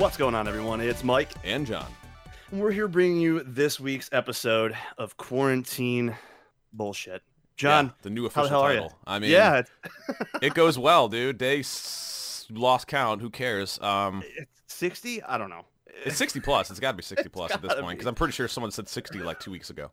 What's 0.00 0.16
going 0.16 0.34
on, 0.34 0.48
everyone? 0.48 0.80
It's 0.80 1.04
Mike. 1.04 1.30
and 1.44 1.66
Jon. 1.66 1.84
And 2.50 2.60
we're 2.60 2.70
here 2.70 2.88
bringing 2.88 3.20
you 3.20 3.42
this 3.42 3.78
week's 3.78 4.08
episode 4.12 4.74
of 4.96 5.16
Quarantine 5.18 6.16
Bullshit. 6.72 7.22
Jon, 7.56 7.86
Yeah, 7.86 7.90
the 8.00 8.08
new 8.10 8.22
the 8.22 8.26
official 8.28 8.62
you? 8.62 8.78
title. 8.80 8.98
I 9.06 9.18
mean, 9.18 9.30
yeah, 9.30 9.60
it 10.42 10.54
goes 10.54 10.78
well, 10.78 11.08
dude. 11.10 11.38
They 11.38 11.58
s- 11.60 12.46
lost 12.50 12.86
count. 12.86 13.20
Who 13.20 13.28
cares? 13.28 13.78
Um, 13.80 14.22
60? 14.68 15.22
I 15.22 15.36
don't 15.36 15.50
know. 15.50 15.66
it's 16.06 16.16
60 16.16 16.40
plus. 16.40 16.70
It's 16.70 16.80
got 16.80 16.92
to 16.92 16.96
be 16.96 17.02
60 17.02 17.28
plus 17.32 17.50
at 17.52 17.60
this 17.60 17.74
point 17.74 17.98
because 17.98 18.06
I'm 18.06 18.14
pretty 18.14 18.32
sure 18.32 18.48
someone 18.48 18.70
said 18.70 18.88
60 18.88 19.18
like 19.18 19.38
two 19.38 19.50
weeks 19.50 19.68
ago. 19.68 19.90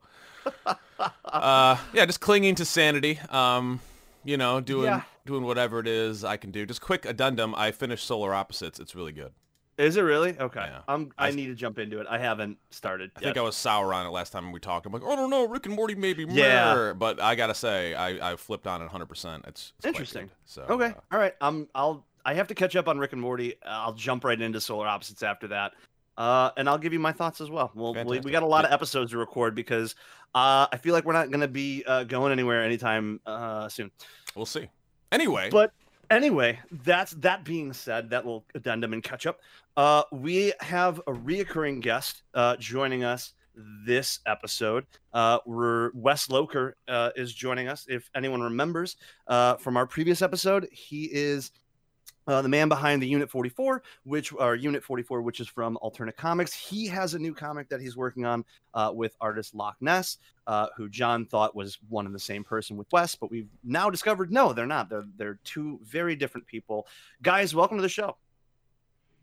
uh, 1.26 1.78
yeah, 1.94 2.05
just 2.05 2.22
clinging 2.22 2.55
to 2.55 2.64
sanity. 2.66 3.20
Um, 3.30 3.81
you 4.23 4.38
know, 4.38 4.62
doing 4.62 4.86
Yeah. 4.86 5.02
doing 5.26 5.44
whatever 5.44 5.80
it 5.80 5.88
is 5.88 6.23
I 6.23 6.38
can 6.38 6.52
do. 6.52 6.66
Just 6.66 6.80
quick 6.81 7.03
addendum. 7.05 7.53
I 7.55 7.72
finished 7.72 8.05
Solar 8.08 8.34
Opposites. 8.34 8.80
It's 8.80 8.95
really 8.95 9.12
good. 9.12 9.34
Is 9.77 9.95
it 9.95 10.02
really? 10.02 10.38
Okay. 10.40 10.59
Yeah. 10.59 10.80
I'm, 10.88 11.12
I 11.17 11.27
I- 11.27 11.31
need 11.31 11.48
to 11.48 11.55
jump 11.55 11.77
into 11.77 11.99
it. 11.99 12.08
I 12.09 12.17
haven't 12.17 12.58
started. 12.72 13.12
I 13.16 13.20
think 13.20 13.38
I 13.38 13.41
was 13.41 13.55
sour 13.55 13.94
on 13.94 14.05
it 14.08 14.09
last 14.09 14.31
time 14.31 14.52
we 14.52 14.59
talked. 14.59 14.86
I'm 14.86 14.91
like, 14.94 15.03
I 15.03 15.16
don't 15.16 15.30
know, 15.30 15.48
Rick 15.48 15.67
and 15.67 15.76
Morty 15.76 15.94
maybe. 15.95 16.26
Yeah. 16.30 16.73
meh." 16.76 16.94
But 16.94 17.22
I 17.22 17.36
gotta 17.36 17.53
say, 17.53 17.94
I, 17.94 18.34
I 18.34 18.36
flipped 18.36 18.66
on 18.67 18.81
it 18.81 18.86
100. 18.86 19.05
percent 19.05 19.45
It's, 19.48 19.73
it's 19.78 19.86
Interesting. 19.86 20.30
So 20.45 20.64
Okay. 20.64 20.88
uh, 20.88 20.94
All 21.11 21.20
right. 21.20 21.33
Um, 21.42 21.67
I'll. 21.75 22.05
I 22.25 22.33
have 22.33 22.48
to 22.50 22.55
catch 22.55 22.75
up 22.75 22.89
on 22.89 22.98
Rick 22.98 23.14
and 23.14 23.22
Morty. 23.22 23.53
I'll 23.66 23.94
jump 23.94 24.25
right 24.25 24.39
into 24.42 24.59
Solar 24.59 24.86
Opposites 24.88 25.23
after 25.23 25.48
that. 25.48 25.72
Uh, 26.17 26.50
and 26.58 26.67
I'll 26.67 26.78
give 26.80 26.92
you 26.92 27.00
my 27.00 27.14
thoughts 27.14 27.39
as 27.39 27.50
well. 27.50 27.72
Well, 27.73 27.94
we, 28.05 28.20
we 28.20 28.31
got 28.31 28.44
a 28.44 28.48
lot 28.48 28.66
of 28.66 28.72
episodes 28.72 29.11
to 29.11 29.17
record 29.17 29.55
because 29.55 29.95
uh, 30.36 30.67
I 30.70 30.78
feel 30.78 30.94
like 30.94 31.05
we're 31.05 31.14
not 31.14 31.30
going 31.30 31.39
to 31.42 31.48
be 31.48 31.83
uh, 31.88 32.03
going 32.03 32.31
anywhere 32.33 32.64
anytime 32.64 33.22
uh, 33.25 33.70
soon. 33.70 33.92
we'll 34.36 34.45
see. 34.48 34.67
Anyway, 35.11 35.50
But 35.52 35.72
anyway, 36.09 36.59
that's 36.83 37.11
that 37.11 37.45
being 37.45 37.72
said, 37.72 38.09
that 38.09 38.25
little 38.25 38.44
addendum 38.55 38.92
and 38.94 39.02
catch 39.03 39.25
up. 39.25 39.39
Uh, 39.78 40.02
we 40.11 40.52
have 40.59 40.97
a 41.06 41.14
reoccurring 41.14 41.81
guest 41.81 42.23
uh, 42.33 42.56
joining 42.58 43.03
us 43.03 43.33
this 43.86 44.22
episode. 44.25 44.88
Uh, 45.14 45.38
we're 45.45 45.92
Wes 45.94 46.28
Locher 46.28 46.73
uh, 46.88 47.11
is 47.16 47.31
joining 47.31 47.67
us. 47.67 47.86
If 47.88 48.09
anyone 48.16 48.42
remembers 48.42 48.98
uh, 49.28 49.55
from 49.58 49.78
our 49.78 49.86
previous 49.86 50.22
episode, 50.22 50.67
he 50.72 51.05
is. 51.05 51.52
Uh, 52.25 52.42
the 52.42 52.50
man 52.50 52.67
behind 52.67 53.02
the 53.02 53.08
Unit 53.08 53.30
44, 53.30 53.81
which 54.03 54.33
or 54.33 54.53
Unit 54.53 54.83
44, 54.83 55.22
which 55.22 55.39
is 55.39 55.48
from 55.48 55.78
Alterna 55.81 56.14
Comics, 56.14 56.52
he 56.52 56.86
has 56.86 57.14
a 57.14 57.20
new 57.20 57.33
comic 57.33 57.70
that 57.70 57.80
he's 57.80 57.95
working 57.95 58.25
on 58.25 58.44
uh, 58.73 58.92
with 58.94 59.16
artist 59.22 59.55
Loch 59.55 59.78
Ness, 59.80 60.17
uh, 60.45 60.67
who 60.75 60.89
Jon 60.89 61.25
thought 61.25 61.55
was 61.55 61.78
one 61.88 62.05
and 62.05 62.14
the 62.14 62.20
same 62.20 62.44
person 62.44 62.75
with 62.75 62.92
Wes, 62.92 63.16
but 63.16 63.31
we've 63.31 63.48
now 63.64 63.89
discovered 63.89 64.30
no, 64.30 64.52
they're 64.52 64.66
not. 64.66 64.89
They're 64.89 65.05
they're 65.16 65.39
two 65.45 65.80
very 65.86 66.17
different 66.17 66.45
people. 66.48 66.86
Guys, 67.22 67.55
welcome 67.55 67.78
to 67.78 67.81
the 67.81 67.88
show. 67.88 68.17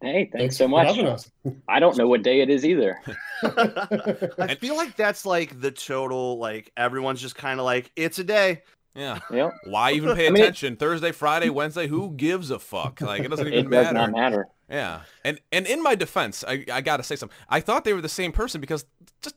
Hey, 0.04 0.28
thanks, 0.32 0.56
so 0.56 0.68
much. 0.68 0.88
having 0.88 1.06
us. 1.06 1.30
I 1.68 1.80
don't 1.80 1.96
know 1.96 2.06
what 2.06 2.22
day 2.22 2.40
it 2.40 2.50
is 2.50 2.64
either. 2.64 3.00
I 3.42 4.56
feel 4.60 4.76
like 4.76 4.96
that's 4.96 5.24
like 5.26 5.60
the 5.60 5.70
total 5.70 6.38
like 6.38 6.70
everyone's 6.76 7.20
just 7.20 7.36
kind 7.36 7.60
of 7.60 7.64
like 7.66 7.90
it's 7.96 8.18
a 8.18 8.24
day. 8.24 8.62
yeah. 8.94 9.18
Yep. 9.30 9.52
Why 9.64 9.92
even 9.92 10.14
pay 10.16 10.26
I 10.26 10.30
mean, 10.30 10.42
attention? 10.42 10.76
Thursday, 10.76 11.12
Friday, 11.12 11.50
Wednesday, 11.50 11.86
who 11.86 12.10
gives 12.12 12.50
a 12.50 12.58
fuck? 12.58 13.00
Like 13.00 13.22
it 13.22 13.28
doesn't 13.28 13.46
even 13.52 13.58
It 13.58 13.62
does 13.70 13.70
matter. 13.70 13.94
not 13.94 14.12
matter. 14.12 14.48
Yeah. 14.68 15.00
And 15.24 15.40
and 15.52 15.66
in 15.66 15.82
my 15.82 15.94
defense, 15.94 16.44
I, 16.46 16.64
I 16.72 16.80
gotta 16.80 17.02
say 17.02 17.16
something. 17.16 17.36
I 17.48 17.60
thought 17.60 17.84
they 17.84 17.92
were 17.92 18.00
the 18.00 18.08
same 18.08 18.32
person 18.32 18.60
because 18.60 18.84
just 19.22 19.36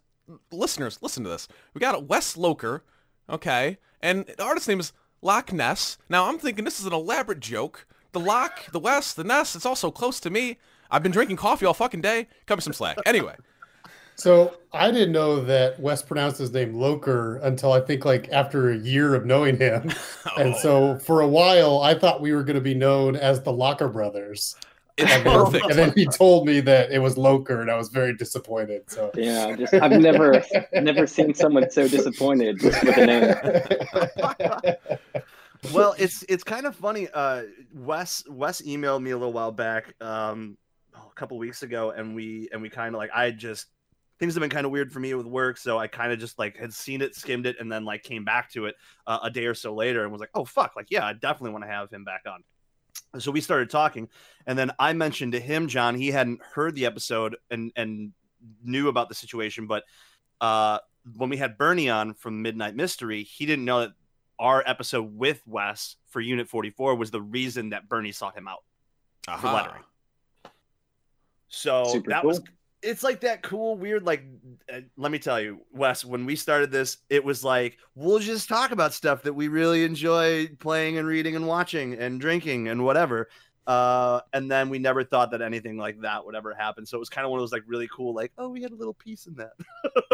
listeners, 0.51 0.99
listen 1.01 1.23
to 1.23 1.29
this. 1.29 1.47
We 1.73 1.79
got 1.79 1.95
a 1.95 1.99
Wes 1.99 2.35
Locher, 2.35 2.81
okay, 3.29 3.77
and 4.01 4.25
the 4.25 4.43
artist's 4.43 4.67
name 4.67 4.79
is 4.79 4.93
Loch 5.21 5.51
Ness. 5.51 5.97
Now 6.09 6.29
I'm 6.29 6.37
thinking 6.39 6.63
this 6.65 6.79
is 6.79 6.85
an 6.85 6.93
elaborate 6.93 7.39
joke. 7.39 7.85
The 8.11 8.19
Lock, 8.19 8.71
the 8.71 8.79
West, 8.79 9.15
the 9.15 9.23
Nest. 9.23 9.55
It's 9.55 9.65
all 9.65 9.75
so 9.75 9.91
close 9.91 10.19
to 10.21 10.29
me. 10.29 10.57
I've 10.89 11.03
been 11.03 11.11
drinking 11.11 11.37
coffee 11.37 11.65
all 11.65 11.73
fucking 11.73 12.01
day. 12.01 12.27
Cut 12.45 12.57
me 12.57 12.61
some 12.61 12.73
slack. 12.73 12.97
Anyway. 13.05 13.35
So 14.15 14.55
I 14.73 14.89
didn't 14.89 15.11
know 15.11 15.43
that 15.43 15.79
Wes 15.79 16.01
pronounced 16.01 16.39
his 16.39 16.51
name 16.51 16.73
Loker 16.73 17.37
until 17.37 17.71
I 17.71 17.81
think 17.81 18.03
like 18.03 18.29
after 18.31 18.71
a 18.71 18.75
year 18.77 19.13
of 19.13 19.25
knowing 19.25 19.57
him. 19.57 19.91
And 20.37 20.53
Oh, 20.55 20.59
so 20.59 20.99
for 20.99 21.21
a 21.21 21.27
while 21.27 21.79
I 21.81 21.93
thought 21.93 22.21
we 22.21 22.33
were 22.33 22.43
going 22.43 22.55
to 22.55 22.61
be 22.61 22.73
known 22.73 23.15
as 23.15 23.41
the 23.43 23.51
Locker 23.53 23.87
brothers. 23.87 24.55
it's 24.97 25.11
And 25.11 25.23
then, 25.25 25.33
perfect. 25.45 25.65
and 25.65 25.73
then 25.77 25.93
he 25.95 26.05
told 26.07 26.47
me 26.47 26.59
that 26.61 26.91
it 26.91 26.97
was 26.99 27.15
Loker 27.17 27.61
and 27.61 27.69
I 27.69 27.75
was 27.75 27.89
very 27.89 28.15
disappointed. 28.15 28.89
So 28.89 29.11
Yeah, 29.13 29.55
just 29.55 29.73
I've 29.75 29.91
never 30.01 30.43
never 30.73 31.05
seen 31.05 31.35
someone 31.35 31.69
so 31.69 31.87
disappointed 31.87 32.61
with 32.63 32.75
a 32.83 33.05
name. 33.05 34.77
well, 35.73 35.95
it's 35.97 36.23
it's 36.29 36.43
kind 36.43 36.65
of 36.65 36.75
funny. 36.75 37.07
Uh, 37.13 37.43
Wes 37.73 38.23
Wes 38.29 38.61
emailed 38.61 39.01
me 39.01 39.11
a 39.11 39.17
little 39.17 39.33
while 39.33 39.51
back, 39.51 39.93
um, 40.01 40.57
a 40.93 41.13
couple 41.15 41.37
weeks 41.37 41.63
ago, 41.63 41.91
and 41.91 42.15
we 42.15 42.49
and 42.51 42.61
we 42.61 42.69
kind 42.69 42.95
of 42.95 42.99
like 42.99 43.11
I 43.13 43.31
just 43.31 43.67
things 44.19 44.33
have 44.33 44.41
been 44.41 44.49
kind 44.49 44.65
of 44.65 44.71
weird 44.71 44.91
for 44.91 44.99
me 44.99 45.13
with 45.13 45.27
work, 45.27 45.57
so 45.57 45.77
I 45.77 45.87
kind 45.87 46.11
of 46.11 46.19
just 46.19 46.39
like 46.39 46.57
had 46.57 46.73
seen 46.73 47.01
it, 47.01 47.15
skimmed 47.15 47.45
it, 47.45 47.57
and 47.59 47.71
then 47.71 47.85
like 47.85 48.03
came 48.03 48.25
back 48.25 48.51
to 48.51 48.65
it 48.65 48.75
uh, 49.05 49.19
a 49.23 49.29
day 49.29 49.45
or 49.45 49.53
so 49.53 49.73
later, 49.73 50.03
and 50.03 50.11
was 50.11 50.21
like, 50.21 50.31
oh 50.33 50.45
fuck, 50.45 50.75
like 50.75 50.87
yeah, 50.89 51.05
I 51.05 51.13
definitely 51.13 51.51
want 51.51 51.63
to 51.63 51.69
have 51.69 51.91
him 51.91 52.03
back 52.03 52.23
on. 52.27 52.43
So 53.19 53.31
we 53.31 53.41
started 53.41 53.69
talking, 53.69 54.09
and 54.45 54.57
then 54.57 54.71
I 54.79 54.93
mentioned 54.93 55.33
to 55.33 55.39
him, 55.39 55.67
John, 55.67 55.95
he 55.95 56.09
hadn't 56.09 56.41
heard 56.41 56.75
the 56.75 56.85
episode 56.85 57.37
and 57.49 57.71
and 57.75 58.13
knew 58.63 58.87
about 58.87 59.09
the 59.09 59.15
situation, 59.15 59.67
but 59.67 59.83
uh, 60.41 60.79
when 61.15 61.29
we 61.29 61.37
had 61.37 61.57
Bernie 61.57 61.89
on 61.89 62.13
from 62.13 62.41
Midnight 62.41 62.75
Mystery, 62.75 63.23
he 63.23 63.45
didn't 63.45 63.65
know 63.65 63.81
that 63.81 63.91
our 64.39 64.63
episode 64.65 65.17
with 65.17 65.41
Wes 65.45 65.95
for 66.09 66.21
Unit 66.21 66.47
44 66.47 66.95
was 66.95 67.11
the 67.11 67.21
reason 67.21 67.69
that 67.69 67.89
Bernie 67.89 68.11
sought 68.11 68.37
him 68.37 68.47
out. 68.47 68.63
Aha. 69.27 69.53
lettering. 69.53 69.83
So 71.49 71.85
Super 71.85 72.09
that 72.09 72.23
was 72.23 72.41
it's 72.83 73.03
like 73.03 73.21
that 73.21 73.41
cool 73.41 73.75
weird 73.75 74.03
like 74.05 74.23
uh, 74.71 74.81
let 74.97 75.11
me 75.11 75.17
tell 75.17 75.41
you 75.41 75.61
Wes 75.71 76.05
when 76.05 76.25
we 76.25 76.35
started 76.35 76.71
this 76.71 76.97
it 77.09 77.23
was 77.23 77.43
like 77.43 77.77
we'll 77.95 78.19
just 78.19 78.47
talk 78.47 78.71
about 78.71 78.93
stuff 78.93 79.23
that 79.23 79.33
we 79.33 79.47
really 79.47 79.83
enjoy 79.83 80.47
playing 80.59 80.97
and 80.97 81.07
reading 81.07 81.35
and 81.35 81.47
watching 81.47 81.95
and 81.95 82.21
drinking 82.21 82.67
and 82.67 82.83
whatever 82.83 83.29
uh 83.67 84.21
and 84.33 84.49
then 84.49 84.69
we 84.69 84.79
never 84.79 85.03
thought 85.03 85.29
that 85.29 85.41
anything 85.41 85.77
like 85.77 85.99
that 86.01 86.25
would 86.25 86.35
ever 86.35 86.53
happen 86.53 86.85
so 86.85 86.95
it 86.97 86.99
was 86.99 87.09
kind 87.09 87.25
of 87.25 87.31
one 87.31 87.37
of 87.39 87.41
those 87.41 87.51
like 87.51 87.63
really 87.67 87.87
cool 87.93 88.13
like 88.13 88.31
oh 88.37 88.47
we 88.47 88.61
had 88.61 88.71
a 88.71 88.75
little 88.75 88.93
piece 88.93 89.27
in 89.27 89.35
that 89.35 89.51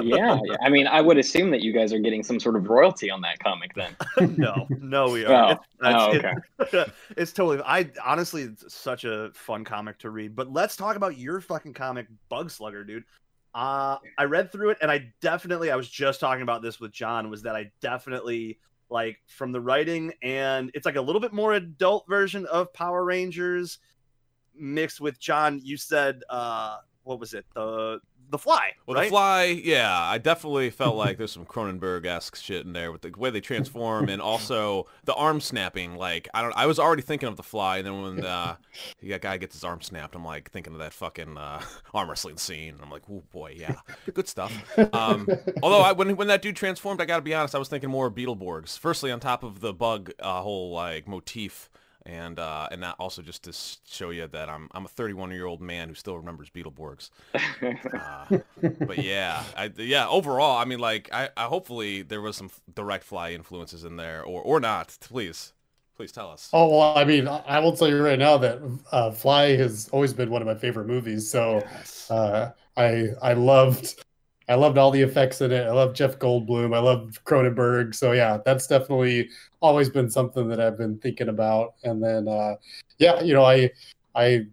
Yeah, 0.01 0.39
yeah. 0.43 0.55
I 0.61 0.69
mean, 0.69 0.87
I 0.87 0.99
would 1.01 1.17
assume 1.17 1.51
that 1.51 1.61
you 1.61 1.71
guys 1.71 1.93
are 1.93 1.99
getting 1.99 2.23
some 2.23 2.39
sort 2.39 2.55
of 2.55 2.67
royalty 2.67 3.09
on 3.11 3.21
that 3.21 3.39
comic 3.39 3.71
then. 3.75 3.95
no 4.37 4.67
no 4.81 5.09
we 5.11 5.25
Oh, 5.25 5.33
are 5.33 5.51
It's- 5.51 5.59
oh, 5.83 6.15
okay. 6.17 6.33
it- 6.59 6.91
it's 7.17 7.31
totally 7.31 7.61
i 7.65 7.89
honestly 8.03 8.41
it's 8.43 8.73
such 8.73 9.05
a 9.05 9.29
fun 9.35 9.63
comic 9.63 9.99
to 9.99 10.09
read 10.09 10.35
but 10.35 10.51
let's 10.51 10.75
talk 10.75 10.95
about 10.95 11.17
your 11.17 11.39
fucking 11.39 11.73
comic 11.73 12.07
bug 12.29 12.49
slugger 12.49 12.83
dude 12.83 13.03
uh 13.53 13.97
i 14.17 14.23
read 14.23 14.51
through 14.51 14.71
it 14.71 14.79
and 14.81 14.89
i 14.89 15.07
definitely 15.21 15.69
i 15.69 15.75
was 15.75 15.87
just 15.87 16.19
talking 16.19 16.41
about 16.41 16.63
this 16.63 16.79
with 16.79 16.91
jon 16.91 17.29
was 17.29 17.43
that 17.43 17.55
i 17.55 17.71
definitely 17.81 18.57
like 18.93 19.17
from 19.27 19.51
the 19.51 19.59
writing 19.59 20.13
and 20.21 20.71
it's 20.73 20.85
like 20.85 20.95
a 20.95 21.01
little 21.01 21.19
bit 21.19 21.33
more 21.33 21.53
adult 21.53 22.05
version 22.07 22.45
of 22.45 22.71
power 22.73 23.03
rangers 23.03 23.79
mixed 24.55 25.01
with 25.01 25.19
john 25.19 25.59
you 25.63 25.75
said 25.75 26.21
uh 26.29 26.77
what 27.03 27.19
was 27.19 27.33
it? 27.33 27.45
The 27.53 27.99
the 28.29 28.37
fly 28.37 28.71
Well, 28.85 28.95
right 28.95 29.05
the 29.05 29.09
fly, 29.09 29.43
yeah, 29.43 30.01
I 30.01 30.17
definitely 30.17 30.69
felt 30.69 30.95
like 30.95 31.17
there's 31.17 31.31
some 31.31 31.45
Cronenberg-esque 31.45 32.35
shit 32.35 32.65
in 32.65 32.73
there 32.73 32.91
with 32.91 33.01
the 33.01 33.11
way 33.17 33.29
they 33.29 33.41
transform 33.41 34.09
and 34.09 34.21
also 34.21 34.87
the 35.03 35.13
arm 35.13 35.39
snapping. 35.39 35.95
Like, 35.95 36.27
I 36.33 36.41
don't, 36.41 36.53
I 36.55 36.65
was 36.65 36.79
already 36.79 37.01
thinking 37.01 37.29
of 37.29 37.37
the 37.37 37.43
fly, 37.43 37.77
and 37.77 37.85
then 37.87 38.01
when 38.01 38.25
uh, 38.25 38.55
that 39.03 39.21
guy 39.21 39.37
gets 39.37 39.55
his 39.55 39.63
arm 39.63 39.81
snapped, 39.81 40.15
I'm 40.15 40.25
like 40.25 40.51
thinking 40.51 40.73
of 40.73 40.79
that 40.79 40.93
fucking 40.93 41.37
uh, 41.37 41.61
arm 41.93 42.09
wrestling 42.09 42.37
scene. 42.37 42.75
I'm 42.81 42.89
like, 42.89 43.03
oh 43.11 43.23
boy, 43.31 43.55
yeah, 43.57 43.75
good 44.13 44.27
stuff. 44.27 44.51
Um, 44.93 45.27
although 45.61 45.81
I, 45.81 45.91
when 45.91 46.15
when 46.15 46.27
that 46.27 46.41
dude 46.41 46.55
transformed, 46.55 47.01
I 47.01 47.05
got 47.05 47.17
to 47.17 47.21
be 47.21 47.33
honest, 47.33 47.55
I 47.55 47.59
was 47.59 47.69
thinking 47.69 47.89
more 47.89 48.07
of 48.07 48.15
Beetleborgs. 48.15 48.77
Firstly, 48.77 49.11
on 49.11 49.19
top 49.19 49.43
of 49.43 49.59
the 49.59 49.73
bug 49.73 50.11
uh, 50.19 50.41
whole 50.41 50.71
like 50.71 51.07
motif. 51.07 51.69
And 52.05 52.37
uh, 52.37 52.67
and 52.71 52.83
that 52.83 52.95
also 52.99 53.21
just 53.21 53.43
to 53.43 53.53
show 53.89 54.09
you 54.09 54.27
that 54.27 54.49
I'm 54.49 54.69
I'm 54.73 54.85
a 54.85 54.89
31 54.89 55.31
year 55.31 55.45
old 55.45 55.61
man 55.61 55.87
who 55.87 55.95
still 55.95 56.17
remembers 56.17 56.49
Beetleborgs. 56.49 57.09
Uh, 57.93 58.25
but 58.85 58.99
yeah, 58.99 59.43
I, 59.55 59.71
yeah. 59.77 60.07
Overall, 60.07 60.57
I 60.57 60.65
mean, 60.65 60.79
like, 60.79 61.09
I, 61.13 61.29
I 61.37 61.43
hopefully 61.45 62.01
there 62.01 62.21
was 62.21 62.35
some 62.35 62.49
direct 62.73 63.03
fly 63.03 63.31
influences 63.31 63.83
in 63.83 63.97
there, 63.97 64.23
or 64.23 64.41
or 64.41 64.59
not. 64.59 64.97
Please, 64.99 65.53
please 65.95 66.11
tell 66.11 66.29
us. 66.29 66.49
Oh 66.53 66.69
well, 66.69 66.97
I 66.97 67.03
mean, 67.05 67.27
I 67.27 67.37
I 67.47 67.59
will 67.59 67.75
tell 67.75 67.87
you 67.87 68.03
right 68.03 68.19
now 68.19 68.37
that 68.37 68.59
uh, 68.91 69.11
Fly 69.11 69.55
has 69.55 69.89
always 69.89 70.13
been 70.13 70.29
one 70.29 70.41
of 70.41 70.47
my 70.47 70.55
favorite 70.55 70.87
movies. 70.87 71.29
So 71.29 71.63
uh, 72.09 72.51
I 72.77 73.09
I 73.21 73.33
loved 73.33 74.03
I 74.49 74.55
loved 74.55 74.77
all 74.77 74.91
the 74.91 75.01
effects 75.01 75.41
in 75.41 75.51
it. 75.51 75.65
I 75.65 75.71
love 75.71 75.93
Jeff 75.93 76.19
Goldblum. 76.19 76.75
I 76.75 76.79
love 76.79 77.19
Cronenberg. 77.25 77.95
So 77.95 78.11
yeah, 78.11 78.39
that's 78.45 78.67
definitely 78.67 79.29
always 79.61 79.89
been 79.89 80.09
something 80.09 80.47
that 80.49 80.59
I've 80.59 80.77
been 80.77 80.97
thinking 80.97 81.29
about. 81.29 81.75
And 81.83 82.03
then 82.03 82.27
uh, 82.27 82.55
yeah, 82.97 83.21
you 83.21 83.33
know, 83.33 83.45
I 83.45 83.71
I 84.15 84.47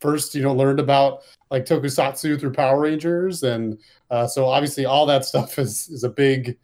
first 0.00 0.34
you 0.34 0.42
know 0.42 0.54
learned 0.54 0.80
about 0.80 1.22
like 1.50 1.64
Tokusatsu 1.64 2.38
through 2.38 2.52
Power 2.52 2.80
Rangers, 2.80 3.42
and 3.42 3.78
uh, 4.10 4.26
so 4.26 4.46
obviously 4.46 4.84
all 4.84 5.06
that 5.06 5.24
stuff 5.24 5.58
is 5.58 5.88
is 5.88 6.04
a 6.04 6.10
big 6.10 6.56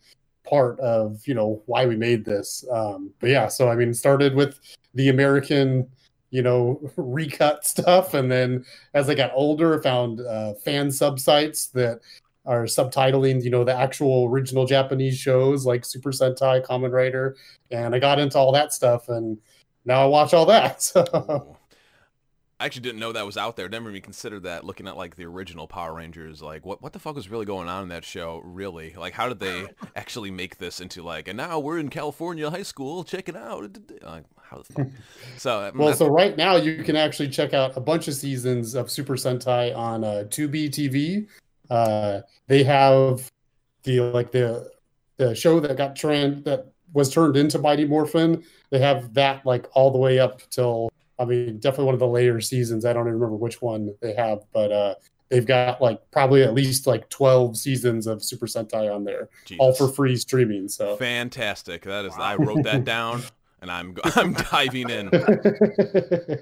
part 0.44 0.78
of 0.80 1.26
you 1.26 1.34
know 1.34 1.62
why 1.66 1.86
we 1.86 1.96
made 1.96 2.24
this. 2.24 2.64
Um, 2.70 3.10
but 3.20 3.30
yeah, 3.30 3.48
so 3.48 3.68
I 3.68 3.74
mean, 3.74 3.92
started 3.92 4.34
with 4.34 4.60
the 4.94 5.08
American 5.08 5.88
you 6.30 6.42
know, 6.42 6.78
recut 6.96 7.66
stuff. 7.66 8.14
And 8.14 8.30
then 8.30 8.64
as 8.94 9.08
I 9.08 9.14
got 9.14 9.32
older, 9.34 9.80
found 9.82 10.20
uh, 10.20 10.54
fan 10.54 10.88
subsites 10.88 11.70
that 11.72 12.00
are 12.48 12.64
subtitling, 12.64 13.44
you 13.44 13.50
know, 13.50 13.62
the 13.62 13.74
actual 13.74 14.24
original 14.24 14.64
Japanese 14.64 15.18
shows 15.18 15.66
like 15.66 15.84
Super 15.84 16.10
Sentai, 16.10 16.64
Kamen 16.64 16.90
Rider, 16.90 17.36
and 17.70 17.94
I 17.94 17.98
got 17.98 18.18
into 18.18 18.38
all 18.38 18.52
that 18.52 18.72
stuff, 18.72 19.10
and 19.10 19.38
now 19.84 20.02
I 20.02 20.06
watch 20.06 20.34
all 20.34 20.46
that. 20.46 20.82
So. 20.94 21.56
I 22.60 22.66
actually 22.66 22.82
didn't 22.82 22.98
know 22.98 23.12
that 23.12 23.24
was 23.24 23.36
out 23.36 23.56
there. 23.56 23.66
I 23.66 23.68
never 23.68 23.88
even 23.88 24.02
considered 24.02 24.42
that. 24.42 24.64
Looking 24.64 24.88
at 24.88 24.96
like 24.96 25.14
the 25.14 25.24
original 25.26 25.68
Power 25.68 25.94
Rangers, 25.94 26.42
like 26.42 26.66
what 26.66 26.82
what 26.82 26.92
the 26.92 26.98
fuck 26.98 27.14
was 27.14 27.28
really 27.28 27.44
going 27.44 27.68
on 27.68 27.84
in 27.84 27.88
that 27.90 28.04
show? 28.04 28.42
Really, 28.44 28.94
like 28.98 29.12
how 29.12 29.28
did 29.28 29.38
they 29.38 29.68
actually 29.96 30.32
make 30.32 30.58
this 30.58 30.80
into 30.80 31.04
like? 31.04 31.28
And 31.28 31.36
now 31.36 31.60
we're 31.60 31.78
in 31.78 31.88
California 31.88 32.50
high 32.50 32.64
school. 32.64 33.04
Check 33.04 33.28
it 33.28 33.36
out. 33.36 33.78
Like 34.02 34.24
how 34.42 34.58
the 34.58 34.64
fuck? 34.64 34.86
So 35.36 35.70
well, 35.76 35.94
so 35.94 36.08
right 36.08 36.36
now 36.36 36.56
you 36.56 36.82
can 36.82 36.96
actually 36.96 37.28
check 37.28 37.54
out 37.54 37.76
a 37.76 37.80
bunch 37.80 38.08
of 38.08 38.14
seasons 38.14 38.74
of 38.74 38.90
Super 38.90 39.14
Sentai 39.14 39.76
on 39.76 40.02
uh, 40.02 40.24
Tubi 40.28 40.68
TV. 40.68 41.28
Uh, 41.70 42.20
they 42.46 42.62
have 42.62 43.30
the 43.84 44.00
like 44.00 44.30
the 44.30 44.70
the 45.16 45.34
show 45.34 45.60
that 45.60 45.76
got 45.76 45.96
trend 45.96 46.44
that 46.44 46.66
was 46.92 47.12
turned 47.12 47.36
into 47.36 47.58
Mighty 47.58 47.84
Morphin. 47.84 48.42
They 48.70 48.78
have 48.78 49.14
that 49.14 49.44
like 49.44 49.66
all 49.74 49.90
the 49.90 49.98
way 49.98 50.18
up 50.18 50.42
till 50.50 50.90
I 51.18 51.24
mean, 51.24 51.58
definitely 51.58 51.86
one 51.86 51.94
of 51.94 52.00
the 52.00 52.06
later 52.06 52.40
seasons. 52.40 52.84
I 52.84 52.92
don't 52.92 53.02
even 53.02 53.14
remember 53.14 53.36
which 53.36 53.60
one 53.60 53.94
they 54.00 54.14
have, 54.14 54.44
but 54.52 54.70
uh, 54.70 54.94
they've 55.28 55.46
got 55.46 55.82
like 55.82 56.00
probably 56.10 56.42
at 56.42 56.54
least 56.54 56.86
like 56.86 57.08
12 57.08 57.56
seasons 57.56 58.06
of 58.06 58.22
Super 58.22 58.46
Sentai 58.46 58.94
on 58.94 59.04
there, 59.04 59.28
Jesus. 59.44 59.58
all 59.60 59.74
for 59.74 59.88
free 59.88 60.16
streaming. 60.16 60.68
So 60.68 60.96
fantastic. 60.96 61.82
That 61.82 62.04
is, 62.04 62.16
wow. 62.16 62.24
I 62.24 62.36
wrote 62.36 62.62
that 62.62 62.84
down 62.84 63.22
and 63.60 63.70
I'm, 63.70 63.96
I'm 64.04 64.34
diving 64.34 64.90
in. 64.90 65.10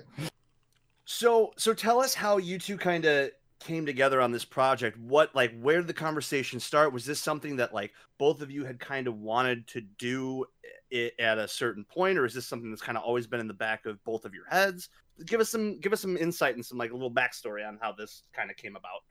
so, 1.07 1.53
so 1.57 1.73
tell 1.73 2.01
us 2.01 2.15
how 2.15 2.37
you 2.37 2.59
two 2.59 2.77
kind 2.77 3.07
of 3.07 3.31
came 3.59 3.87
together 3.87 4.21
on 4.21 4.33
this 4.33 4.45
project. 4.45 4.99
What, 4.99 5.35
like, 5.35 5.59
where 5.61 5.79
did 5.79 5.87
the 5.87 5.95
conversation 5.95 6.61
start? 6.61 6.93
Was 6.93 7.05
this 7.05 7.21
something 7.21 7.57
that 7.57 7.75
like 7.75 7.93
both 8.19 8.41
of 8.43 8.51
you 8.51 8.65
had 8.65 8.79
kind 8.79 9.07
of 9.07 9.19
wanted 9.19 9.67
to 9.69 9.81
do 9.81 10.45
it 10.91 11.15
at 11.19 11.39
a 11.39 11.49
certain 11.49 11.85
point, 11.85 12.19
or 12.19 12.25
is 12.25 12.35
this 12.35 12.47
something 12.47 12.71
that's 12.71 12.83
kind 12.83 12.99
of 12.99 13.05
always 13.05 13.27
been 13.27 13.41
in 13.41 13.49
the 13.49 13.55
back 13.55 13.87
of 13.87 14.03
both 14.05 14.25
of 14.25 14.35
your 14.35 14.47
heads? 14.47 14.89
Give 15.25 15.41
us 15.41 15.49
some 15.49 15.81
give 15.81 15.93
us 15.93 16.01
some 16.01 16.17
insight 16.17 16.55
and 16.55 16.65
some 16.65 16.79
like 16.79 16.91
a 16.91 16.95
little 16.95 17.11
backstory 17.11 17.67
on 17.67 17.79
how 17.81 17.93
this 17.93 18.23
kind 18.35 18.51
of 18.51 18.57
came 18.57 18.77
about. 18.77 19.03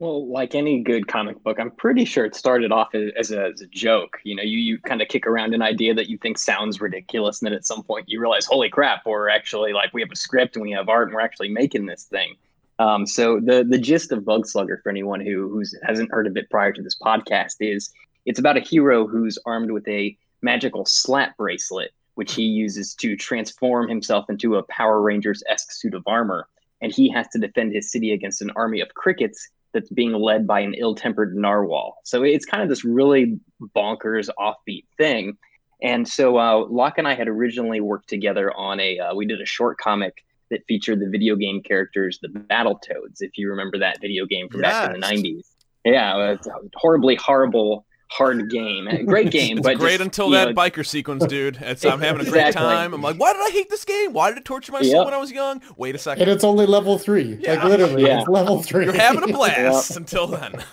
Well, 0.00 0.28
like 0.28 0.56
any 0.56 0.82
good 0.82 1.06
comic 1.06 1.42
book, 1.44 1.58
I'm 1.60 1.70
pretty 1.70 2.04
sure 2.04 2.24
it 2.24 2.34
started 2.34 2.72
off 2.72 2.94
as 2.94 3.30
a, 3.30 3.44
as 3.44 3.60
a 3.60 3.66
joke. 3.68 4.18
You 4.24 4.34
know, 4.34 4.42
you, 4.42 4.58
you 4.58 4.78
kind 4.78 5.00
of 5.00 5.06
kick 5.06 5.24
around 5.24 5.54
an 5.54 5.62
idea 5.62 5.94
that 5.94 6.08
you 6.08 6.18
think 6.18 6.36
sounds 6.36 6.80
ridiculous, 6.80 7.40
and 7.40 7.46
then 7.46 7.54
at 7.54 7.64
some 7.64 7.84
point 7.84 8.08
you 8.08 8.20
realize, 8.20 8.44
holy 8.44 8.68
crap, 8.68 9.06
we're 9.06 9.28
actually 9.28 9.72
like 9.72 9.94
we 9.94 10.02
have 10.02 10.10
a 10.12 10.16
script 10.16 10.56
and 10.56 10.64
we 10.64 10.72
have 10.72 10.88
art 10.88 11.08
and 11.08 11.14
we're 11.14 11.20
actually 11.20 11.48
making 11.48 11.86
this 11.86 12.04
thing. 12.04 12.34
Um, 12.78 13.06
so 13.06 13.40
the 13.40 13.64
the 13.68 13.78
gist 13.78 14.12
of 14.12 14.24
Bug 14.24 14.46
Slugger, 14.46 14.80
for 14.82 14.90
anyone 14.90 15.20
who 15.20 15.48
who's 15.48 15.74
hasn't 15.84 16.10
heard 16.10 16.26
of 16.26 16.36
it 16.36 16.50
prior 16.50 16.72
to 16.72 16.82
this 16.82 16.96
podcast, 16.96 17.56
is 17.60 17.90
it's 18.26 18.38
about 18.38 18.56
a 18.56 18.60
hero 18.60 19.06
who's 19.06 19.38
armed 19.46 19.70
with 19.70 19.86
a 19.88 20.16
magical 20.42 20.84
slap 20.84 21.36
bracelet, 21.36 21.92
which 22.14 22.34
he 22.34 22.42
uses 22.42 22.94
to 22.96 23.16
transform 23.16 23.88
himself 23.88 24.26
into 24.28 24.56
a 24.56 24.62
Power 24.64 25.00
Rangers 25.00 25.42
esque 25.48 25.72
suit 25.72 25.94
of 25.94 26.02
armor. 26.06 26.48
And 26.80 26.92
he 26.92 27.08
has 27.10 27.28
to 27.28 27.38
defend 27.38 27.72
his 27.72 27.90
city 27.90 28.12
against 28.12 28.42
an 28.42 28.50
army 28.56 28.80
of 28.80 28.92
crickets 28.94 29.48
that's 29.72 29.88
being 29.90 30.12
led 30.12 30.46
by 30.46 30.60
an 30.60 30.74
ill 30.74 30.94
tempered 30.94 31.34
narwhal. 31.34 31.98
So 32.04 32.22
it's 32.22 32.44
kind 32.44 32.62
of 32.62 32.68
this 32.68 32.84
really 32.84 33.38
bonkers, 33.74 34.28
offbeat 34.38 34.84
thing. 34.96 35.36
And 35.82 36.06
so 36.06 36.38
uh, 36.38 36.66
Loch 36.68 36.98
and 36.98 37.08
I 37.08 37.14
had 37.14 37.28
originally 37.28 37.80
worked 37.80 38.08
together 38.08 38.52
on 38.52 38.80
a, 38.80 38.98
uh, 38.98 39.14
we 39.14 39.26
did 39.26 39.40
a 39.40 39.46
short 39.46 39.78
comic 39.78 40.24
that 40.54 40.64
featured 40.66 41.00
the 41.00 41.08
video 41.08 41.36
game 41.36 41.60
characters, 41.62 42.18
the 42.22 42.28
Battle 42.28 42.78
Toads, 42.78 43.20
if 43.20 43.36
you 43.36 43.50
remember 43.50 43.78
that 43.78 44.00
video 44.00 44.24
game 44.24 44.48
from 44.48 44.62
yes. 44.62 44.72
back 44.72 44.94
in 44.94 45.00
the 45.00 45.06
90s. 45.06 45.42
Yeah, 45.84 46.32
it's 46.32 46.46
a 46.46 46.54
horribly 46.76 47.16
horrible 47.16 47.84
hard 48.08 48.48
game. 48.48 49.04
Great 49.06 49.30
game, 49.32 49.60
but 49.60 49.78
great 49.78 49.98
just, 49.98 50.02
until 50.02 50.30
that 50.30 50.48
know, 50.48 50.54
biker 50.54 50.86
sequence, 50.86 51.26
dude. 51.26 51.56
It's, 51.60 51.84
I'm 51.84 52.00
having 52.00 52.26
a 52.26 52.30
great 52.30 52.54
time. 52.54 52.94
I'm 52.94 53.02
like, 53.02 53.16
why 53.16 53.32
did 53.32 53.42
I 53.42 53.50
hate 53.50 53.68
this 53.68 53.84
game? 53.84 54.12
Why 54.12 54.30
did 54.30 54.38
it 54.38 54.44
torture 54.44 54.72
my 54.72 54.82
soul 54.82 54.92
yep. 54.92 55.04
when 55.06 55.14
I 55.14 55.18
was 55.18 55.32
young? 55.32 55.60
Wait 55.76 55.94
a 55.94 55.98
second. 55.98 56.22
And 56.22 56.30
it's 56.30 56.44
only 56.44 56.64
level 56.66 56.98
three. 56.98 57.38
Yeah. 57.40 57.54
Like 57.54 57.64
literally, 57.64 58.04
yeah. 58.04 58.20
it's 58.20 58.28
level 58.28 58.62
three. 58.62 58.84
You're 58.84 58.94
having 58.94 59.24
a 59.24 59.32
blast 59.32 59.90
yep. 59.90 59.98
until 59.98 60.26
then. 60.28 60.62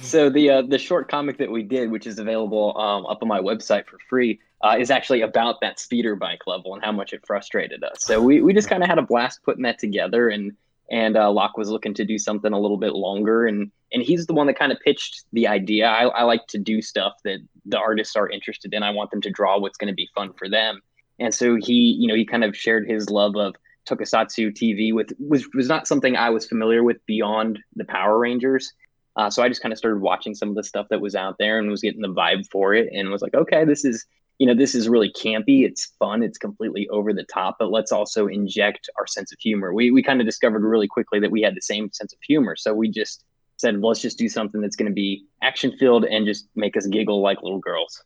So 0.00 0.28
the 0.28 0.50
uh, 0.50 0.62
the 0.62 0.78
short 0.78 1.08
comic 1.08 1.38
that 1.38 1.50
we 1.50 1.62
did, 1.62 1.90
which 1.90 2.06
is 2.06 2.18
available 2.18 2.76
um, 2.76 3.06
up 3.06 3.22
on 3.22 3.28
my 3.28 3.38
website 3.38 3.86
for 3.86 3.98
free, 4.08 4.40
uh, 4.62 4.76
is 4.78 4.90
actually 4.90 5.22
about 5.22 5.60
that 5.60 5.78
speeder 5.78 6.16
bike 6.16 6.46
level 6.46 6.74
and 6.74 6.84
how 6.84 6.92
much 6.92 7.12
it 7.12 7.26
frustrated 7.26 7.82
us. 7.82 8.02
So 8.02 8.20
we 8.20 8.42
we 8.42 8.52
just 8.52 8.68
kind 8.68 8.82
of 8.82 8.88
had 8.88 8.98
a 8.98 9.02
blast 9.02 9.42
putting 9.44 9.62
that 9.62 9.78
together 9.78 10.28
and 10.28 10.52
and 10.92 11.16
uh, 11.16 11.30
Loch 11.30 11.56
was 11.56 11.70
looking 11.70 11.94
to 11.94 12.04
do 12.04 12.18
something 12.18 12.52
a 12.52 12.58
little 12.58 12.76
bit 12.76 12.92
longer, 12.92 13.46
and 13.46 13.70
and 13.92 14.02
he's 14.02 14.26
the 14.26 14.34
one 14.34 14.46
that 14.46 14.58
kind 14.58 14.72
of 14.72 14.78
pitched 14.80 15.24
the 15.32 15.48
idea. 15.48 15.86
I, 15.86 16.04
I 16.04 16.22
like 16.24 16.46
to 16.48 16.58
do 16.58 16.82
stuff 16.82 17.14
that 17.24 17.38
the 17.64 17.78
artists 17.78 18.14
are 18.14 18.28
interested 18.28 18.74
in. 18.74 18.82
I 18.82 18.90
want 18.90 19.10
them 19.10 19.22
to 19.22 19.30
draw 19.30 19.58
what's 19.58 19.78
going 19.78 19.88
to 19.88 19.94
be 19.94 20.08
fun 20.14 20.34
for 20.34 20.48
them, 20.48 20.80
and 21.18 21.34
so 21.34 21.56
he, 21.56 21.96
you 21.98 22.08
know, 22.08 22.14
he 22.14 22.26
kind 22.26 22.44
of 22.44 22.54
shared 22.54 22.86
his 22.86 23.08
love 23.08 23.36
of 23.36 23.56
tokusatsu 23.88 24.52
TV 24.52 24.92
with 24.92 25.12
was 25.18 25.48
was 25.54 25.66
not 25.66 25.88
something 25.88 26.14
I 26.14 26.30
was 26.30 26.46
familiar 26.46 26.84
with 26.84 27.04
beyond 27.06 27.58
the 27.74 27.84
Power 27.86 28.18
Rangers. 28.18 28.72
Uh, 29.16 29.28
so 29.28 29.42
I 29.42 29.48
just 29.48 29.60
kind 29.60 29.72
of 29.72 29.78
started 29.78 30.00
watching 30.00 30.34
some 30.34 30.48
of 30.48 30.54
the 30.54 30.64
stuff 30.64 30.86
that 30.88 31.00
was 31.00 31.14
out 31.14 31.36
there 31.38 31.58
and 31.58 31.70
was 31.70 31.82
getting 31.82 32.00
the 32.00 32.08
vibe 32.08 32.48
for 32.50 32.74
it, 32.74 32.90
and 32.92 33.10
was 33.10 33.22
like, 33.22 33.34
okay, 33.34 33.64
this 33.64 33.84
is 33.86 34.04
you 34.38 34.46
know, 34.46 34.54
this 34.54 34.74
is 34.74 34.88
really 34.88 35.12
campy. 35.12 35.64
It's 35.64 35.92
fun. 35.98 36.22
It's 36.22 36.38
completely 36.38 36.88
over 36.88 37.12
the 37.12 37.24
top, 37.24 37.56
but 37.58 37.70
let's 37.70 37.92
also 37.92 38.26
inject 38.26 38.90
our 38.98 39.06
sense 39.06 39.32
of 39.32 39.38
humor. 39.40 39.72
We, 39.72 39.90
we 39.90 40.02
kind 40.02 40.20
of 40.20 40.26
discovered 40.26 40.62
really 40.62 40.88
quickly 40.88 41.20
that 41.20 41.30
we 41.30 41.42
had 41.42 41.54
the 41.54 41.62
same 41.62 41.92
sense 41.92 42.12
of 42.12 42.18
humor. 42.26 42.56
So 42.56 42.74
we 42.74 42.88
just 42.88 43.24
said, 43.56 43.80
let's 43.80 44.00
just 44.00 44.18
do 44.18 44.28
something 44.28 44.60
that's 44.60 44.76
going 44.76 44.90
to 44.90 44.94
be 44.94 45.26
action 45.42 45.76
filled 45.78 46.04
and 46.04 46.26
just 46.26 46.48
make 46.56 46.76
us 46.76 46.86
giggle 46.86 47.22
like 47.22 47.42
little 47.42 47.60
girls. 47.60 48.02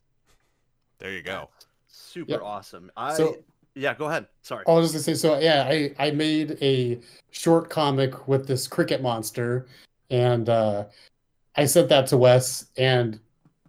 There 0.99 1.11
you 1.11 1.21
go. 1.21 1.49
Super 1.87 2.31
yep. 2.31 2.41
awesome. 2.43 2.91
I, 2.95 3.13
so, 3.13 3.37
yeah, 3.75 3.93
go 3.93 4.05
ahead. 4.05 4.27
Sorry. 4.41 4.63
I 4.67 4.71
was 4.71 4.91
just 4.91 5.05
gonna 5.05 5.15
say, 5.15 5.27
so 5.27 5.39
yeah, 5.39 5.67
I, 5.67 5.93
I 5.99 6.11
made 6.11 6.57
a 6.61 6.99
short 7.31 7.69
comic 7.69 8.27
with 8.27 8.47
this 8.47 8.67
cricket 8.67 9.01
monster 9.01 9.67
and 10.09 10.49
uh, 10.49 10.85
I 11.55 11.65
sent 11.65 11.89
that 11.89 12.07
to 12.07 12.17
Wes 12.17 12.65
and 12.77 13.19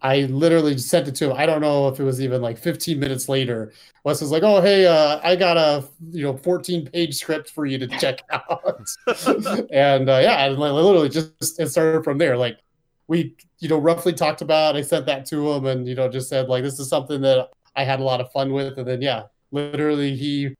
I 0.01 0.21
literally 0.23 0.77
sent 0.77 1.07
it 1.07 1.15
to 1.15 1.31
him. 1.31 1.37
I 1.37 1.45
don't 1.45 1.61
know 1.61 1.87
if 1.87 1.99
it 1.99 2.03
was 2.03 2.21
even 2.21 2.41
like 2.41 2.57
15 2.57 2.99
minutes 2.99 3.27
later. 3.29 3.73
Wes 4.03 4.21
was 4.21 4.31
like, 4.31 4.43
"Oh, 4.43 4.61
hey, 4.61 4.85
uh, 4.85 5.19
I 5.23 5.35
got 5.35 5.57
a 5.57 5.87
you 6.11 6.23
know 6.23 6.37
14 6.37 6.85
page 6.87 7.15
script 7.15 7.49
for 7.49 7.65
you 7.65 7.77
to 7.79 7.87
check 7.87 8.21
out," 8.31 8.89
and 9.71 10.09
uh, 10.09 10.19
yeah, 10.21 10.45
and 10.45 10.57
literally 10.57 11.09
just 11.09 11.59
it 11.59 11.69
started 11.69 12.03
from 12.03 12.17
there. 12.17 12.37
Like 12.37 12.59
we, 13.07 13.35
you 13.59 13.69
know, 13.69 13.77
roughly 13.79 14.13
talked 14.13 14.41
about. 14.41 14.75
I 14.75 14.81
sent 14.81 15.05
that 15.07 15.25
to 15.27 15.51
him, 15.51 15.65
and 15.65 15.87
you 15.87 15.95
know, 15.95 16.09
just 16.09 16.29
said 16.29 16.47
like, 16.49 16.63
"This 16.63 16.79
is 16.79 16.89
something 16.89 17.21
that 17.21 17.49
I 17.75 17.83
had 17.83 17.99
a 17.99 18.03
lot 18.03 18.21
of 18.21 18.31
fun 18.31 18.53
with," 18.53 18.77
and 18.77 18.87
then 18.87 19.01
yeah, 19.01 19.23
literally 19.51 20.15
he 20.15 20.55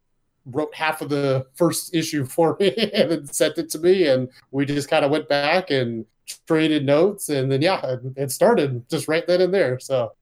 wrote 0.51 0.73
half 0.73 1.01
of 1.01 1.09
the 1.09 1.45
first 1.55 1.93
issue 1.93 2.25
for 2.25 2.57
me 2.59 2.73
and 2.93 3.11
then 3.11 3.25
sent 3.27 3.57
it 3.57 3.69
to 3.69 3.79
me, 3.79 4.07
and 4.07 4.29
we 4.51 4.65
just 4.65 4.89
kind 4.89 5.05
of 5.05 5.11
went 5.11 5.27
back 5.29 5.71
and 5.71 6.05
traded 6.47 6.85
notes, 6.85 7.29
and 7.29 7.51
then 7.51 7.61
yeah, 7.61 7.95
it 8.15 8.31
started 8.31 8.87
just 8.89 9.07
right 9.07 9.25
then 9.27 9.41
and 9.41 9.53
there. 9.53 9.79
So 9.79 10.13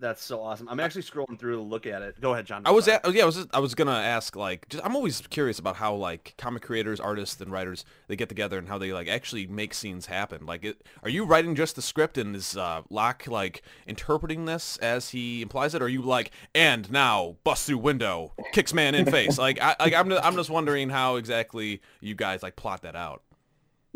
that's 0.00 0.22
so 0.22 0.42
awesome. 0.42 0.68
I'm 0.68 0.80
actually 0.80 1.02
scrolling 1.02 1.38
through 1.38 1.56
to 1.56 1.62
look 1.62 1.86
at 1.86 2.02
it. 2.02 2.20
Go 2.20 2.32
ahead, 2.32 2.46
Jon. 2.46 2.62
I 2.64 2.70
was 2.70 2.88
at, 2.88 3.02
yeah, 3.12 3.22
I 3.22 3.26
was 3.26 3.36
just, 3.36 3.48
I 3.52 3.58
was 3.58 3.74
gonna 3.74 3.92
ask 3.92 4.36
like 4.36 4.68
just, 4.68 4.84
I'm 4.84 4.96
always 4.96 5.20
curious 5.28 5.58
about 5.58 5.76
how 5.76 5.94
like 5.94 6.34
comic 6.38 6.62
creators, 6.62 7.00
artists, 7.00 7.40
and 7.40 7.50
writers 7.50 7.84
they 8.08 8.16
get 8.16 8.28
together 8.28 8.58
and 8.58 8.68
how 8.68 8.78
they 8.78 8.92
like 8.92 9.08
actually 9.08 9.46
make 9.46 9.74
scenes 9.74 10.06
happen. 10.06 10.46
Like, 10.46 10.64
it, 10.64 10.86
are 11.02 11.08
you 11.08 11.24
writing 11.24 11.54
just 11.54 11.76
the 11.76 11.82
script 11.82 12.18
and 12.18 12.36
is 12.36 12.56
uh, 12.56 12.82
Loch 12.90 13.26
like 13.26 13.62
interpreting 13.86 14.44
this 14.44 14.76
as 14.78 15.10
he 15.10 15.42
implies 15.42 15.74
it, 15.74 15.82
or 15.82 15.86
are 15.86 15.88
you 15.88 16.02
like 16.02 16.30
and 16.54 16.90
now 16.90 17.36
bust 17.44 17.66
through 17.66 17.78
window, 17.78 18.32
kicks 18.52 18.74
man 18.74 18.94
in 18.94 19.06
face? 19.06 19.38
like, 19.38 19.60
I 19.60 19.76
like 19.80 19.94
I'm 19.94 20.12
I'm 20.12 20.34
just 20.34 20.50
wondering 20.50 20.90
how 20.90 21.16
exactly 21.16 21.80
you 22.00 22.14
guys 22.14 22.42
like 22.42 22.56
plot 22.56 22.82
that 22.82 22.96
out 22.96 23.22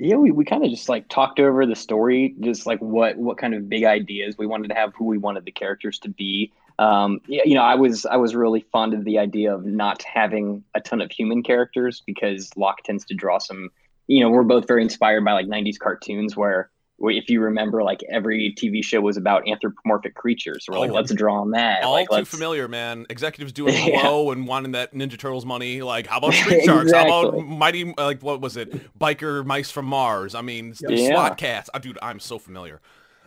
yeah 0.00 0.16
we, 0.16 0.30
we 0.30 0.44
kind 0.44 0.64
of 0.64 0.70
just 0.70 0.88
like 0.88 1.08
talked 1.08 1.38
over 1.38 1.66
the 1.66 1.76
story 1.76 2.34
just 2.40 2.66
like 2.66 2.80
what 2.80 3.16
what 3.18 3.36
kind 3.36 3.54
of 3.54 3.68
big 3.68 3.84
ideas 3.84 4.36
we 4.38 4.46
wanted 4.46 4.68
to 4.68 4.74
have 4.74 4.94
who 4.94 5.04
we 5.04 5.18
wanted 5.18 5.44
the 5.44 5.52
characters 5.52 5.98
to 5.98 6.08
be. 6.08 6.52
Um, 6.78 7.20
you 7.28 7.54
know 7.54 7.62
i 7.62 7.74
was 7.74 8.06
i 8.06 8.16
was 8.16 8.34
really 8.34 8.64
fond 8.72 8.94
of 8.94 9.04
the 9.04 9.18
idea 9.18 9.54
of 9.54 9.66
not 9.66 10.02
having 10.02 10.64
a 10.74 10.80
ton 10.80 11.02
of 11.02 11.10
human 11.10 11.42
characters 11.42 12.02
because 12.06 12.50
loch 12.56 12.82
tends 12.84 13.04
to 13.04 13.14
draw 13.14 13.36
some 13.38 13.68
you 14.06 14.20
know 14.20 14.30
we're 14.30 14.44
both 14.44 14.66
very 14.66 14.82
inspired 14.82 15.22
by 15.22 15.32
like 15.32 15.46
90s 15.46 15.78
cartoons 15.78 16.38
where 16.38 16.70
if 17.02 17.30
you 17.30 17.40
remember, 17.40 17.82
like 17.82 18.02
every 18.10 18.54
TV 18.56 18.84
show 18.84 19.00
was 19.00 19.16
about 19.16 19.48
anthropomorphic 19.48 20.14
creatures. 20.14 20.66
We're 20.68 20.76
oh, 20.76 20.80
like, 20.80 20.90
let's 20.90 21.12
draw 21.14 21.40
on 21.40 21.52
that. 21.52 21.82
All 21.82 21.92
like, 21.92 22.08
too 22.08 22.16
let's... 22.16 22.30
familiar, 22.30 22.68
man. 22.68 23.06
Executives 23.08 23.52
doing 23.52 23.74
yeah. 23.86 24.02
Glow 24.02 24.30
and 24.30 24.46
wanting 24.46 24.72
that 24.72 24.94
Ninja 24.94 25.18
Turtles 25.18 25.46
money. 25.46 25.80
Like, 25.82 26.06
how 26.06 26.18
about 26.18 26.34
Street 26.34 26.64
Sharks? 26.64 26.84
exactly. 26.84 27.10
How 27.10 27.28
about 27.28 27.46
Mighty? 27.46 27.94
Like, 27.96 28.22
what 28.22 28.40
was 28.40 28.56
it? 28.56 28.98
Biker 28.98 29.44
Mice 29.44 29.70
from 29.70 29.86
Mars. 29.86 30.34
I 30.34 30.42
mean, 30.42 30.74
yeah. 30.88 31.08
SWAT 31.08 31.38
Kats. 31.38 31.70
Oh, 31.72 31.76
ah, 31.76 31.78
dude, 31.78 31.98
I'm 32.02 32.20
so 32.20 32.38
familiar. 32.38 32.80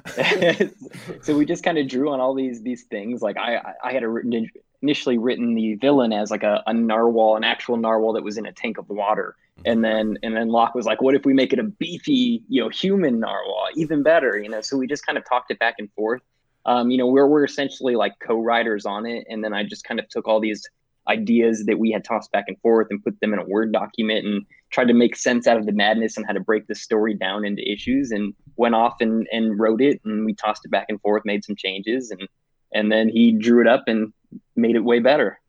so 1.22 1.38
we 1.38 1.46
just 1.46 1.64
kind 1.64 1.78
of 1.78 1.88
drew 1.88 2.12
on 2.12 2.20
all 2.20 2.34
these 2.34 2.62
these 2.62 2.84
things. 2.84 3.22
Like 3.22 3.38
I 3.38 3.74
I 3.84 3.94
had 3.94 4.04
written, 4.04 4.50
initially 4.82 5.18
written 5.18 5.56
the 5.56 5.76
villain 5.76 6.12
as 6.12 6.30
like 6.30 6.44
a, 6.44 6.62
a 6.68 6.74
narwhal, 6.74 7.38
an 7.38 7.44
actual 7.44 7.78
narwhal 7.78 8.14
that 8.14 8.24
was 8.24 8.38
in 8.38 8.46
a 8.46 8.52
tank 8.52 8.78
of 8.78 8.90
water. 8.90 9.36
Mm-hmm. 9.60 9.72
And 9.72 9.84
then 9.84 10.18
and 10.24 10.36
then 10.36 10.50
Loch 10.50 10.76
was 10.76 10.86
like, 10.86 11.02
what 11.02 11.16
if 11.16 11.26
we 11.26 11.34
make 11.34 11.54
it 11.54 11.60
a 11.60 11.64
beefy, 11.64 12.44
you 12.50 12.62
know, 12.62 12.70
human 12.70 13.20
narwhal? 13.20 13.68
Even 13.76 14.04
better, 14.04 14.38
you 14.38 14.50
know. 14.50 14.62
So 14.62 14.78
we 14.78 14.88
just 14.88 15.06
kind 15.06 15.18
of 15.18 15.26
talked 15.28 15.52
it 15.52 15.60
back 15.60 15.76
and 15.80 15.92
forth. 15.94 16.22
Um, 16.66 16.92
you 16.92 16.98
know, 16.98 17.08
we're 17.08 17.28
we're 17.28 17.46
essentially 17.46 17.96
like 17.96 18.20
co-writers 18.20 18.86
on 18.86 19.06
it, 19.06 19.26
and 19.30 19.44
then 19.44 19.54
I 19.54 19.64
just 19.64 19.84
kind 19.86 20.00
of 20.00 20.08
took 20.10 20.28
all 20.28 20.40
these 20.40 20.68
ideas 21.08 21.66
that 21.66 21.78
we 21.80 21.92
had 21.92 22.04
tossed 22.04 22.32
back 22.32 22.46
and 22.48 22.60
forth 22.62 22.88
and 22.90 23.04
put 23.04 23.20
them 23.20 23.34
in 23.34 23.40
a 23.40 23.46
word 23.46 23.74
document 23.74 24.26
and 24.26 24.46
tried 24.74 24.88
to 24.88 24.94
make 24.94 25.16
sense 25.16 25.46
out 25.46 25.56
of 25.56 25.66
the 25.66 25.72
madness 25.72 26.18
and 26.18 26.26
how 26.26 26.34
to 26.34 26.40
break 26.40 26.66
the 26.68 26.76
story 26.76 27.14
down 27.14 27.46
into 27.46 27.62
issues 27.72 28.12
and 28.12 28.34
went 28.58 28.74
off 28.74 28.96
and, 29.00 29.28
and 29.32 29.60
wrote 29.60 29.82
it 29.82 30.02
and 30.04 30.26
we 30.26 30.34
tossed 30.34 30.66
it 30.66 30.72
back 30.72 30.88
and 30.90 31.00
forth 31.02 31.22
made 31.26 31.46
some 31.46 31.56
changes 31.56 32.12
and 32.12 32.28
and 32.74 32.92
then 32.92 33.08
he 33.08 33.32
drew 33.32 33.62
it 33.62 33.68
up 33.68 33.84
and 33.86 34.12
made 34.56 34.76
it 34.76 34.84
way 34.84 34.98
better. 34.98 35.40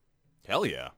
Hell 0.47 0.67
yeah. 0.67 0.91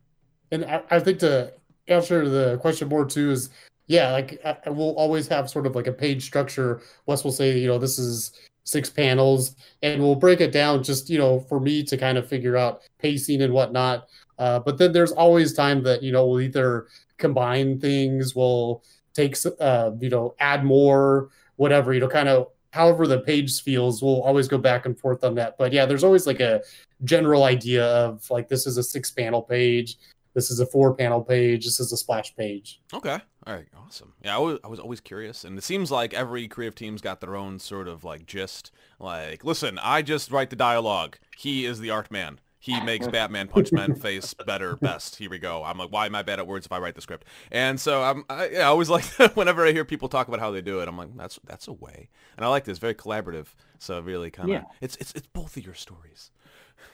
And 0.51 0.65
i, 0.65 0.83
I 0.91 0.99
think 0.99 1.21
to 1.21 1.53
answer 1.89 2.29
the 2.29 2.59
question 2.59 2.89
more 2.89 3.07
too 3.07 3.31
is 3.31 3.49
yeah 3.87 4.11
like 4.11 4.41
I, 4.45 4.57
we'll 4.71 4.97
always 4.97 5.29
have 5.29 5.49
sort 5.49 5.67
of 5.67 5.77
like 5.77 5.87
a 5.87 5.93
page 5.93 6.25
structure. 6.25 6.83
Wes 7.07 7.23
will 7.23 7.33
say 7.33 7.57
you 7.57 7.69
know 7.69 7.79
this 7.79 7.99
is 7.99 8.33
six 8.65 8.91
panels 8.91 9.55
and 9.85 10.03
we'll 10.03 10.17
break 10.17 10.41
it 10.41 10.51
down 10.51 10.83
just 10.83 11.09
you 11.09 11.19
know 11.19 11.39
for 11.49 11.61
me 11.61 11.85
to 11.85 11.97
kind 11.97 12.19
of 12.19 12.29
figure 12.29 12.57
out 12.57 12.83
pacing 12.99 13.41
and 13.43 13.53
whatnot. 13.53 14.09
Uh, 14.39 14.59
but 14.59 14.77
then 14.77 14.93
there's 14.93 15.13
always 15.13 15.55
time 15.55 15.83
that 15.85 16.03
you 16.03 16.11
know 16.11 16.27
we'll 16.27 16.41
either 16.41 16.89
combine 17.19 17.81
things, 17.81 18.35
we'll 18.35 18.83
take 19.15 19.37
uh, 19.61 19.93
you 20.01 20.11
know 20.11 20.35
add 20.39 20.65
more, 20.65 21.31
whatever 21.57 21.93
you 21.93 22.01
know, 22.01 22.09
kind 22.09 22.29
of 22.29 22.49
however 22.73 23.07
the 23.07 23.21
page 23.21 23.63
feels. 23.63 24.03
We'll 24.03 24.23
always 24.23 24.49
go 24.49 24.59
back 24.59 24.87
and 24.87 24.99
forth 24.99 25.25
on 25.25 25.35
that. 25.37 25.57
But 25.59 25.73
yeah, 25.73 25.87
there's 25.87 26.05
always 26.05 26.27
like 26.27 26.41
a 26.41 26.63
general 27.05 27.45
idea 27.45 27.85
of 27.85 28.29
like 28.31 28.49
this 28.49 28.67
is 28.67 28.77
a 28.77 28.83
six 28.83 29.11
panel 29.11 29.43
page, 29.43 29.99
this 30.35 30.51
is 30.51 30.61
a 30.61 30.67
four 30.67 30.95
panel 30.95 31.23
page, 31.23 31.65
this 31.65 31.81
is 31.81 31.93
a 31.93 31.97
splash 31.97 32.35
page. 32.37 32.81
Okay. 32.93 33.19
All 33.47 33.55
right, 33.55 33.69
awesome. 33.77 34.13
Yeah, 34.25 34.35
I 34.35 34.39
was, 34.39 34.59
I 34.65 34.67
was 34.67 34.81
always 34.81 35.01
curious, 35.01 35.45
and 35.45 35.57
it 35.57 35.63
seems 35.63 35.93
like 35.93 36.13
every 36.13 36.49
creative 36.49 36.75
team's 36.75 37.01
got 37.01 37.21
their 37.21 37.37
own 37.37 37.61
sort 37.61 37.87
of 37.87 38.03
like 38.03 38.27
gist. 38.27 38.73
Like, 38.99 39.45
listen, 39.45 39.79
I 39.81 40.03
just 40.03 40.33
write 40.33 40.51
the 40.51 40.57
dialogue. 40.57 41.17
He 41.37 41.65
is 41.65 41.79
the 41.79 41.91
art 41.91 42.11
man 42.11 42.41
he 42.67 42.81
makes 42.85 43.07
Batman 43.07 43.47
punch 43.47 43.71
man 43.71 43.95
face 43.95 44.35
better 44.35 44.77
best. 44.77 45.15
Here 45.17 45.31
we 45.31 45.39
go. 45.39 45.63
I'm 45.63 45.79
like, 45.79 45.93
why 45.93 46.07
am 46.07 46.17
I 46.17 46.23
bad 46.23 46.41
at 46.41 46.47
words 46.49 46.67
if 46.67 46.73
I 46.73 46.79
write 46.79 46.97
the 46.97 47.01
script? 47.01 47.25
And 47.53 47.79
so 47.79 48.03
I'm, 48.03 48.25
I, 48.29 48.49
yeah, 48.49 48.61
I 48.61 48.65
always 48.65 48.91
like 48.97 49.05
whenever 49.35 49.65
I 49.65 49.71
hear 49.71 49.85
people 49.85 50.09
talk 50.09 50.27
about 50.27 50.41
how 50.41 50.51
they 50.51 50.61
do 50.61 50.81
it, 50.81 50.89
I'm 50.89 50.99
like, 50.99 51.17
that's 51.17 51.39
that's 51.45 51.69
a 51.69 51.73
way. 51.73 52.09
And 52.37 52.45
I 52.45 52.49
like 52.49 52.65
this, 52.65 52.79
very 52.79 52.95
collaborative. 52.95 53.47
So 53.79 54.01
really 54.01 54.31
kind 54.31 54.51
of, 54.51 54.55
yeah. 54.55 54.65
it's 54.81 54.97
it's 54.97 55.13
it's 55.13 55.29
both 55.29 55.57
of 55.57 55.65
your 55.65 55.75
stories. 55.75 56.33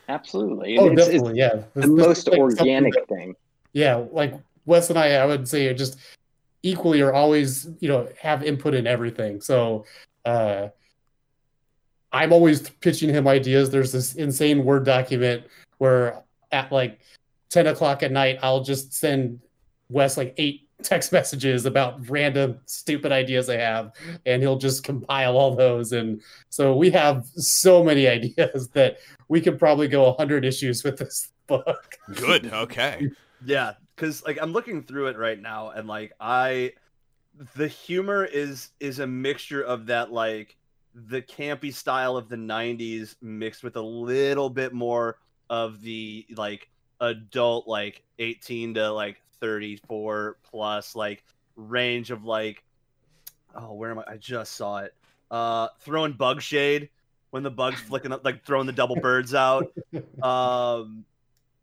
Absolutely. 0.08 0.76
Oh, 0.78 0.88
it's, 0.88 1.06
definitely. 1.06 1.40
It's 1.40 1.54
yeah. 1.54 1.62
the 1.74 1.86
most 1.88 2.28
like 2.28 2.38
organic 2.38 2.92
that, 2.92 3.08
thing. 3.08 3.34
Yeah, 3.72 4.04
like 4.12 4.34
Wes 4.66 4.90
and 4.90 4.98
I, 4.98 5.14
I 5.14 5.24
would 5.24 5.48
say, 5.48 5.72
just 5.72 5.98
equally 6.62 7.00
are 7.00 7.14
always, 7.14 7.68
you 7.80 7.88
know, 7.88 8.08
have 8.20 8.42
input 8.42 8.74
in 8.74 8.86
everything. 8.86 9.40
So. 9.40 9.86
uh 10.24 10.68
I'm 12.14 12.30
always 12.30 12.68
pitching 12.68 13.08
him 13.08 13.26
ideas. 13.26 13.70
There's 13.70 13.90
this 13.90 14.16
insane 14.16 14.66
Word 14.66 14.84
document 14.84 15.44
where 15.82 16.22
at 16.52 16.70
like 16.70 17.00
10 17.50 17.66
o'clock 17.66 18.04
at 18.04 18.12
night, 18.12 18.38
I'll 18.40 18.62
just 18.62 18.94
send 18.94 19.40
Wes 19.88 20.16
like 20.16 20.32
eight 20.36 20.68
text 20.84 21.10
messages 21.10 21.66
about 21.66 22.08
random 22.08 22.60
stupid 22.66 23.10
ideas 23.10 23.50
I 23.50 23.56
have, 23.56 23.90
and 24.24 24.40
he'll 24.40 24.58
just 24.58 24.84
compile 24.84 25.36
all 25.36 25.56
those. 25.56 25.90
And 25.90 26.22
so 26.50 26.76
we 26.76 26.88
have 26.92 27.26
so 27.34 27.82
many 27.82 28.06
ideas 28.18 28.68
that 28.74 28.98
we 29.28 29.40
could 29.40 29.58
probably 29.58 29.88
go 29.88 30.04
100 30.04 30.44
issues 30.44 30.84
with 30.84 30.98
this 30.98 31.32
book. 31.48 31.98
Good. 32.14 32.52
Okay. 32.52 33.10
yeah. 33.44 33.72
Cause 33.96 34.22
like 34.24 34.38
I'm 34.40 34.52
looking 34.52 34.84
through 34.84 35.08
it 35.08 35.18
right 35.18 35.40
now, 35.40 35.70
and 35.70 35.88
like 35.88 36.12
I, 36.20 36.74
the 37.56 37.66
humor 37.66 38.24
is 38.24 38.70
is 38.78 39.00
a 39.00 39.06
mixture 39.06 39.62
of 39.62 39.86
that 39.86 40.12
like 40.12 40.56
the 40.94 41.22
campy 41.22 41.72
style 41.72 42.16
of 42.16 42.28
the 42.28 42.36
90s 42.36 43.16
mixed 43.20 43.64
with 43.64 43.76
a 43.76 43.82
little 43.82 44.50
bit 44.50 44.72
more 44.72 45.18
of 45.52 45.82
the 45.82 46.24
like 46.34 46.70
adult 47.02 47.68
like 47.68 48.02
18 48.18 48.72
to 48.74 48.90
like 48.90 49.20
34 49.38 50.38
plus 50.42 50.96
like 50.96 51.22
range 51.56 52.10
of 52.10 52.24
like 52.24 52.64
oh 53.54 53.74
where 53.74 53.90
am 53.90 53.98
I? 53.98 54.04
I 54.12 54.16
just 54.16 54.52
saw 54.52 54.78
it. 54.78 54.94
Uh 55.30 55.68
throwing 55.80 56.14
bug 56.14 56.40
shade 56.40 56.88
when 57.30 57.42
the 57.42 57.50
bugs 57.50 57.78
flicking 57.80 58.12
up 58.12 58.24
like 58.24 58.46
throwing 58.46 58.66
the 58.66 58.72
double 58.72 58.96
birds 58.96 59.34
out. 59.34 59.70
Um 60.22 61.04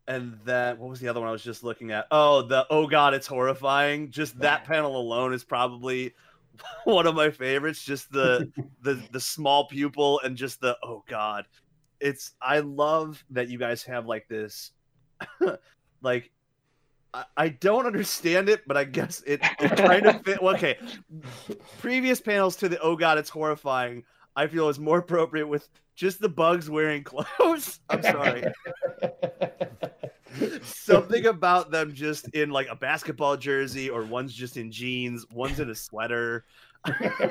and 0.06 0.38
then 0.44 0.78
what 0.78 0.88
was 0.88 1.00
the 1.00 1.08
other 1.08 1.20
one 1.20 1.28
I 1.28 1.32
was 1.32 1.42
just 1.42 1.64
looking 1.64 1.90
at? 1.90 2.06
Oh, 2.12 2.42
the 2.42 2.66
oh 2.70 2.86
god, 2.86 3.14
it's 3.14 3.26
horrifying. 3.26 4.10
Just 4.10 4.38
that 4.38 4.64
panel 4.64 4.96
alone 4.96 5.32
is 5.32 5.42
probably 5.42 6.14
one 6.84 7.08
of 7.08 7.16
my 7.16 7.30
favorites. 7.30 7.82
Just 7.82 8.12
the 8.12 8.52
the 8.82 9.02
the 9.10 9.20
small 9.20 9.66
pupil 9.66 10.20
and 10.22 10.36
just 10.36 10.60
the 10.60 10.76
oh 10.84 11.02
god 11.08 11.46
it's 12.00 12.32
I 12.40 12.60
love 12.60 13.22
that 13.30 13.48
you 13.48 13.58
guys 13.58 13.82
have 13.84 14.06
like 14.06 14.28
this 14.28 14.72
like 16.02 16.30
I, 17.12 17.24
I 17.36 17.48
don't 17.48 17.86
understand 17.86 18.48
it, 18.48 18.62
but 18.66 18.76
I 18.76 18.84
guess 18.84 19.22
it, 19.26 19.40
it 19.58 19.76
kind 19.76 20.06
of 20.06 20.22
fit. 20.22 20.42
Well, 20.42 20.54
okay, 20.54 20.78
previous 21.78 22.20
panels 22.20 22.56
to 22.56 22.68
the 22.68 22.80
oh 22.80 22.96
god, 22.96 23.18
it's 23.18 23.30
horrifying. 23.30 24.04
I 24.36 24.46
feel 24.46 24.68
is 24.68 24.78
more 24.78 24.98
appropriate 24.98 25.48
with 25.48 25.68
just 25.96 26.20
the 26.20 26.28
bugs 26.28 26.70
wearing 26.70 27.04
clothes. 27.38 27.80
I'm 27.88 28.02
sorry. 28.02 28.44
Something 30.62 31.26
about 31.26 31.70
them 31.70 31.92
just 31.92 32.28
in 32.28 32.50
like 32.50 32.68
a 32.70 32.76
basketball 32.76 33.36
jersey, 33.36 33.90
or 33.90 34.04
one's 34.04 34.32
just 34.32 34.56
in 34.56 34.70
jeans, 34.70 35.26
one's 35.32 35.58
in 35.58 35.68
a 35.68 35.74
sweater. 35.74 36.44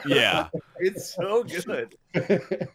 yeah, 0.06 0.50
it's 0.80 1.16
so 1.16 1.44
good. 1.44 1.96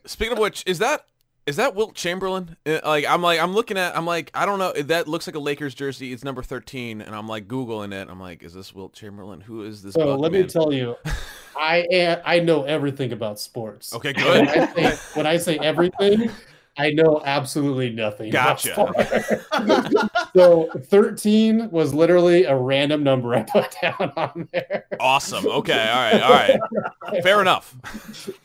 Speaking 0.07 0.33
of 0.33 0.39
which, 0.39 0.65
is 0.67 0.79
that 0.79 1.05
is 1.47 1.57
that 1.57 1.75
Wilt 1.75 1.95
Chamberlain? 1.95 2.57
Uh, 2.67 2.81
like 2.85 3.05
I'm 3.07 3.23
like 3.23 3.41
I'm 3.41 3.53
looking 3.53 3.77
at 3.77 3.97
I'm 3.97 4.07
like 4.07 4.31
I 4.35 4.47
don't 4.47 4.59
know 4.59 4.73
that 4.73 5.09
looks 5.09 5.27
like 5.27 5.37
a 5.37 5.41
Lakers 5.41 5.75
jersey. 5.75 6.13
It's 6.13 6.25
number 6.25 6.43
13 6.43 7.01
and 7.01 7.15
I'm 7.15 7.29
like 7.29 7.49
googling 7.49 7.93
it. 7.93 8.09
I'm 8.09 8.21
like 8.21 8.43
is 8.43 8.55
this 8.55 8.75
Wilt 8.75 8.95
Chamberlain? 8.95 9.41
Who 9.41 9.63
is 9.63 9.83
this? 9.83 9.95
So 9.95 10.17
let 10.17 10.33
man? 10.33 10.43
me 10.43 10.49
tell 10.49 10.73
you. 10.73 10.97
I 11.57 11.87
am, 11.93 12.21
I 12.25 12.41
know 12.41 12.65
everything 12.65 13.13
about 13.13 13.39
sports. 13.39 13.95
Okay, 13.95 14.13
good. 14.13 14.47
When 14.47 14.49
I 14.49 14.67
say, 14.75 14.97
when 15.15 15.27
I 15.27 15.37
say 15.37 15.57
everything, 15.59 16.31
I 16.77 16.91
know 16.91 17.23
absolutely 17.25 17.91
nothing. 17.91 18.31
Gotcha. 18.31 18.75
so 20.35 20.69
13 20.75 21.71
was 21.71 21.95
literally 21.95 22.45
a 22.45 22.57
random 22.57 23.03
number 23.03 23.35
I 23.35 23.43
put 23.43 23.75
down 23.83 24.13
on 24.17 24.49
there. 24.53 24.87
Awesome. 24.99 25.47
Okay. 25.47 25.89
All 25.89 26.13
right. 26.13 26.23
All 26.23 26.31
right. 26.31 27.23
Fair 27.23 27.41
enough. 27.41 27.77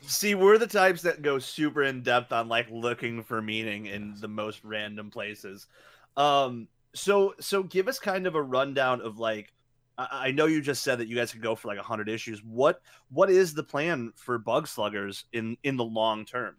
See, 0.02 0.36
we're 0.36 0.58
the 0.58 0.68
types 0.68 1.02
that 1.04 1.22
go 1.22 1.40
super 1.40 1.84
in 1.84 2.04
depth 2.04 2.32
on 2.32 2.48
like 2.48 2.68
looking 2.70 3.24
for 3.24 3.42
meaning 3.42 3.88
in 3.88 4.16
the 4.20 4.28
most 4.28 4.64
random 4.64 5.10
places. 5.10 5.68
Um, 6.18 6.68
so 6.94 7.34
so 7.40 7.64
give 7.64 7.88
us 7.88 8.00
kind 8.00 8.28
of 8.28 8.36
a 8.36 8.42
rundown 8.42 9.02
of 9.02 9.20
like 9.20 9.54
I 9.98 10.32
know 10.32 10.46
you 10.46 10.62
just 10.62 10.84
said 10.84 11.00
that 11.00 11.08
you 11.08 11.16
guys 11.16 11.32
could 11.32 11.42
go 11.42 11.56
for 11.56 11.68
like 11.68 11.78
100 11.78 12.08
issues. 12.08 12.42
What 12.44 12.82
what 13.10 13.30
is 13.30 13.54
the 13.54 13.64
plan 13.64 14.14
for 14.16 14.38
Bug 14.38 14.68
Sluggers 14.68 15.26
in 15.34 15.58
in 15.64 15.76
the 15.76 15.84
long 15.84 16.26
term? 16.26 16.56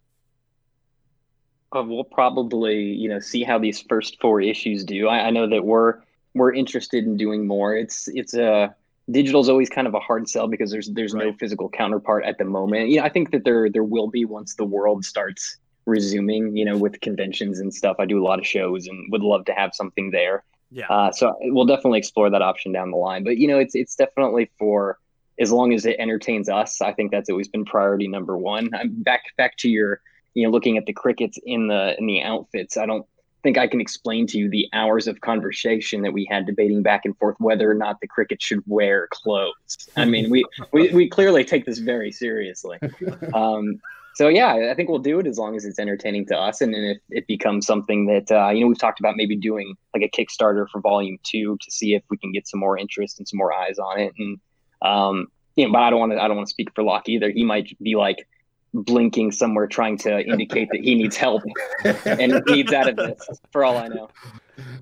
Uh, 1.75 1.83
we'll 1.83 2.05
probably 2.05 2.83
you 2.83 3.09
know 3.09 3.21
see 3.21 3.43
how 3.43 3.59
these 3.59 3.81
first 3.81 4.21
four 4.21 4.41
issues 4.41 4.85
do. 4.85 5.09
I, 5.09 5.27
I 5.27 5.31
know 5.31 5.49
that 5.49 5.65
we're 5.65 6.01
we're 6.35 6.53
interested 6.53 7.05
in 7.05 7.17
doing 7.17 7.47
more. 7.47 7.77
It's 7.77 8.09
it's 8.09 8.35
a 8.35 8.53
uh, 8.53 8.69
digital 9.11 9.41
is 9.41 9.49
always 9.49 9.69
kind 9.69 9.87
of 9.87 9.95
a 9.95 10.01
hard 10.01 10.29
sell 10.29 10.49
because 10.49 10.71
there's 10.71 10.89
there's 10.91 11.15
right. 11.15 11.27
no 11.27 11.33
physical 11.35 11.69
counterpart 11.69 12.25
at 12.25 12.39
the 12.39 12.45
moment. 12.45 12.91
You 12.91 12.99
know, 12.99 13.05
I 13.05 13.09
think 13.09 13.31
that 13.33 13.45
there 13.45 13.71
there 13.71 13.85
will 13.85 14.09
be 14.09 14.25
once 14.25 14.55
the 14.55 14.65
world 14.65 15.05
starts 15.05 15.57
resuming. 15.87 16.57
You 16.57 16.65
know, 16.65 16.77
with 16.77 17.01
conventions 17.01 17.61
and 17.61 17.73
stuff. 17.73 17.97
I 17.99 18.05
do 18.05 18.23
a 18.23 18.25
lot 18.25 18.39
of 18.39 18.47
shows 18.47 18.87
and 18.87 19.11
would 19.13 19.23
love 19.23 19.45
to 19.47 19.53
have 19.53 19.75
something 19.75 20.11
there. 20.11 20.45
Yeah. 20.71 20.87
Uh, 20.89 21.13
so 21.13 21.37
we'll 21.41 21.67
definitely 21.67 21.99
explore 21.99 22.31
that 22.31 22.43
option 22.43 22.73
down 22.73 22.91
the 22.91 22.97
line. 22.97 23.25
But 23.25 23.39
you 23.39 23.49
know, 23.49 23.59
it's 23.59 23.75
it's 23.75 23.97
definitely 23.97 24.51
for 24.59 24.99
as 25.39 25.51
long 25.51 25.73
as 25.73 25.87
it 25.87 25.97
entertains 25.99 26.49
us. 26.49 26.81
I 26.81 26.93
think 26.93 27.11
that's 27.11 27.31
always 27.31 27.49
been 27.49 27.65
priority 27.65 28.09
number 28.09 28.37
one. 28.37 28.71
I'm 28.75 29.03
back 29.03 29.37
back 29.37 29.57
to 29.59 29.69
your 29.69 30.01
you 30.35 30.45
know 30.45 30.51
looking 30.51 30.77
at 30.77 30.87
the 30.87 30.93
crickets 30.93 31.39
in 31.45 31.69
the 31.69 31.97
in 31.99 32.07
the 32.07 32.23
outfits 32.23 32.77
i 32.77 32.87
don't 32.87 33.07
think 33.43 33.59
i 33.59 33.67
can 33.67 33.81
explain 33.81 34.27
to 34.27 34.39
you 34.39 34.49
the 34.49 34.69
hours 34.73 35.07
of 35.07 35.21
conversation 35.21 36.03
that 36.03 36.13
we 36.13 36.27
had 36.31 36.47
debating 36.47 36.83
back 36.83 37.05
and 37.05 37.17
forth 37.19 37.37
whether 37.39 37.71
or 37.71 37.75
not 37.75 38.01
the 38.01 38.07
cricket 38.07 38.41
should 38.43 38.63
wear 38.67 39.09
clothes. 39.11 39.89
I 39.97 40.05
mean 40.05 40.31
we 40.31 40.45
we, 40.73 40.89
we 40.91 41.09
clearly 41.09 41.45
take 41.45 41.65
this 41.65 41.79
very 41.79 42.13
seriously. 42.13 42.79
Um, 43.35 43.81
so 44.15 44.29
yeah 44.29 44.71
i 44.71 44.75
think 44.75 44.89
we'll 44.89 44.99
do 44.99 45.21
it 45.21 45.27
as 45.27 45.39
long 45.39 45.55
as 45.57 45.65
it's 45.65 45.79
entertaining 45.79 46.27
to 46.27 46.37
us 46.37 46.61
and 46.61 46.75
then 46.75 46.83
if 46.83 46.99
it 47.11 47.27
becomes 47.29 47.65
something 47.65 48.07
that 48.07 48.31
uh, 48.31 48.51
you 48.51 48.61
know 48.61 48.67
we've 48.67 48.79
talked 48.79 48.99
about 48.99 49.17
maybe 49.17 49.37
doing 49.37 49.75
like 49.95 50.03
a 50.03 50.09
kickstarter 50.09 50.69
for 50.69 50.81
volume 50.81 51.17
two 51.23 51.57
to 51.61 51.71
see 51.71 51.95
if 51.95 52.03
we 52.11 52.19
can 52.19 52.33
get 52.33 52.49
some 52.49 52.59
more 52.59 52.77
interest 52.77 53.19
and 53.19 53.29
some 53.29 53.39
more 53.39 53.53
eyes 53.53 53.79
on 53.79 54.01
it. 54.01 54.13
And 54.19 54.41
um, 54.83 55.29
you 55.57 55.67
know 55.67 55.73
but 55.73 55.83
i 55.83 55.91
don't 55.91 56.01
want 56.01 56.13
to 56.13 56.21
i 56.21 56.27
don't 56.27 56.37
want 56.37 56.49
to 56.49 56.51
speak 56.51 56.75
for 56.75 56.83
loch 56.83 57.09
either. 57.09 57.31
He 57.31 57.45
might 57.45 57.77
be 57.81 57.95
like 57.95 58.27
blinking 58.73 59.33
somewhere 59.33 59.67
trying 59.67 59.99
to 59.99 60.21
indicate 60.27 60.69
that 60.71 60.81
he 60.81 60.95
needs 60.95 61.17
help 61.17 61.43
and 61.85 62.43
needs 62.47 62.73
out 62.73 62.89
of 62.89 62.97
this 62.97 63.27
for 63.51 63.65
all 63.65 63.77
I 63.77 63.89
know. 63.89 64.09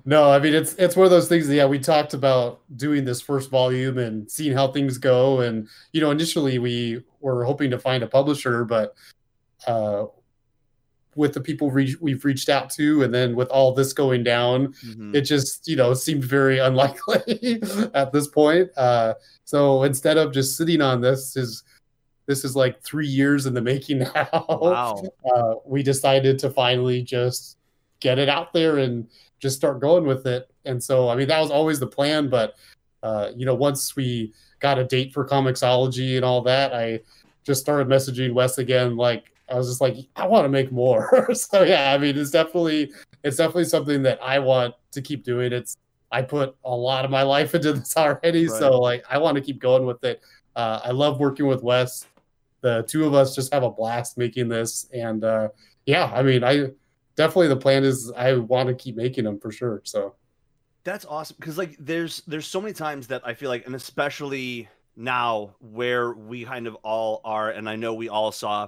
No, 0.05 0.29
I 0.29 0.39
mean 0.39 0.53
it's 0.53 0.73
it's 0.75 0.95
one 0.95 1.05
of 1.05 1.11
those 1.11 1.27
things. 1.29 1.47
That, 1.47 1.55
yeah, 1.55 1.65
we 1.65 1.79
talked 1.79 2.13
about 2.13 2.59
doing 2.75 3.05
this 3.05 3.21
first 3.21 3.49
volume 3.49 3.97
and 3.97 4.29
seeing 4.29 4.53
how 4.53 4.71
things 4.71 4.97
go, 4.97 5.39
and 5.41 5.67
you 5.93 6.01
know, 6.01 6.11
initially 6.11 6.59
we 6.59 7.01
were 7.21 7.43
hoping 7.45 7.71
to 7.71 7.79
find 7.79 8.03
a 8.03 8.07
publisher, 8.07 8.65
but 8.65 8.93
uh, 9.67 10.05
with 11.15 11.33
the 11.33 11.41
people 11.41 11.71
re- 11.71 11.95
we've 12.01 12.23
reached 12.25 12.49
out 12.49 12.69
to, 12.71 13.03
and 13.03 13.13
then 13.13 13.35
with 13.35 13.47
all 13.49 13.73
this 13.73 13.93
going 13.93 14.23
down, 14.23 14.73
Mhm. 14.85 15.15
it 15.15 15.21
just 15.21 15.67
you 15.67 15.75
know 15.77 15.93
seemed 15.93 16.23
very 16.25 16.59
unlikely 16.59 17.61
at 17.93 18.11
this 18.11 18.27
point. 18.27 18.69
Uh, 18.77 19.13
so 19.45 19.83
instead 19.83 20.17
of 20.17 20.33
just 20.33 20.57
sitting 20.57 20.81
on 20.81 20.99
this, 21.01 21.35
is 21.37 21.63
this 22.29 22.45
is 22.45 22.55
like 22.55 22.79
three 22.83 23.07
years 23.07 23.47
in 23.47 23.55
the 23.55 23.61
making 23.61 23.97
now. 24.15 24.29
Wow. 24.47 25.03
Uh, 25.35 25.55
we 25.65 25.81
decided 25.81 26.37
to 26.37 26.51
finally 26.51 27.01
just 27.01 27.57
get 28.01 28.19
it 28.19 28.29
out 28.29 28.53
there 28.53 28.77
and 28.77 29.07
just 29.39 29.55
start 29.55 29.79
going 29.79 30.05
with 30.05 30.27
it. 30.27 30.47
And 30.63 30.81
so, 30.81 31.09
I 31.09 31.15
mean, 31.15 31.27
that 31.29 31.39
was 31.39 31.49
always 31.49 31.79
the 31.79 31.87
plan. 31.87 32.29
But 32.29 32.53
uh, 33.01 33.31
you 33.35 33.47
know, 33.47 33.55
once 33.55 33.95
we 33.95 34.31
got 34.59 34.77
a 34.77 34.83
date 34.83 35.11
for 35.11 35.27
Comixology 35.27 36.17
and 36.17 36.23
all 36.23 36.41
that, 36.43 36.71
I 36.71 36.99
just 37.43 37.61
started 37.61 37.87
messaging 37.87 38.33
Wes 38.33 38.59
again. 38.59 38.95
Like 38.95 39.31
I 39.49 39.55
was 39.55 39.67
just 39.67 39.81
like, 39.81 39.95
I 40.15 40.27
want 40.27 40.45
to 40.45 40.49
make 40.49 40.71
more. 40.71 41.29
so 41.33 41.63
yeah, 41.63 41.91
I 41.93 41.97
mean, 41.97 42.15
it's 42.15 42.29
definitely 42.29 42.91
it's 43.23 43.37
definitely 43.37 43.65
something 43.65 44.03
that 44.03 44.19
I 44.21 44.37
want 44.37 44.75
to 44.91 45.01
keep 45.01 45.23
doing. 45.23 45.51
It's 45.51 45.77
I 46.11 46.21
put 46.21 46.55
a 46.63 46.75
lot 46.75 47.05
of 47.05 47.11
my 47.11 47.23
life 47.23 47.55
into 47.55 47.73
this 47.73 47.97
already, 47.97 48.47
Right. 48.47 48.59
so 48.59 48.77
like 48.79 49.03
I 49.09 49.17
want 49.17 49.33
to 49.37 49.41
keep 49.41 49.59
going 49.59 49.87
with 49.87 50.03
it. 50.03 50.21
Uh, 50.55 50.81
I 50.83 50.91
love 50.91 51.19
working 51.19 51.47
with 51.47 51.63
Wes. 51.63 52.05
The 52.61 52.83
two 52.87 53.05
of 53.05 53.13
us 53.13 53.35
just 53.35 53.53
have 53.53 53.63
a 53.63 53.69
blast 53.69 54.17
making 54.17 54.49
this, 54.49 54.87
and 54.93 55.23
uh, 55.23 55.49
yeah, 55.85 56.11
I 56.13 56.23
mean, 56.23 56.43
I 56.43 56.71
definitely 57.15 57.47
the 57.47 57.57
plan 57.57 57.83
is 57.83 58.11
I 58.15 58.33
want 58.35 58.69
to 58.69 58.75
keep 58.75 58.95
making 58.95 59.25
them 59.25 59.39
for 59.39 59.51
sure. 59.51 59.81
So 59.83 60.15
That's 60.83 61.05
awesome 61.05 61.35
because 61.39 61.57
like 61.57 61.75
there's 61.79 62.21
there's 62.27 62.47
so 62.47 62.61
many 62.61 62.73
times 62.73 63.07
that 63.07 63.21
I 63.25 63.33
feel 63.33 63.49
like, 63.49 63.65
and 63.65 63.75
especially 63.75 64.69
now 64.95 65.55
where 65.59 66.13
we 66.13 66.45
kind 66.45 66.67
of 66.67 66.75
all 66.75 67.21
are, 67.23 67.49
and 67.49 67.69
I 67.69 67.75
know 67.75 67.93
we 67.93 68.09
all 68.09 68.31
saw 68.31 68.67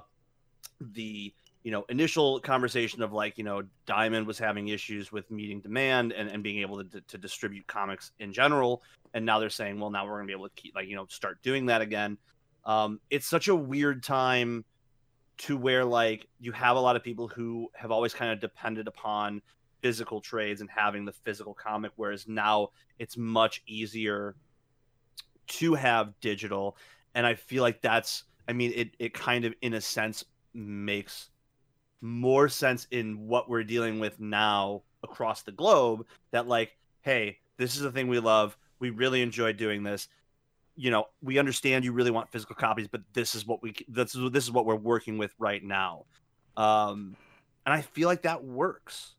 the 0.80 1.32
you 1.62 1.70
know 1.70 1.84
initial 1.88 2.40
conversation 2.40 3.02
of 3.02 3.12
like 3.12 3.38
you 3.38 3.44
know 3.44 3.62
Diamond 3.86 4.26
was 4.26 4.38
having 4.38 4.68
issues 4.68 5.12
with 5.12 5.30
meeting 5.30 5.60
demand 5.60 6.12
and, 6.12 6.28
and 6.28 6.42
being 6.42 6.60
able 6.60 6.84
to, 6.84 7.00
to 7.00 7.18
distribute 7.18 7.66
comics 7.66 8.12
in 8.18 8.32
general, 8.32 8.82
and 9.14 9.24
now 9.24 9.38
they're 9.38 9.50
saying, 9.50 9.78
well, 9.78 9.90
now 9.90 10.06
we're 10.06 10.16
gonna 10.16 10.26
be 10.26 10.32
able 10.32 10.48
to 10.48 10.54
keep 10.56 10.74
like 10.74 10.88
you 10.88 10.96
know 10.96 11.06
start 11.08 11.40
doing 11.42 11.66
that 11.66 11.80
again. 11.80 12.18
Um, 12.64 13.00
it's 13.10 13.26
such 13.26 13.48
a 13.48 13.54
weird 13.54 14.02
time 14.02 14.64
to 15.38 15.56
where 15.56 15.84
like 15.84 16.26
you 16.38 16.52
have 16.52 16.76
a 16.76 16.80
lot 16.80 16.96
of 16.96 17.02
people 17.02 17.28
who 17.28 17.68
have 17.74 17.90
always 17.90 18.14
kind 18.14 18.30
of 18.30 18.40
depended 18.40 18.86
upon 18.86 19.42
physical 19.80 20.20
trades 20.20 20.60
and 20.60 20.70
having 20.70 21.04
the 21.04 21.12
physical 21.12 21.54
comic 21.54 21.90
whereas 21.96 22.28
now 22.28 22.68
it's 23.00 23.16
much 23.16 23.62
easier 23.66 24.36
to 25.48 25.74
have 25.74 26.12
digital. 26.20 26.76
And 27.14 27.26
i 27.26 27.34
feel 27.34 27.62
like 27.62 27.82
that's 27.82 28.24
i 28.48 28.52
mean 28.52 28.72
it 28.74 28.90
it 28.98 29.14
kind 29.14 29.44
of 29.44 29.54
in 29.60 29.74
a 29.74 29.80
sense 29.80 30.24
makes 30.54 31.30
more 32.00 32.48
sense 32.48 32.86
in 32.90 33.26
what 33.26 33.48
we're 33.48 33.64
dealing 33.64 34.00
with 34.00 34.18
now 34.20 34.82
across 35.02 35.42
the 35.42 35.52
globe 35.52 36.06
that 36.30 36.46
like 36.46 36.76
hey 37.02 37.38
this 37.62 37.76
is 37.76 37.82
the 37.82 37.92
thing 37.92 38.08
we 38.08 38.18
love. 38.18 38.56
We 38.80 38.90
really 38.90 39.22
enjoy 39.22 39.52
doing 39.52 39.82
this 39.82 40.08
you 40.76 40.90
know 40.90 41.04
we 41.22 41.38
understand 41.38 41.84
you 41.84 41.92
really 41.92 42.10
want 42.10 42.30
physical 42.30 42.56
copies 42.56 42.88
but 42.88 43.02
this 43.12 43.34
is 43.34 43.46
what 43.46 43.62
we 43.62 43.74
this 43.88 44.14
is 44.14 44.30
this 44.30 44.44
is 44.44 44.50
what 44.50 44.66
we're 44.66 44.76
working 44.76 45.18
with 45.18 45.34
right 45.38 45.62
now. 45.62 46.04
Um 46.56 47.16
and 47.64 47.72
i 47.72 47.80
feel 47.80 48.08
like 48.08 48.22
that 48.22 48.44
works. 48.44 49.14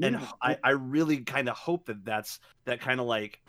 And 0.00 0.16
I, 0.40 0.56
I 0.62 0.70
really 0.70 1.18
kind 1.18 1.48
of 1.48 1.56
hope 1.56 1.86
that 1.86 2.04
that's 2.04 2.38
that 2.66 2.80
kind 2.80 3.00
of 3.00 3.06
like 3.06 3.40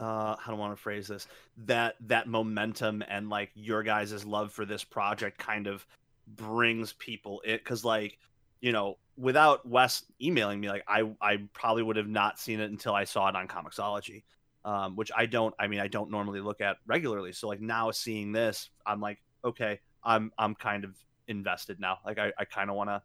uh 0.00 0.36
how 0.36 0.52
do 0.52 0.56
I 0.56 0.58
want 0.58 0.74
to 0.74 0.82
phrase 0.82 1.06
this? 1.08 1.28
That 1.66 1.96
that 2.06 2.28
momentum 2.28 3.04
and 3.08 3.28
like 3.28 3.50
your 3.54 3.82
guys' 3.82 4.24
love 4.24 4.52
for 4.52 4.64
this 4.64 4.84
project 4.84 5.38
kind 5.38 5.66
of 5.66 5.86
brings 6.26 6.92
people 6.94 7.42
it 7.44 7.62
because 7.62 7.84
like 7.84 8.18
you 8.60 8.72
know 8.72 8.96
without 9.18 9.68
Wes 9.68 10.04
emailing 10.20 10.60
me 10.60 10.68
like 10.68 10.84
I 10.88 11.10
I 11.20 11.42
probably 11.52 11.82
would 11.82 11.96
have 11.96 12.08
not 12.08 12.38
seen 12.38 12.60
it 12.60 12.70
until 12.70 12.94
I 12.94 13.04
saw 13.04 13.28
it 13.28 13.36
on 13.36 13.48
Comixology 13.48 14.22
um 14.64 14.96
which 14.96 15.10
I 15.16 15.26
don't 15.26 15.54
I 15.58 15.66
mean 15.66 15.80
I 15.80 15.88
don't 15.88 16.10
normally 16.10 16.40
look 16.40 16.60
at 16.60 16.76
regularly 16.86 17.32
so 17.32 17.48
like 17.48 17.60
now 17.60 17.90
seeing 17.90 18.32
this 18.32 18.70
I'm 18.86 19.00
like 19.00 19.18
okay 19.44 19.80
I'm 20.04 20.32
I'm 20.38 20.54
kind 20.54 20.84
of 20.84 20.96
invested 21.28 21.80
now 21.80 21.98
like 22.04 22.18
I, 22.18 22.32
I 22.38 22.44
kind 22.44 22.70
of 22.70 22.76
want 22.76 22.90
to 22.90 23.02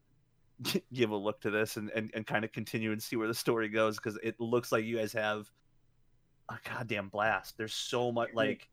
give 0.94 1.12
a 1.12 1.16
look 1.16 1.40
to 1.42 1.52
this 1.52 1.78
and, 1.78 1.90
and, 1.92 2.12
and 2.14 2.26
kind 2.26 2.44
of 2.44 2.52
continue 2.52 2.92
and 2.92 3.02
see 3.02 3.16
where 3.16 3.28
the 3.28 3.34
story 3.34 3.70
goes 3.70 3.98
because 3.98 4.18
it 4.24 4.40
looks 4.40 4.72
like 4.72 4.86
you 4.86 4.98
guys 4.98 5.14
have 5.14 5.50
a 6.50 6.58
goddamn 6.68 7.10
blast. 7.10 7.58
There's 7.58 7.74
so 7.74 8.12
much 8.12 8.34
like 8.34 8.68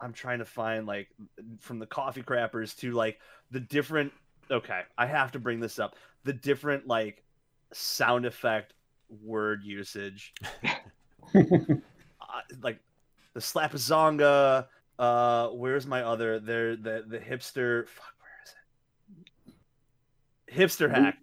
I'm 0.00 0.12
trying 0.12 0.38
to 0.38 0.44
find 0.44 0.86
like 0.86 1.08
from 1.60 1.78
the 1.78 1.86
coffee 1.86 2.22
crappers 2.22 2.76
to 2.78 2.92
like 2.92 3.18
the 3.50 3.60
different 3.60 4.12
okay, 4.50 4.82
I 4.96 5.06
have 5.06 5.32
to 5.32 5.38
bring 5.38 5.60
this 5.60 5.78
up. 5.78 5.96
The 6.24 6.32
different 6.32 6.86
like 6.86 7.24
sound 7.72 8.26
effect 8.26 8.74
word 9.22 9.62
usage. 9.64 10.34
uh, 12.20 12.40
like 12.62 12.78
the 13.34 13.40
slapazonga, 13.40 14.66
uh 14.98 15.48
where's 15.48 15.86
my 15.86 16.02
other 16.02 16.40
there 16.40 16.74
the 16.74 17.04
the 17.06 17.18
hipster 17.18 17.86
fuck 17.86 18.14
where 18.18 18.30
is 18.44 18.54
it? 20.48 20.54
Hipster 20.54 20.90
hack. 20.90 21.18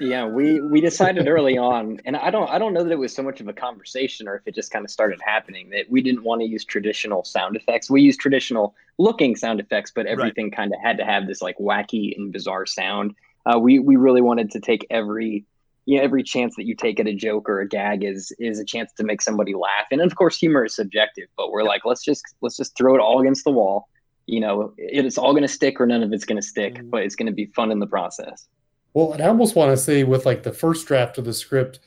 Yeah, 0.00 0.26
we 0.26 0.60
we 0.60 0.80
decided 0.80 1.26
early 1.26 1.58
on, 1.58 2.00
and 2.04 2.16
I 2.16 2.30
don't 2.30 2.48
I 2.48 2.58
don't 2.58 2.72
know 2.72 2.84
that 2.84 2.92
it 2.92 2.98
was 2.98 3.12
so 3.12 3.22
much 3.22 3.40
of 3.40 3.48
a 3.48 3.52
conversation 3.52 4.28
or 4.28 4.36
if 4.36 4.42
it 4.46 4.54
just 4.54 4.70
kind 4.70 4.84
of 4.84 4.90
started 4.90 5.20
happening 5.24 5.70
that 5.70 5.90
we 5.90 6.02
didn't 6.02 6.22
want 6.22 6.40
to 6.40 6.46
use 6.46 6.64
traditional 6.64 7.24
sound 7.24 7.56
effects. 7.56 7.90
We 7.90 8.02
use 8.02 8.16
traditional 8.16 8.74
looking 8.98 9.34
sound 9.34 9.58
effects, 9.58 9.90
but 9.90 10.06
everything 10.06 10.50
kind 10.50 10.72
of 10.72 10.80
had 10.80 10.98
to 10.98 11.04
have 11.04 11.26
this 11.26 11.42
like 11.42 11.58
wacky 11.58 12.16
and 12.16 12.32
bizarre 12.32 12.66
sound. 12.66 13.14
Uh, 13.44 13.58
we 13.58 13.80
we 13.80 13.96
really 13.96 14.20
wanted 14.20 14.52
to 14.52 14.60
take 14.60 14.86
every 14.90 15.44
you 15.88 15.96
know, 15.96 16.04
every 16.04 16.22
chance 16.22 16.54
that 16.56 16.66
you 16.66 16.74
take 16.74 17.00
at 17.00 17.06
a 17.06 17.14
joke 17.14 17.48
or 17.48 17.60
a 17.60 17.66
gag 17.66 18.04
is 18.04 18.30
is 18.38 18.58
a 18.58 18.64
chance 18.64 18.92
to 18.98 19.02
make 19.04 19.22
somebody 19.22 19.54
laugh. 19.54 19.86
And 19.90 20.02
of 20.02 20.14
course, 20.16 20.36
humor 20.36 20.66
is 20.66 20.74
subjective, 20.76 21.28
but 21.34 21.50
we're 21.50 21.62
like 21.62 21.86
let's 21.86 22.04
just 22.04 22.22
let's 22.42 22.58
just 22.58 22.76
throw 22.76 22.94
it 22.94 23.00
all 23.00 23.20
against 23.22 23.44
the 23.44 23.50
wall. 23.52 23.88
You 24.26 24.40
know, 24.40 24.74
it's 24.76 25.16
all 25.16 25.32
going 25.32 25.42
to 25.42 25.48
stick 25.48 25.80
or 25.80 25.86
none 25.86 26.02
of 26.02 26.12
it's 26.12 26.26
going 26.26 26.36
to 26.40 26.46
stick, 26.46 26.74
Mhm. 26.74 26.90
but 26.90 27.04
it's 27.04 27.16
going 27.16 27.28
to 27.28 27.32
be 27.32 27.46
fun 27.56 27.70
in 27.72 27.78
the 27.78 27.86
process. 27.86 28.46
Well, 28.92 29.14
and 29.14 29.22
I 29.22 29.28
almost 29.28 29.56
want 29.56 29.70
to 29.72 29.78
say 29.78 30.04
with 30.04 30.26
like 30.26 30.42
the 30.42 30.52
first 30.52 30.86
draft 30.86 31.16
of 31.16 31.24
the 31.24 31.32
script, 31.32 31.80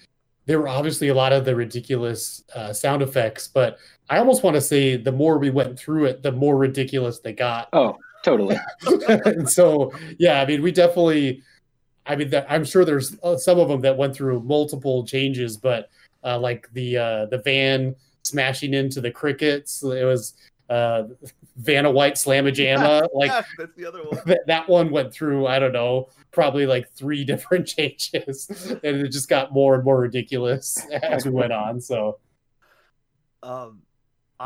there 0.47 0.59
were 0.59 0.67
obviously 0.67 1.09
a 1.09 1.13
lot 1.13 1.31
of 1.31 1.45
the 1.45 1.55
ridiculous 1.55 2.43
uh, 2.55 2.73
sound 2.73 3.03
effects, 3.03 3.47
but 3.47 3.77
I 4.09 4.17
almost 4.17 4.41
want 4.41 4.55
to 4.55 4.61
say 4.61 4.97
the 4.97 5.11
more 5.11 5.37
we 5.37 5.51
went 5.51 5.77
through 5.77 6.05
it, 6.05 6.23
the 6.23 6.31
more 6.31 6.57
ridiculous 6.57 7.19
they 7.19 7.33
got. 7.33 7.69
Oh, 7.73 7.97
totally. 8.25 8.57
and 9.07 9.47
so, 9.59 9.91
yeah, 10.17 10.41
I 10.41 10.45
mean, 10.47 10.63
we 10.63 10.71
definitely, 10.71 11.43
I 12.05 12.15
mean, 12.15 12.29
that, 12.31 12.47
I'm 12.49 12.65
sure 12.65 12.83
there's 12.83 13.17
uh, 13.23 13.37
some 13.37 13.59
of 13.59 13.67
them 13.69 13.81
that 13.81 13.97
went 13.97 14.15
through 14.15 14.41
multiple 14.41 15.05
changes, 15.05 15.57
but 15.57 15.89
uh, 16.23 16.39
like 16.39 16.67
the 16.73 16.97
uh, 16.97 17.25
the 17.27 17.37
van 17.39 17.95
smashing 18.23 18.73
into 18.73 19.01
the 19.01 19.11
crickets, 19.11 19.83
it 19.83 20.05
was 20.05 20.35
uh, 20.69 21.03
Vanna 21.57 21.91
White 21.91 22.15
Slamajama, 22.15 23.07
like 23.13 23.31
that's 23.57 23.75
the 23.75 23.85
other 23.85 24.03
one. 24.03 24.21
that, 24.25 24.39
that 24.47 24.69
one 24.69 24.89
went 24.89 25.13
through 25.13 25.45
i 25.45 25.59
don't 25.59 25.73
know 25.73 26.07
probably 26.31 26.65
like 26.65 26.89
three 26.91 27.23
different 27.31 27.67
changes 27.67 28.47
and 28.83 29.05
it 29.05 29.09
just 29.09 29.27
got 29.29 29.51
more 29.51 29.75
and 29.75 29.83
more 29.83 29.99
ridiculous 29.99 30.79
as 31.03 31.25
we 31.25 31.31
went 31.31 31.51
on 31.51 31.79
so 31.81 32.17
Um, 33.43 33.81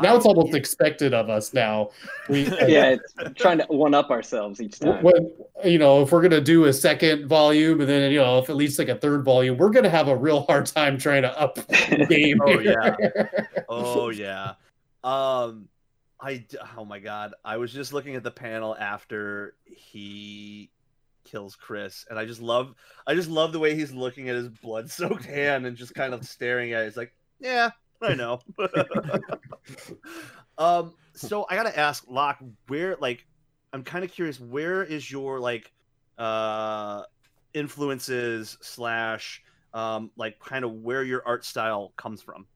now 0.02 0.14
I- 0.14 0.16
it's 0.16 0.26
almost 0.26 0.54
expected 0.54 1.14
of 1.14 1.28
us 1.30 1.52
now 1.54 1.90
we 2.28 2.44
yeah, 2.68 2.96
it's 2.96 3.14
trying 3.34 3.58
to 3.58 3.64
one 3.68 3.94
up 3.94 4.10
ourselves 4.10 4.60
each 4.60 4.78
time. 4.80 5.02
when 5.02 5.30
you 5.64 5.78
know 5.78 6.02
if 6.02 6.12
we're 6.12 6.22
gonna 6.22 6.40
do 6.40 6.64
a 6.66 6.72
second 6.72 7.26
volume 7.28 7.80
and 7.80 7.88
then 7.88 8.10
you 8.12 8.18
know 8.18 8.38
if 8.38 8.50
at 8.50 8.56
least 8.56 8.78
like 8.78 8.88
a 8.88 8.96
third 8.96 9.24
volume 9.24 9.56
we're 9.56 9.70
gonna 9.70 9.88
have 9.90 10.08
a 10.08 10.16
real 10.16 10.42
hard 10.42 10.66
time 10.66 10.98
trying 10.98 11.22
to 11.22 11.40
up 11.40 11.54
the 11.54 12.06
game 12.10 12.38
Oh, 12.44 12.58
yeah, 12.60 12.96
Oh 13.68 14.10
yeah. 14.10 14.54
Um 15.04 15.68
I 16.20 16.44
oh 16.78 16.84
my 16.84 16.98
god. 16.98 17.34
I 17.44 17.56
was 17.58 17.72
just 17.72 17.92
looking 17.92 18.16
at 18.16 18.22
the 18.22 18.30
panel 18.30 18.74
after 18.78 19.54
he 19.66 20.70
kills 21.24 21.56
Chris 21.56 22.06
and 22.08 22.18
I 22.18 22.24
just 22.24 22.40
love 22.40 22.74
I 23.06 23.14
just 23.14 23.28
love 23.28 23.52
the 23.52 23.58
way 23.58 23.74
he's 23.74 23.92
looking 23.92 24.28
at 24.28 24.36
his 24.36 24.48
blood-soaked 24.48 25.24
hand 25.36 25.66
and 25.66 25.76
just 25.76 25.94
kind 25.94 26.14
of 26.14 26.24
staring 26.26 26.72
at 26.72 26.82
it. 26.82 26.84
He's 26.86 26.96
like, 26.96 27.12
"Yeah, 27.38 27.70
I 28.02 28.14
know." 28.14 28.40
um 30.58 30.94
so 31.14 31.46
I 31.48 31.56
got 31.56 31.64
to 31.64 31.78
ask 31.78 32.04
Loch 32.08 32.38
where 32.68 32.96
like 33.00 33.26
I'm 33.72 33.82
kind 33.82 34.04
of 34.04 34.12
curious 34.12 34.40
where 34.40 34.82
is 34.82 35.10
your 35.10 35.40
like 35.40 35.72
uh 36.18 37.02
influences 37.54 38.58
slash 38.60 39.42
um 39.74 40.10
like 40.16 40.38
kind 40.40 40.64
of 40.64 40.72
where 40.72 41.02
your 41.02 41.22
art 41.26 41.44
style 41.44 41.92
comes 41.96 42.22
from. 42.22 42.46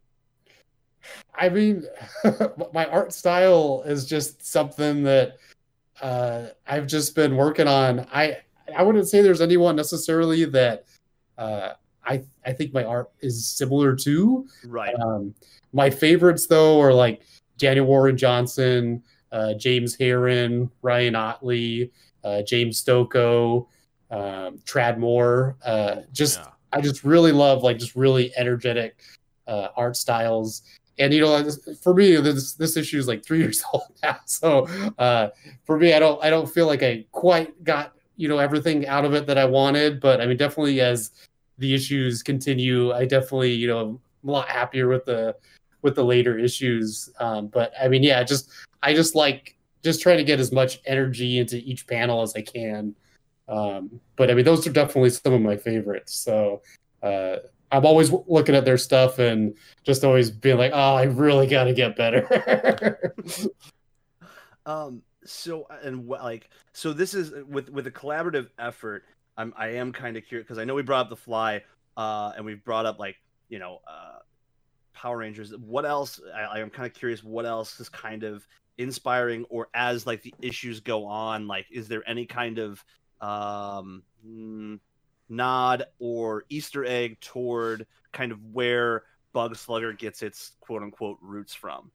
I 1.35 1.49
mean, 1.49 1.85
my 2.73 2.87
art 2.87 3.13
style 3.13 3.83
is 3.87 4.07
just 4.07 4.45
something 4.45 5.03
that 5.05 5.39
uh, 6.01 6.49
I've 6.67 6.87
just 6.87 7.15
been 7.15 7.37
working 7.37 7.69
on. 7.69 8.07
I 8.13 8.39
I 8.77 8.83
wouldn't 8.83 9.09
say 9.09 9.23
there's 9.23 9.41
anyone 9.41 9.77
necessarily 9.77 10.45
that 10.47 10.85
uh, 11.39 11.73
I 12.11 12.25
I 12.45 12.53
think 12.53 12.75
my 12.75 12.85
art 12.85 13.11
is 13.21 13.47
similar 13.47 13.95
to. 13.97 14.47
Right. 14.65 14.95
Um, 14.95 15.35
my 15.73 15.89
favorites 15.89 16.47
though 16.49 16.81
are 16.81 16.93
like 16.93 17.23
Daniel 17.57 17.87
Warren 17.87 18.17
Johnson, 18.17 19.03
uh, 19.31 19.55
James 19.55 19.97
Harren, 19.97 20.71
Ryan 20.83 21.15
Ottley, 21.15 21.93
uh, 22.25 22.43
James 22.43 22.83
Stokoe, 22.83 23.67
um, 24.11 24.59
Tradd 24.65 24.99
Moore. 24.99 25.57
Uh, 25.65 25.97
just 26.13 26.41
Yeah. 26.41 26.49
I 26.73 26.81
just 26.81 27.05
really 27.05 27.33
love 27.33 27.63
like 27.63 27.79
just 27.79 27.95
really 27.95 28.33
energetic 28.37 29.01
uh, 29.47 29.69
art 29.77 29.97
styles. 29.97 30.63
And 30.99 31.15
you 31.15 31.21
know, 31.21 31.49
for 31.81 31.95
me, 31.95 32.17
this 32.17 32.55
this 32.55 32.77
issue 32.77 32.99
is 32.99 33.07
like 33.07 33.25
three 33.25 33.39
years 33.45 33.63
old 33.73 33.93
now. 34.03 34.19
So 34.27 34.67
uh, 34.99 35.29
for 35.65 35.79
me, 35.79 35.95
I 35.95 36.01
don't 36.01 36.23
I 36.25 36.31
don't 36.31 36.51
feel 36.51 36.67
like 36.67 36.83
I 36.83 37.07
quite 37.13 37.63
got 37.63 37.95
you 38.17 38.29
know 38.29 38.39
everything 38.39 38.87
out 38.89 39.05
of 39.05 39.15
it 39.15 39.27
that 39.29 39.39
I 39.39 39.45
wanted. 39.45 40.01
But 40.01 40.21
I 40.21 40.27
mean, 40.27 40.37
definitely 40.37 40.81
as 40.81 41.13
the 41.61 41.75
issues 41.75 42.23
continue, 42.23 42.93
I 42.93 43.05
definitely 43.05 43.53
you 43.53 43.69
know 43.69 43.81
I'm 43.81 44.29
a 44.29 44.33
lot 44.33 44.49
happier 44.49 44.89
with 44.89 45.05
the 45.05 45.37
with 45.83 45.95
the 45.95 46.05
later 46.05 46.39
issues. 46.39 47.11
Um, 47.19 47.49
but 47.49 47.73
I 47.81 47.89
mean, 47.89 48.03
yeah, 48.03 48.23
just 48.23 48.51
I 48.83 48.95
just 48.95 49.15
like 49.15 49.57
just 49.83 50.03
trying 50.03 50.19
to 50.19 50.25
get 50.25 50.41
as 50.41 50.53
much 50.53 50.81
energy 50.85 51.39
into 51.39 51.57
each 51.57 51.87
panel 51.87 52.23
as 52.23 52.35
I 52.35 52.43
can. 52.43 52.95
Um, 53.49 54.01
but 54.17 54.31
I 54.31 54.35
mean, 54.35 54.45
those 54.45 54.67
are 54.67 54.73
definitely 54.73 55.11
some 55.11 55.33
of 55.33 55.41
my 55.41 55.57
favorites. 55.57 56.15
So 56.15 56.63
uh, 57.03 57.37
I'm 57.73 57.87
always 57.87 58.13
looking 58.27 58.55
at 58.55 58.65
their 58.65 58.79
stuff 58.79 59.19
and 59.19 59.55
just 59.85 60.05
always 60.05 60.31
being 60.31 60.59
like, 60.59 60.73
oh, 60.75 60.95
I 60.95 61.05
really 61.05 61.47
got 61.47 61.65
to 61.65 61.73
get 61.73 61.97
better. 61.97 63.13
Um. 64.67 65.03
So 65.25 65.67
and 65.83 66.07
like 66.07 66.51
so 66.73 66.93
this 66.93 67.15
is 67.15 67.33
with 67.49 67.71
with 67.71 67.87
a 67.87 67.91
collaborative 67.91 68.49
effort. 68.59 69.05
I'm 69.37 69.55
I 69.57 69.69
am 69.69 69.93
kind 69.93 70.17
of 70.17 70.25
curious 70.25 70.47
because 70.47 70.59
I 70.59 70.65
know 70.65 70.75
we 70.75 70.83
brought 70.83 71.03
up 71.03 71.09
the 71.11 71.17
fly, 71.17 71.63
uh, 71.97 72.33
and 72.37 72.45
we've 72.45 72.65
brought 72.65 72.87
up 72.87 72.99
like 72.99 73.17
you 73.49 73.59
know, 73.59 73.81
uh, 73.87 74.19
Power 74.95 75.19
Rangers. 75.19 75.53
What 75.57 75.85
else? 75.85 76.21
I, 76.35 76.41
I 76.41 76.59
am 76.61 76.71
kind 76.71 76.87
of 76.87 76.95
curious. 76.95 77.23
What 77.23 77.45
else 77.45 77.79
is 77.81 77.89
kind 77.89 78.23
of 78.23 78.47
inspiring, 78.79 79.45
or 79.51 79.69
as 79.75 80.07
like 80.07 80.23
the 80.23 80.35
issues 80.41 80.81
go 80.81 81.05
on, 81.05 81.47
like 81.47 81.67
is 81.71 81.89
there 81.89 82.03
any 82.09 82.27
kind 82.27 82.59
of 82.59 82.83
um 83.21 84.03
nod 85.29 85.85
or 85.99 86.45
Easter 86.49 86.85
egg 86.85 87.21
toward 87.21 87.87
kind 88.13 88.33
of 88.33 88.39
where 88.53 89.05
Bug 89.33 89.57
Slugger 89.57 89.93
gets 89.93 90.23
its 90.23 90.53
quote 90.61 90.83
unquote 90.83 91.19
roots 91.21 91.55
from? 91.55 91.91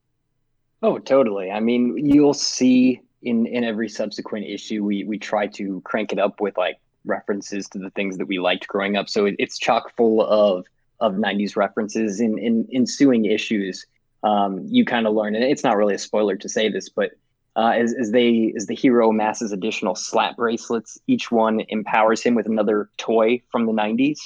Oh, 0.82 1.00
totally. 1.00 1.52
I 1.52 1.60
mean, 1.60 1.98
you'll 1.98 2.34
see 2.34 3.02
in 3.22 3.46
in 3.48 3.64
every 3.64 3.90
subsequent 3.90 4.46
issue, 4.46 4.84
we 4.84 5.04
we 5.04 5.18
try 5.18 5.48
to 5.48 5.82
crank 5.82 6.12
it 6.12 6.20
up 6.20 6.40
with 6.42 6.58
like 6.58 6.78
references 7.06 7.68
to 7.70 7.80
the 7.80 7.90
things 7.92 8.18
that 8.18 8.28
we 8.28 8.40
liked 8.40 8.68
growing 8.68 8.96
up. 8.96 9.10
So 9.10 9.26
it, 9.26 9.36
it's 9.40 9.58
chock 9.58 9.96
full 9.96 10.22
of 10.22 10.66
of 11.00 11.14
'90s 11.16 11.56
references 11.56 12.20
in 12.20 12.38
in 12.38 12.68
ensuing 12.74 13.26
issues. 13.26 13.86
Um, 14.24 14.66
you 14.68 14.86
kind 14.86 15.06
of 15.06 15.14
learn, 15.14 15.36
and 15.36 15.44
it's 15.44 15.64
not 15.64 15.78
really 15.78 15.96
a 15.96 16.00
spoiler 16.00 16.36
to 16.36 16.50
say 16.50 16.70
this, 16.70 16.90
but 16.90 17.12
uh, 17.56 17.74
as 17.76 17.94
as 17.94 18.12
they 18.12 18.54
as 18.56 18.68
the 18.68 18.76
hero 18.76 19.10
amasses 19.10 19.52
additional 19.52 19.96
slap 19.96 20.36
bracelets, 20.36 20.98
each 21.08 21.32
one 21.32 21.62
empowers 21.70 22.22
him 22.22 22.36
with 22.36 22.48
another 22.48 22.90
toy 22.98 23.42
from 23.52 23.66
the 23.66 23.72
'90s. 23.72 24.20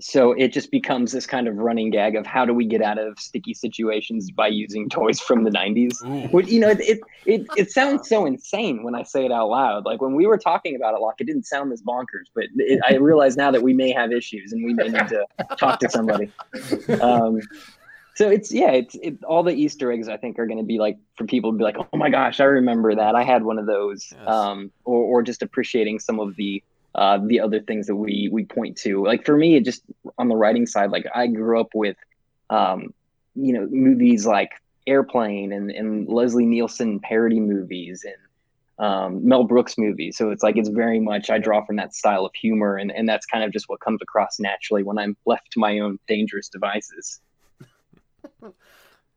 So 0.00 0.32
it 0.32 0.52
just 0.52 0.70
becomes 0.70 1.12
this 1.12 1.26
kind 1.26 1.46
of 1.46 1.56
running 1.56 1.90
gag 1.90 2.16
of 2.16 2.26
how 2.26 2.44
do 2.44 2.54
we 2.54 2.64
get 2.66 2.82
out 2.82 2.98
of 2.98 3.18
sticky 3.18 3.54
situations 3.54 4.30
by 4.30 4.48
using 4.48 4.88
toys 4.88 5.20
from 5.20 5.44
the 5.44 5.50
90s 5.50 6.02
Ooh. 6.04 6.28
which 6.28 6.48
you 6.48 6.60
know 6.60 6.68
it, 6.68 6.80
it 6.80 7.00
it 7.26 7.46
it 7.56 7.70
sounds 7.70 8.08
so 8.08 8.24
insane 8.26 8.82
when 8.82 8.94
i 8.94 9.02
say 9.02 9.24
it 9.24 9.32
out 9.32 9.48
loud 9.48 9.84
like 9.84 10.00
when 10.00 10.14
we 10.14 10.26
were 10.26 10.38
talking 10.38 10.74
about 10.74 10.94
it 10.94 10.98
like 11.00 11.16
it 11.18 11.24
didn't 11.24 11.46
sound 11.46 11.72
as 11.72 11.82
bonkers 11.82 12.26
but 12.34 12.44
it, 12.56 12.80
i 12.88 12.94
realize 12.94 13.36
now 13.36 13.50
that 13.50 13.62
we 13.62 13.72
may 13.72 13.90
have 13.90 14.12
issues 14.12 14.52
and 14.52 14.64
we 14.64 14.74
may 14.74 14.88
need 14.88 15.08
to 15.08 15.24
talk 15.56 15.78
to 15.80 15.88
somebody 15.88 16.30
um 17.00 17.40
so 18.14 18.28
it's 18.28 18.52
yeah 18.52 18.70
it's 18.70 18.96
it, 19.02 19.22
all 19.24 19.42
the 19.42 19.52
easter 19.52 19.92
eggs 19.92 20.08
i 20.08 20.16
think 20.16 20.38
are 20.38 20.46
going 20.46 20.58
to 20.58 20.64
be 20.64 20.78
like 20.78 20.98
for 21.16 21.24
people 21.24 21.52
to 21.52 21.58
be 21.58 21.64
like 21.64 21.76
oh 21.78 21.96
my 21.96 22.10
gosh 22.10 22.40
i 22.40 22.44
remember 22.44 22.94
that 22.94 23.14
i 23.14 23.22
had 23.22 23.42
one 23.42 23.58
of 23.58 23.66
those 23.66 24.12
Yes. 24.12 24.28
um 24.28 24.70
or, 24.84 25.02
or 25.02 25.22
just 25.22 25.42
appreciating 25.42 25.98
some 25.98 26.20
of 26.20 26.36
the 26.36 26.62
uh 26.94 27.18
the 27.26 27.40
other 27.40 27.60
things 27.60 27.86
that 27.86 27.96
we 27.96 28.28
we 28.32 28.44
point 28.44 28.76
to. 28.78 29.04
Like 29.04 29.24
for 29.24 29.36
me 29.36 29.56
it 29.56 29.64
just 29.64 29.82
on 30.18 30.28
the 30.28 30.36
writing 30.36 30.66
side 30.66 30.90
like 30.90 31.06
i 31.14 31.26
grew 31.26 31.60
up 31.60 31.74
with 31.74 31.96
um 32.50 32.92
you 33.34 33.52
know 33.52 33.66
movies 33.70 34.26
like 34.26 34.50
airplane 34.86 35.52
and, 35.52 35.70
and 35.70 36.08
leslie 36.08 36.46
nielsen 36.46 36.98
parody 37.00 37.38
movies 37.40 38.04
and 38.04 38.16
um, 38.84 39.28
mel 39.28 39.44
brooks 39.44 39.76
movies. 39.76 40.16
So 40.16 40.30
it's 40.30 40.42
like 40.42 40.56
it's 40.56 40.70
very 40.70 41.00
much 41.00 41.30
i 41.30 41.38
draw 41.38 41.64
from 41.64 41.76
that 41.76 41.94
style 41.94 42.24
of 42.24 42.34
humor 42.34 42.76
and, 42.76 42.90
and 42.90 43.08
that's 43.08 43.26
kind 43.26 43.44
of 43.44 43.52
just 43.52 43.68
what 43.68 43.80
comes 43.80 44.00
across 44.02 44.40
naturally 44.40 44.82
when 44.82 44.98
i'm 44.98 45.16
left 45.26 45.52
to 45.52 45.60
my 45.60 45.78
own 45.80 45.98
dangerous 46.08 46.48
devices. 46.48 47.20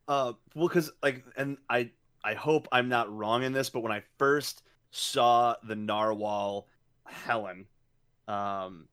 Uh, 0.07 0.33
well, 0.53 0.67
because 0.67 0.91
like, 1.01 1.23
and 1.37 1.57
I, 1.69 1.91
I 2.23 2.33
hope 2.33 2.67
I'm 2.71 2.89
not 2.89 3.15
wrong 3.15 3.43
in 3.43 3.53
this, 3.53 3.69
but 3.69 3.81
when 3.81 3.91
I 3.91 4.03
first 4.17 4.63
saw 4.91 5.55
the 5.63 5.75
narwhal 5.75 6.67
Helen, 7.05 7.65
um, 8.27 8.87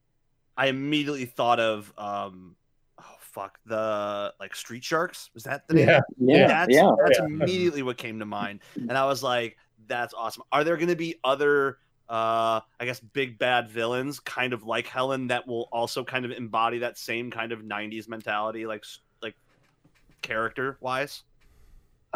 I 0.56 0.66
immediately 0.66 1.24
thought 1.24 1.60
of 1.60 1.92
um, 1.96 2.56
oh 3.00 3.04
fuck, 3.20 3.58
the 3.66 4.32
like 4.40 4.54
Street 4.54 4.84
Sharks. 4.84 5.30
Was 5.34 5.44
that 5.44 5.66
the 5.68 5.74
name? 5.74 5.88
yeah. 5.88 6.00
yeah 6.18 6.46
that's, 6.46 6.74
yeah 6.74 6.90
that's 7.02 7.18
Yeah. 7.18 7.24
immediately 7.26 7.82
what 7.82 7.96
came 7.96 8.18
to 8.18 8.26
mind, 8.26 8.60
and 8.76 8.92
I 8.92 9.06
was 9.06 9.22
like, 9.22 9.56
"That's 9.86 10.14
awesome." 10.14 10.42
Are 10.52 10.64
there 10.64 10.76
going 10.76 10.88
to 10.88 10.96
be 10.96 11.16
other, 11.24 11.78
uh, 12.08 12.60
I 12.78 12.84
guess, 12.84 13.00
big 13.00 13.38
bad 13.38 13.68
villains, 13.70 14.20
kind 14.20 14.52
of 14.52 14.64
like 14.64 14.86
Helen, 14.86 15.28
that 15.28 15.46
will 15.46 15.68
also 15.72 16.04
kind 16.04 16.24
of 16.24 16.30
embody 16.32 16.78
that 16.80 16.98
same 16.98 17.30
kind 17.30 17.52
of 17.52 17.60
'90s 17.60 18.08
mentality, 18.08 18.66
like 18.66 18.84
like 19.22 19.36
character 20.22 20.76
wise? 20.80 21.22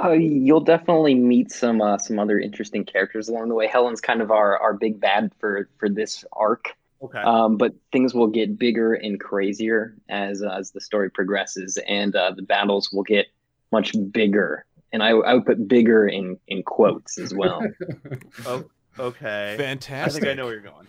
Uh, 0.03 0.11
you'll 0.11 0.61
definitely 0.61 1.15
meet 1.15 1.53
some 1.53 1.81
uh, 1.81 1.97
some 1.99 2.19
other 2.19 2.39
interesting 2.39 2.85
characters 2.85 3.29
along 3.29 3.49
the 3.49 3.55
way. 3.55 3.69
Helen's 3.69 4.01
kind 4.01 4.21
of 4.21 4.31
our, 4.31 4.59
our 4.59 4.75
big 4.75 5.01
bad 5.01 5.31
for 5.39 5.69
for 5.79 5.89
this 5.89 6.25
arc, 6.33 6.75
Okay. 7.01 7.21
um, 7.21 7.57
but 7.57 7.75
things 7.93 8.13
will 8.13 8.27
get 8.27 8.59
bigger 8.59 8.95
and 8.95 9.21
crazier 9.21 9.95
as 10.09 10.43
uh, 10.43 10.49
as 10.49 10.73
the 10.73 10.81
story 10.81 11.11
progresses, 11.11 11.79
and 11.87 12.17
uh, 12.17 12.33
the 12.33 12.43
battles 12.43 12.91
will 12.93 13.05
get 13.05 13.27
much 13.71 13.95
bigger. 14.11 14.65
And 14.93 15.03
I, 15.03 15.11
I 15.11 15.35
would 15.35 15.47
put 15.47 15.69
bigger 15.69 16.09
in 16.09 16.39
in 16.49 16.65
quotes 16.65 17.19
as 17.19 17.33
well. 17.33 17.63
oh, 18.47 18.65
okay. 18.99 19.55
Fantastic. 19.59 20.25
I 20.25 20.27
think 20.27 20.33
I 20.33 20.35
know 20.35 20.47
where 20.47 20.55
you're 20.55 20.73
going. 20.73 20.89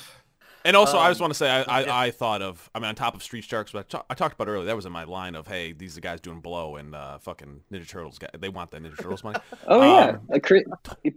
And 0.64 0.76
also, 0.76 0.98
I 0.98 1.06
Um, 1.06 1.10
just 1.10 1.20
want 1.20 1.32
to 1.32 1.38
say, 1.38 1.50
I, 1.50 1.62
I, 1.62 1.80
yeah. 1.84 1.96
I 1.98 2.10
thought 2.10 2.42
of, 2.42 2.68
I 2.74 2.78
mean, 2.78 2.88
on 2.88 2.94
top 2.94 3.14
of 3.14 3.22
Street 3.22 3.44
Sharks, 3.44 3.72
but 3.72 3.78
I, 3.80 3.82
ta- 3.98 4.04
I 4.10 4.14
talked 4.14 4.34
about 4.34 4.48
earlier, 4.48 4.66
that 4.66 4.76
was 4.76 4.86
in 4.86 4.92
my 4.92 5.04
line 5.04 5.34
of, 5.34 5.46
hey, 5.46 5.72
these 5.72 5.96
are 5.96 6.00
guys 6.00 6.20
doing 6.20 6.40
blow 6.40 6.76
and 6.76 6.94
uh, 6.94 7.18
fucking 7.18 7.60
Ninja 7.72 7.88
Turtles, 7.88 8.18
guy, 8.18 8.28
they 8.38 8.48
want 8.48 8.70
that 8.72 8.82
Ninja 8.82 8.96
Turtles 9.00 9.22
money. 9.24 9.38
oh 9.68 9.82
yeah, 9.82 10.08
Um, 10.10 10.20
like, 10.28 10.42
Chris, 10.42 10.64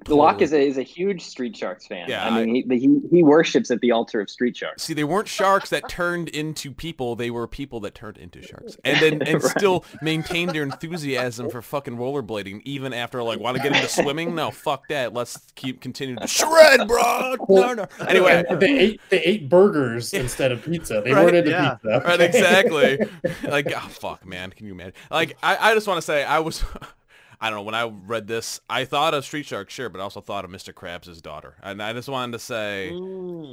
Loch 0.08 0.38
totally. 0.40 0.44
is 0.44 0.54
a 0.54 0.62
is 0.62 0.78
a 0.78 0.84
huge 0.84 1.24
Street 1.24 1.56
Sharks 1.58 1.88
fan. 1.88 2.08
Yeah, 2.08 2.26
I 2.28 2.44
mean, 2.46 2.56
he, 2.70 2.78
he 2.80 3.00
he 3.18 3.24
worships 3.24 3.72
at 3.72 3.80
the 3.82 3.92
altar 3.92 4.22
of 4.22 4.30
Street 4.30 4.56
Sharks. 4.56 4.84
See, 4.84 4.94
they 4.94 5.04
weren't 5.04 5.28
sharks 5.28 5.70
that 5.72 5.90
turned 5.90 6.30
into 6.30 6.72
people; 6.72 7.16
they 7.16 7.32
were 7.32 7.48
people 7.48 7.80
that 7.82 7.96
turned 7.96 8.18
into 8.18 8.42
sharks, 8.42 8.78
and 8.84 9.00
then 9.00 9.22
and 9.28 9.44
Right. 9.44 9.52
still 9.58 9.84
maintained 10.02 10.52
their 10.52 10.64
enthusiasm 10.64 11.50
for 11.50 11.62
fucking 11.62 11.98
rollerblading, 11.98 12.62
even 12.66 12.94
after 12.94 13.22
like 13.24 13.40
want 13.40 13.58
to 13.58 13.64
get 13.64 13.76
into 13.76 13.88
swimming. 13.90 14.36
No, 14.36 14.52
fuck 14.52 14.88
that. 14.90 15.14
Let's 15.14 15.40
keep 15.56 15.82
continue 15.82 16.16
to 16.16 16.28
shred, 16.28 16.88
bro. 16.88 17.36
No, 17.50 17.74
no. 17.74 17.86
Anyway, 18.08 18.44
they 18.52 18.78
ate 18.80 19.02
they 19.10 19.22
ate 19.32 19.50
burgers 19.50 20.14
instead 20.24 20.52
of 20.52 20.64
pizza. 20.64 21.02
They 21.04 21.14
Right, 21.14 21.24
weren't 21.26 21.38
into 21.38 21.52
yeah. 21.52 21.76
pizza. 21.76 22.02
right, 22.06 22.22
exactly. 22.30 23.00
Like, 23.44 23.72
oh, 23.76 23.88
fuck, 23.90 24.26
man. 24.26 24.52
Can 24.52 24.66
you 24.68 24.74
imagine? 24.74 24.94
Like, 25.10 25.38
I, 25.42 25.72
I 25.72 25.74
just 25.74 25.88
want 25.88 25.98
to 25.98 26.02
say, 26.02 26.24
I 26.24 26.40
was, 26.40 26.64
I 27.42 27.50
don't 27.50 27.58
know, 27.60 27.64
when 27.64 27.74
I 27.76 27.86
read 27.86 28.28
this, 28.28 28.60
I 28.70 28.86
thought 28.86 29.14
of 29.16 29.26
Street 29.26 29.48
Shark, 29.48 29.70
sure, 29.72 29.90
but 29.90 30.00
I 30.00 30.04
also 30.04 30.22
thought 30.22 30.46
of 30.46 30.52
Mr. 30.52 30.74
Krabs' 30.74 31.20
daughter. 31.22 31.56
And 31.64 31.82
I 31.82 31.92
just 31.94 32.08
wanted 32.08 32.34
to 32.34 32.40
say 32.40 32.90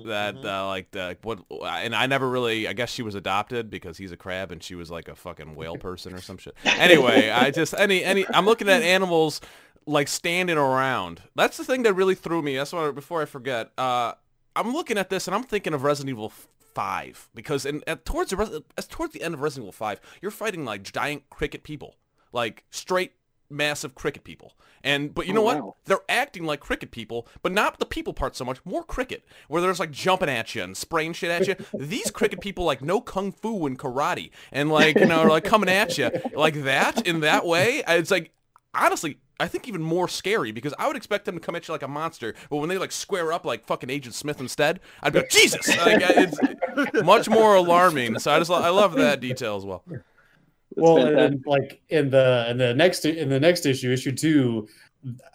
that, 0.07 0.37
uh, 0.45 0.67
like, 0.67 0.91
the, 0.91 1.17
what, 1.23 1.41
and 1.63 1.95
I 1.95 2.07
never 2.07 2.29
really, 2.29 2.69
I 2.69 2.75
guess 2.75 2.91
she 2.91 3.03
was 3.03 3.15
adopted 3.15 3.71
because 3.71 3.97
he's 3.97 4.13
a 4.13 4.17
crab 4.17 4.53
and 4.53 4.63
she 4.63 4.75
was 4.75 4.91
like 4.91 5.09
a 5.09 5.15
fucking 5.15 5.55
whale 5.55 5.77
person 5.77 6.13
or 6.13 6.21
some 6.21 6.37
shit. 6.37 6.55
Anyway, 6.65 7.31
I 7.31 7.51
just, 7.51 7.73
any, 7.79 8.05
any, 8.05 8.27
I'm 8.35 8.45
looking 8.45 8.69
at 8.69 8.83
animals 8.83 9.41
like 9.87 10.09
standing 10.09 10.59
around. 10.59 11.23
That's 11.35 11.57
the 11.57 11.65
thing 11.65 11.83
that 11.85 11.95
really 11.95 12.15
threw 12.15 12.43
me. 12.43 12.57
That's 12.57 12.75
why, 12.75 12.91
before 12.91 13.23
I 13.23 13.25
forget, 13.25 13.71
uh, 13.79 14.13
I'm 14.59 14.73
looking 14.73 14.99
at 14.99 15.11
this 15.11 15.27
and 15.29 15.35
I'm 15.35 15.45
thinking 15.45 15.75
of 15.75 15.83
Resident 15.83 16.11
Evil 16.11 16.33
Five 16.75 17.29
because 17.35 17.67
in 17.67 17.83
at, 17.87 18.05
towards 18.05 18.31
the 18.31 18.63
as 18.77 18.87
towards 18.87 19.13
the 19.13 19.23
end 19.23 19.35
of 19.35 19.41
Resident 19.41 19.65
Evil 19.65 19.73
Five, 19.73 20.01
you're 20.23 20.31
fighting 20.31 20.65
like 20.65 20.83
giant 20.83 21.29
cricket 21.31 21.63
people, 21.63 21.97
like 22.33 22.65
straight 22.71 23.13
massive 23.51 23.95
cricket 23.95 24.25
people. 24.25 24.53
And 24.85 25.15
but 25.15 25.27
you 25.27 25.33
Oh, 25.33 25.37
know 25.37 25.43
what? 25.43 25.57
wow. 25.65 25.77
They're 25.87 26.01
acting 26.09 26.45
like 26.45 26.61
cricket 26.61 26.91
people, 26.91 27.27
but 27.43 27.51
not 27.53 27.79
the 27.79 27.87
people 27.87 28.13
part 28.13 28.37
so 28.37 28.45
much. 28.45 28.59
More 28.65 28.85
cricket, 28.85 29.25
where 29.49 29.61
there's 29.63 29.81
like 29.81 29.91
jumping 29.91 30.29
at 30.29 30.55
you 30.55 30.63
and 30.63 30.77
spraying 30.77 31.15
shit 31.15 31.31
at 31.31 31.49
you. 31.49 31.57
These 31.79 32.11
cricket 32.11 32.41
people 32.41 32.65
like 32.65 32.83
know 32.83 33.01
kung 33.01 33.33
fu 33.33 33.67
and 33.67 33.79
karate, 33.79 34.31
and 34.53 34.71
like 34.71 34.99
you 34.99 35.07
know 35.07 35.25
like 35.25 35.45
coming 35.45 35.69
at 35.71 35.99
you 35.99 36.11
like 36.35 36.63
that 36.63 37.07
in 37.07 37.21
that 37.21 37.45
way. 37.47 37.83
It's 37.89 38.11
like 38.13 38.31
honestly, 38.75 39.19
I 39.41 39.47
think 39.47 39.69
even 39.69 39.83
more 39.83 40.09
scary 40.09 40.51
because 40.51 40.75
I 40.79 40.87
would 40.89 40.97
expect 40.97 41.25
them 41.25 41.35
to 41.35 41.41
come 41.41 41.55
at 41.55 41.69
you 41.69 41.73
like 41.73 41.83
a 41.83 41.89
monster, 41.89 42.35
but 42.51 42.57
when 42.57 42.69
they 42.69 42.79
like 42.79 42.91
square 42.93 43.33
up 43.33 43.45
like 43.45 43.67
fucking 43.67 43.89
Agent 43.89 44.15
Smith 44.15 44.41
instead, 44.41 44.81
I'd 45.03 45.13
be 45.13 45.21
like, 45.21 45.31
Jesus! 45.31 45.69
Like, 45.79 46.03
it's 46.03 47.03
much 47.05 47.29
more 47.29 47.55
alarming. 47.55 48.19
So 48.19 48.33
I 48.33 48.39
just 48.39 48.51
I 48.51 48.69
love 48.71 48.95
that 48.95 49.21
detail 49.21 49.57
as 49.57 49.65
well. 49.65 49.85
well, 50.77 50.99
and 50.99 51.17
then, 51.17 51.43
like 51.47 51.81
in 51.89 52.11
the 52.11 52.47
in 52.51 52.59
the 52.59 52.75
next 52.75 53.05
in 53.05 53.29
the 53.29 53.41
next 53.41 53.65
issue, 53.65 53.93
issue 53.93 54.13
two, 54.13 54.69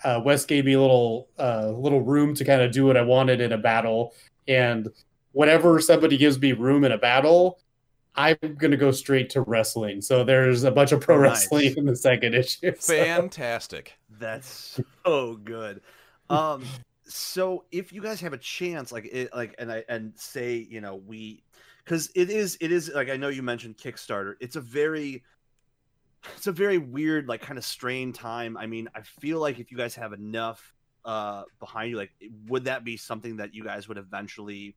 uh, 0.04 0.22
Wes 0.24 0.46
gave 0.46 0.66
me 0.66 0.74
a 0.74 0.82
little 0.82 1.30
uh, 1.40 1.70
little 1.70 2.02
room 2.02 2.36
to 2.36 2.46
kind 2.46 2.62
of 2.62 2.72
do 2.72 2.86
what 2.86 2.98
I 2.98 3.02
wanted 3.02 3.42
in 3.42 3.54
a 3.54 3.58
battle, 3.58 4.14
and 4.48 4.90
whenever 5.32 5.80
somebody 5.80 6.18
gives 6.18 6.40
me 6.40 6.52
room 6.52 6.84
in 6.84 6.92
a 6.92 6.98
battle, 6.98 7.60
I'm 8.16 8.38
gonna 8.58 8.78
go 8.78 8.92
straight 8.92 9.30
to 9.32 9.42
wrestling. 9.42 10.02
So 10.02 10.24
there's 10.24 10.64
a 10.64 10.72
bunch 10.72 10.92
of 10.92 11.02
pro 11.02 11.18
nice. 11.20 11.32
wrestling 11.32 11.74
in 11.78 11.86
the 11.86 11.96
second 11.96 12.36
issue. 12.36 12.74
So. 12.78 12.94
Fantastic. 12.96 13.94
That's 14.20 14.80
so 15.04 15.36
good. 15.36 15.82
Um, 16.30 16.64
so 17.06 17.66
if 17.72 17.92
you 17.92 18.02
guys 18.02 18.22
have 18.22 18.34
a 18.34 18.38
chance, 18.38 18.92
like 18.92 19.06
it, 19.06 19.34
like, 19.36 19.56
and 19.58 19.72
I 19.72 19.84
and 19.90 20.14
say, 20.16 20.56
you 20.56 20.82
know, 20.82 20.96
we, 20.96 21.44
because 21.84 22.12
it 22.16 22.30
is, 22.30 22.58
it 22.62 22.72
is 22.72 22.92
like 22.94 23.10
I 23.10 23.18
know 23.18 23.30
you 23.30 23.44
mentioned 23.44 23.78
Kickstarter. 23.78 24.36
It's 24.40 24.56
a 24.56 24.62
very, 24.62 25.24
it's 26.38 26.48
a 26.48 26.52
very 26.52 26.78
weird, 26.78 27.28
like, 27.28 27.42
kind 27.42 27.58
of 27.58 27.66
strained 27.66 28.16
time. 28.16 28.56
I 28.56 28.68
mean, 28.68 28.88
I 28.96 29.02
feel 29.02 29.40
like 29.40 29.60
if 29.60 29.72
you 29.72 29.78
guys 29.78 29.96
have 29.96 30.14
enough 30.14 30.74
uh 31.04 31.44
behind 31.60 31.90
you, 31.90 31.98
like, 31.98 32.12
would 32.48 32.66
that 32.66 32.84
be 32.84 32.96
something 32.96 33.38
that 33.38 33.54
you 33.54 33.64
guys 33.64 33.88
would 33.88 33.98
eventually 33.98 34.76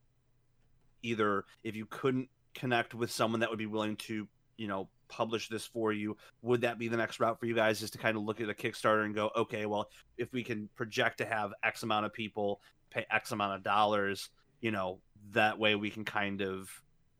either 1.03 1.44
if 1.62 1.77
you 1.77 1.87
couldn't 1.87 2.29
connect 2.56 2.94
with 2.94 3.10
someone 3.10 3.40
that 3.40 3.50
would 3.50 3.58
be 3.58 3.66
willing 3.66 3.96
to 3.96 4.26
you 4.56 4.66
know 4.66 4.88
publish 5.08 5.48
this 5.48 5.64
for 5.64 5.92
you 5.92 6.16
would 6.42 6.62
that 6.62 6.78
be 6.78 6.88
the 6.88 6.96
next 6.96 7.20
route 7.20 7.38
for 7.38 7.46
you 7.46 7.54
guys 7.54 7.78
just 7.78 7.92
to 7.92 7.98
kind 7.98 8.16
of 8.16 8.24
look 8.24 8.40
at 8.40 8.48
a 8.48 8.54
kickstarter 8.54 9.04
and 9.04 9.14
go 9.14 9.30
okay 9.36 9.66
well 9.66 9.88
if 10.16 10.32
we 10.32 10.42
can 10.42 10.68
project 10.74 11.18
to 11.18 11.24
have 11.24 11.52
x 11.62 11.82
amount 11.82 12.04
of 12.04 12.12
people 12.12 12.60
pay 12.90 13.06
x 13.12 13.30
amount 13.30 13.54
of 13.54 13.62
dollars 13.62 14.30
you 14.60 14.70
know 14.70 14.98
that 15.32 15.58
way 15.58 15.74
we 15.74 15.90
can 15.90 16.04
kind 16.04 16.40
of 16.40 16.70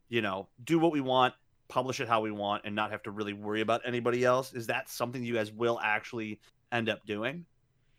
you 0.09 0.23
know 0.23 0.49
do 0.65 0.79
what 0.79 0.91
we 0.91 1.01
want 1.01 1.35
publish 1.69 2.01
it 2.01 2.09
how 2.09 2.21
we 2.21 2.31
want 2.31 2.63
and 2.65 2.75
not 2.75 2.91
have 2.91 3.03
to 3.03 3.11
really 3.11 3.33
worry 3.33 3.61
about 3.61 3.83
anybody 3.85 4.25
else 4.25 4.53
is 4.55 4.67
that 4.67 4.89
something 4.89 5.23
you 5.23 5.35
guys 5.35 5.53
will 5.53 5.79
actually 5.83 6.41
end 6.73 6.89
up 6.89 7.05
doing 7.07 7.45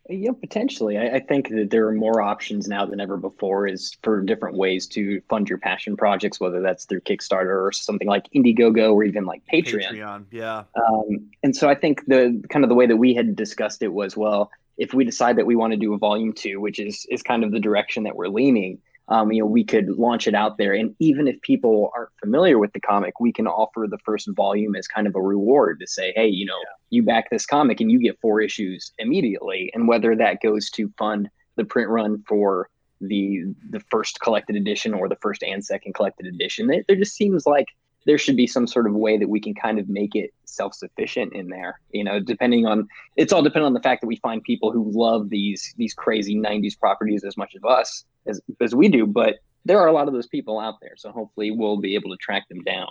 yeah, 0.08 0.30
potentially. 0.32 0.96
I, 0.96 1.16
I, 1.16 1.20
think 1.20 1.50
that 1.50 1.70
there 1.70 1.86
are 1.88 1.92
more 1.92 2.22
options 2.22 2.66
now 2.66 2.86
than 2.86 2.98
ever 3.00 3.16
before 3.16 3.66
is 3.66 3.96
for 4.02 4.22
different 4.22 4.56
ways 4.56 4.86
to 4.88 5.20
fund 5.28 5.48
your 5.48 5.58
passion 5.58 5.96
projects, 5.96 6.40
whether 6.40 6.62
that's 6.62 6.86
through 6.86 7.00
Kickstarter 7.00 7.66
or 7.66 7.72
something 7.72 8.08
like 8.08 8.24
Indiegogo 8.34 8.92
or 8.92 9.04
even 9.04 9.26
like 9.26 9.42
Patreon. 9.52 9.92
Patreon, 9.92 10.24
yeah. 10.30 10.64
Um, 10.76 11.28
and 11.42 11.54
so 11.54 11.68
I 11.68 11.74
think 11.74 12.06
the 12.06 12.42
kind 12.48 12.64
of 12.64 12.70
the 12.70 12.74
way 12.74 12.86
that 12.86 12.96
we 12.96 13.12
had 13.12 13.36
discussed 13.36 13.82
it 13.82 13.92
was, 13.92 14.16
well, 14.16 14.50
if 14.78 14.94
we 14.94 15.04
decide 15.04 15.36
that 15.36 15.46
we 15.46 15.56
want 15.56 15.72
to 15.72 15.76
do 15.76 15.92
a 15.92 15.98
volume 15.98 16.32
two, 16.32 16.60
which 16.60 16.78
is 16.78 17.06
is 17.10 17.22
kind 17.22 17.44
of 17.44 17.52
the 17.52 17.60
direction 17.60 18.04
that 18.04 18.16
we're 18.16 18.28
leaning, 18.28 18.78
um, 19.08 19.32
you 19.32 19.40
know, 19.40 19.46
we 19.46 19.64
could 19.64 19.88
launch 19.88 20.26
it 20.26 20.34
out 20.34 20.58
there. 20.58 20.74
And 20.74 20.94
even 20.98 21.28
if 21.28 21.40
people 21.40 21.90
aren't 21.96 22.10
familiar 22.20 22.58
with 22.58 22.72
the 22.72 22.80
comic, 22.80 23.20
we 23.20 23.32
can 23.32 23.46
offer 23.46 23.86
the 23.88 23.98
first 24.04 24.28
volume 24.36 24.76
as 24.76 24.86
kind 24.86 25.06
of 25.06 25.16
a 25.16 25.20
reward 25.20 25.80
to 25.80 25.86
say, 25.86 26.12
hey, 26.14 26.28
you 26.28 26.44
know, 26.44 26.58
yeah. 26.58 26.74
you 26.90 27.02
back 27.02 27.30
this 27.30 27.46
comic 27.46 27.80
and 27.80 27.90
you 27.90 28.00
get 28.00 28.20
four 28.20 28.40
issues 28.40 28.92
immediately. 28.98 29.70
And 29.74 29.88
whether 29.88 30.14
that 30.16 30.42
goes 30.42 30.70
to 30.70 30.92
fund 30.98 31.30
the 31.56 31.64
print 31.64 31.88
run 31.88 32.22
for 32.28 32.68
the 33.00 33.44
the 33.70 33.80
first 33.90 34.20
collected 34.20 34.56
edition 34.56 34.92
or 34.92 35.08
the 35.08 35.16
first 35.22 35.42
and 35.42 35.64
second 35.64 35.94
collected 35.94 36.26
edition, 36.26 36.70
it, 36.70 36.84
there 36.86 36.96
just 36.96 37.14
seems 37.14 37.46
like 37.46 37.68
there 38.06 38.18
should 38.18 38.36
be 38.36 38.46
some 38.46 38.66
sort 38.66 38.86
of 38.86 38.94
way 38.94 39.18
that 39.18 39.28
we 39.28 39.40
can 39.40 39.54
kind 39.54 39.78
of 39.78 39.88
make 39.88 40.14
it 40.14 40.32
self-sufficient 40.44 41.32
in 41.32 41.48
there 41.48 41.80
you 41.92 42.02
know 42.02 42.18
depending 42.18 42.66
on 42.66 42.88
it's 43.16 43.32
all 43.32 43.42
dependent 43.42 43.66
on 43.66 43.74
the 43.74 43.80
fact 43.80 44.00
that 44.00 44.06
we 44.06 44.16
find 44.16 44.42
people 44.42 44.72
who 44.72 44.90
love 44.92 45.28
these 45.30 45.74
these 45.76 45.94
crazy 45.94 46.36
90s 46.36 46.78
properties 46.78 47.24
as 47.24 47.36
much 47.36 47.54
as 47.54 47.62
us 47.64 48.04
as, 48.26 48.40
as 48.60 48.74
we 48.74 48.88
do 48.88 49.06
but 49.06 49.36
there 49.64 49.78
are 49.78 49.88
a 49.88 49.92
lot 49.92 50.08
of 50.08 50.14
those 50.14 50.26
people 50.26 50.58
out 50.58 50.74
there 50.80 50.94
so 50.96 51.10
hopefully 51.12 51.50
we'll 51.50 51.80
be 51.80 51.94
able 51.94 52.10
to 52.10 52.16
track 52.16 52.48
them 52.48 52.62
down. 52.62 52.88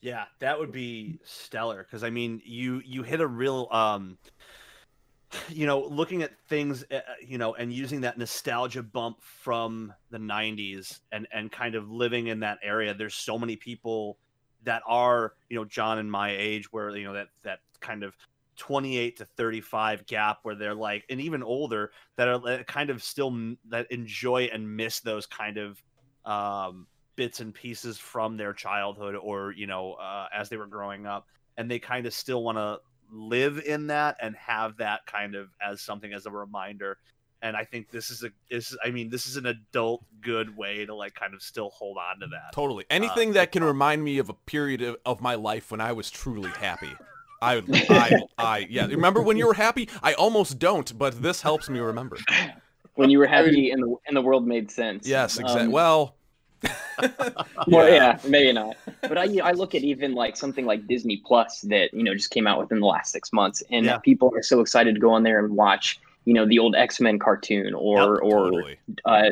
Yeah 0.00 0.24
that 0.38 0.58
would 0.58 0.72
be 0.72 1.18
stellar 1.24 1.82
because 1.82 2.04
i 2.04 2.10
mean 2.10 2.40
you 2.44 2.80
you 2.84 3.02
hit 3.02 3.20
a 3.20 3.26
real 3.26 3.68
um 3.70 4.18
you 5.48 5.66
know, 5.66 5.80
looking 5.80 6.22
at 6.22 6.38
things, 6.48 6.84
uh, 6.90 7.00
you 7.24 7.38
know, 7.38 7.54
and 7.54 7.72
using 7.72 8.00
that 8.02 8.18
nostalgia 8.18 8.82
bump 8.82 9.22
from 9.22 9.92
the 10.10 10.18
90s 10.18 11.00
and 11.12 11.26
and 11.32 11.50
kind 11.50 11.74
of 11.74 11.90
living 11.90 12.28
in 12.28 12.40
that 12.40 12.58
area, 12.62 12.94
there's 12.94 13.14
so 13.14 13.38
many 13.38 13.56
people 13.56 14.18
that 14.64 14.82
are, 14.86 15.34
you 15.48 15.56
know, 15.56 15.64
Jon 15.64 15.98
and 15.98 16.10
my 16.10 16.30
age 16.36 16.72
where, 16.72 16.96
you 16.96 17.04
know, 17.04 17.14
that 17.14 17.28
that 17.42 17.60
kind 17.80 18.02
of 18.02 18.16
28 18.56 19.18
to 19.18 19.24
35 19.24 20.06
gap 20.06 20.38
where 20.42 20.54
they're 20.54 20.74
like 20.74 21.04
and 21.10 21.20
even 21.20 21.42
older 21.42 21.90
that 22.16 22.26
are 22.26 22.64
kind 22.64 22.88
of 22.88 23.02
still 23.02 23.54
that 23.68 23.86
enjoy 23.90 24.48
and 24.50 24.76
miss 24.76 25.00
those 25.00 25.26
kind 25.26 25.58
of 25.58 25.82
um 26.24 26.86
bits 27.16 27.40
and 27.40 27.52
pieces 27.54 27.98
from 27.98 28.36
their 28.36 28.52
childhood 28.52 29.16
or 29.16 29.52
you 29.52 29.66
know 29.66 29.94
uh, 29.94 30.28
as 30.32 30.48
they 30.48 30.56
were 30.56 30.66
growing 30.66 31.06
up. 31.06 31.26
And 31.58 31.70
they 31.70 31.78
kind 31.78 32.06
of 32.06 32.12
still 32.12 32.44
want 32.44 32.58
to 32.58 32.78
live 33.10 33.58
in 33.58 33.88
that 33.88 34.16
and 34.20 34.34
have 34.36 34.76
that 34.78 35.06
kind 35.06 35.34
of 35.34 35.48
as 35.64 35.80
something 35.80 36.12
as 36.12 36.26
a 36.26 36.30
reminder 36.30 36.98
and 37.42 37.56
i 37.56 37.64
think 37.64 37.90
this 37.90 38.10
is 38.10 38.24
a 38.24 38.30
this 38.50 38.76
i 38.84 38.90
mean 38.90 39.08
this 39.08 39.26
is 39.26 39.36
an 39.36 39.46
adult 39.46 40.04
good 40.20 40.56
way 40.56 40.84
to 40.84 40.94
like 40.94 41.14
kind 41.14 41.34
of 41.34 41.42
still 41.42 41.70
hold 41.70 41.96
on 41.96 42.20
to 42.20 42.26
that 42.26 42.52
totally 42.52 42.84
anything 42.90 43.30
uh, 43.30 43.34
that 43.34 43.52
can 43.52 43.62
remind 43.62 44.02
me 44.02 44.18
of 44.18 44.28
a 44.28 44.34
period 44.34 44.82
of, 44.82 44.96
of 45.04 45.20
my 45.20 45.34
life 45.34 45.70
when 45.70 45.80
i 45.80 45.92
was 45.92 46.10
truly 46.10 46.50
happy 46.50 46.92
I, 47.42 47.62
I, 47.90 48.20
I, 48.38 48.66
yeah. 48.70 48.86
Remember 48.86 49.20
when 49.20 49.36
you 49.36 49.46
were 49.46 49.54
happy? 49.54 49.90
I 50.02 50.14
almost 50.14 50.58
don't, 50.58 50.96
but 50.98 51.20
this 51.22 51.42
helps 51.42 51.68
me 51.68 51.80
remember. 51.80 52.16
When 52.94 53.10
you 53.10 53.18
were 53.18 53.26
happy 53.26 53.70
and 53.70 53.82
the 53.82 53.94
and 54.06 54.16
the 54.16 54.22
world 54.22 54.46
made 54.46 54.70
sense. 54.70 55.06
Yes, 55.06 55.38
exactly. 55.38 55.66
Um, 55.66 55.72
well, 55.72 56.15
well, 57.66 57.88
yeah, 57.88 58.18
maybe 58.26 58.52
not. 58.52 58.76
But 59.02 59.18
I, 59.18 59.38
I 59.42 59.52
look 59.52 59.74
at 59.74 59.82
even 59.82 60.14
like 60.14 60.36
something 60.36 60.66
like 60.66 60.86
Disney 60.86 61.22
Plus 61.24 61.62
that 61.62 61.92
you 61.92 62.02
know 62.02 62.14
just 62.14 62.30
came 62.30 62.46
out 62.46 62.58
within 62.58 62.80
the 62.80 62.86
last 62.86 63.12
six 63.12 63.32
months, 63.32 63.62
and 63.70 63.86
yeah. 63.86 63.98
people 63.98 64.32
are 64.34 64.42
so 64.42 64.60
excited 64.60 64.94
to 64.94 65.00
go 65.00 65.10
on 65.12 65.22
there 65.22 65.44
and 65.44 65.54
watch 65.54 66.00
you 66.24 66.34
know 66.34 66.46
the 66.46 66.58
old 66.58 66.74
X 66.74 67.00
Men 67.00 67.18
cartoon 67.18 67.74
or 67.74 67.98
yep, 67.98 68.22
or 68.22 68.50
totally. 68.50 68.78
uh, 69.04 69.30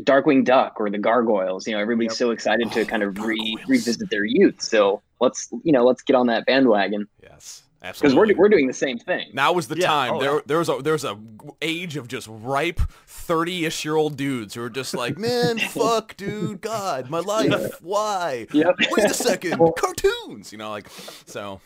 Darkwing 0.00 0.44
Duck 0.44 0.80
or 0.80 0.90
the 0.90 0.98
Gargoyles. 0.98 1.66
You 1.66 1.74
know, 1.74 1.80
everybody's 1.80 2.12
yep. 2.12 2.18
so 2.18 2.30
excited 2.30 2.70
to 2.72 2.80
oh, 2.82 2.84
kind 2.84 3.02
of 3.02 3.18
re- 3.18 3.58
revisit 3.68 4.10
their 4.10 4.24
youth. 4.24 4.60
So 4.60 5.02
let's 5.20 5.48
you 5.62 5.72
know 5.72 5.84
let's 5.84 6.02
get 6.02 6.16
on 6.16 6.26
that 6.26 6.46
bandwagon. 6.46 7.08
Yes. 7.22 7.62
Because 7.80 8.14
we're, 8.14 8.34
we're 8.36 8.50
doing 8.50 8.66
the 8.66 8.74
same 8.74 8.98
thing. 8.98 9.30
Now 9.32 9.54
was 9.54 9.68
the 9.68 9.78
yeah. 9.78 9.86
time. 9.86 10.14
Oh, 10.14 10.20
there 10.20 10.34
yeah. 10.34 10.40
there's 10.44 10.68
a 10.68 10.82
there's 10.82 11.04
a 11.04 11.18
age 11.62 11.96
of 11.96 12.08
just 12.08 12.28
ripe 12.30 12.80
thirty 13.06 13.64
ish 13.64 13.84
year 13.86 13.96
old 13.96 14.16
dudes 14.18 14.54
who 14.54 14.62
are 14.62 14.70
just 14.70 14.92
like, 14.92 15.16
man, 15.18 15.58
fuck, 15.58 16.14
dude, 16.16 16.60
God, 16.60 17.08
my 17.08 17.20
life, 17.20 17.80
why? 17.80 18.46
Yep. 18.52 18.76
Wait 18.90 19.10
a 19.10 19.14
second, 19.14 19.58
cartoons, 19.76 20.52
you 20.52 20.58
know, 20.58 20.70
like 20.70 20.88
so. 21.24 21.60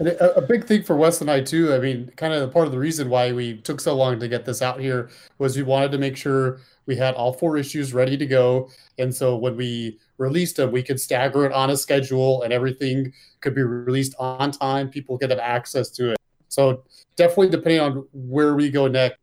A, 0.00 0.30
a, 0.30 0.42
big 0.42 0.64
thing 0.64 0.82
for 0.82 0.96
Wes 0.96 1.20
and 1.20 1.30
I 1.30 1.42
too. 1.42 1.72
I 1.72 1.78
mean, 1.78 2.10
kind 2.16 2.34
of 2.34 2.52
part 2.52 2.66
of 2.66 2.72
the 2.72 2.78
reason 2.78 3.08
why 3.08 3.30
we 3.30 3.58
took 3.58 3.80
so 3.80 3.94
long 3.94 4.18
to 4.18 4.26
get 4.26 4.44
this 4.44 4.60
out 4.60 4.80
here 4.80 5.10
was 5.38 5.56
we 5.56 5.62
wanted 5.62 5.92
to 5.92 5.98
make 5.98 6.16
sure 6.16 6.58
we 6.86 6.96
had 6.96 7.14
all 7.14 7.32
four 7.32 7.56
issues 7.56 7.94
ready 7.94 8.16
to 8.16 8.26
go, 8.26 8.68
and 8.98 9.14
so 9.14 9.36
when 9.36 9.56
we 9.56 10.00
released 10.18 10.56
them, 10.56 10.72
we 10.72 10.82
could 10.82 11.00
stagger 11.00 11.44
it 11.46 11.52
on 11.52 11.70
a 11.70 11.76
schedule, 11.76 12.42
and 12.42 12.52
everything 12.52 13.12
could 13.40 13.54
be 13.54 13.62
released 13.62 14.14
on 14.18 14.50
time. 14.50 14.88
People 14.88 15.18
could 15.18 15.30
have 15.30 15.38
access 15.38 15.90
to 15.90 16.12
it. 16.12 16.18
So 16.48 16.84
definitely, 17.16 17.50
depending 17.50 17.80
on 17.80 18.06
where 18.12 18.54
we 18.54 18.70
go 18.70 18.86
next, 18.86 19.18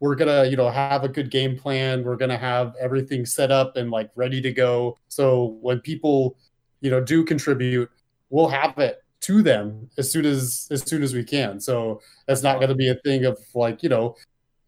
we're 0.00 0.14
gonna 0.14 0.44
you 0.44 0.56
know 0.56 0.68
have 0.68 1.04
a 1.04 1.08
good 1.08 1.30
game 1.30 1.56
plan. 1.56 2.04
We're 2.04 2.16
gonna 2.16 2.36
have 2.36 2.74
everything 2.80 3.24
set 3.24 3.50
up 3.50 3.76
and 3.76 3.90
like 3.90 4.10
ready 4.16 4.40
to 4.42 4.52
go. 4.52 4.98
So 5.08 5.58
when 5.60 5.80
people 5.80 6.36
you 6.80 6.90
know 6.90 7.00
do 7.00 7.24
contribute, 7.24 7.90
we'll 8.30 8.48
have 8.48 8.78
it 8.78 9.02
to 9.20 9.42
them 9.42 9.88
as 9.96 10.12
soon 10.12 10.26
as 10.26 10.68
as 10.70 10.82
soon 10.82 11.02
as 11.02 11.14
we 11.14 11.24
can. 11.24 11.58
So 11.58 12.00
that's 12.26 12.42
not 12.42 12.60
to 12.60 12.74
be 12.74 12.88
a 12.88 12.96
thing 12.96 13.24
of 13.24 13.38
like 13.54 13.82
you 13.82 13.88
know, 13.88 14.16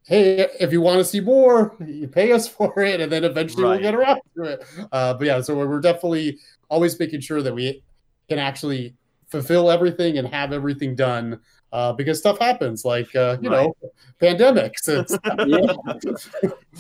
hey, 0.06 0.48
if 0.60 0.72
you 0.72 0.80
want 0.80 0.98
to 0.98 1.04
see 1.04 1.20
more, 1.20 1.76
you 1.84 2.08
pay 2.08 2.32
us 2.32 2.48
for 2.56 2.80
it, 2.80 3.00
and 3.00 3.10
then 3.10 3.24
eventually 3.24 3.64
right. 3.64 3.70
we'll 3.70 3.80
get 3.80 3.94
around 3.94 4.20
to 4.36 4.42
it. 4.44 4.64
Uh, 4.92 5.14
but 5.14 5.26
yeah, 5.26 5.40
so 5.40 5.54
we're 5.56 5.80
definitely 5.80 6.38
always 6.68 6.98
making 6.98 7.20
sure 7.20 7.42
that 7.42 7.54
we 7.54 7.82
can 8.28 8.38
actually 8.38 8.94
fulfill 9.28 9.70
everything 9.70 10.18
and 10.18 10.28
have 10.28 10.52
everything 10.52 10.94
done 10.94 11.40
uh, 11.72 11.92
because 11.92 12.18
stuff 12.18 12.38
happens 12.38 12.84
like 12.84 13.14
uh, 13.16 13.36
you 13.40 13.50
right. 13.50 13.66
know 13.66 13.74
pandemics 14.20 14.86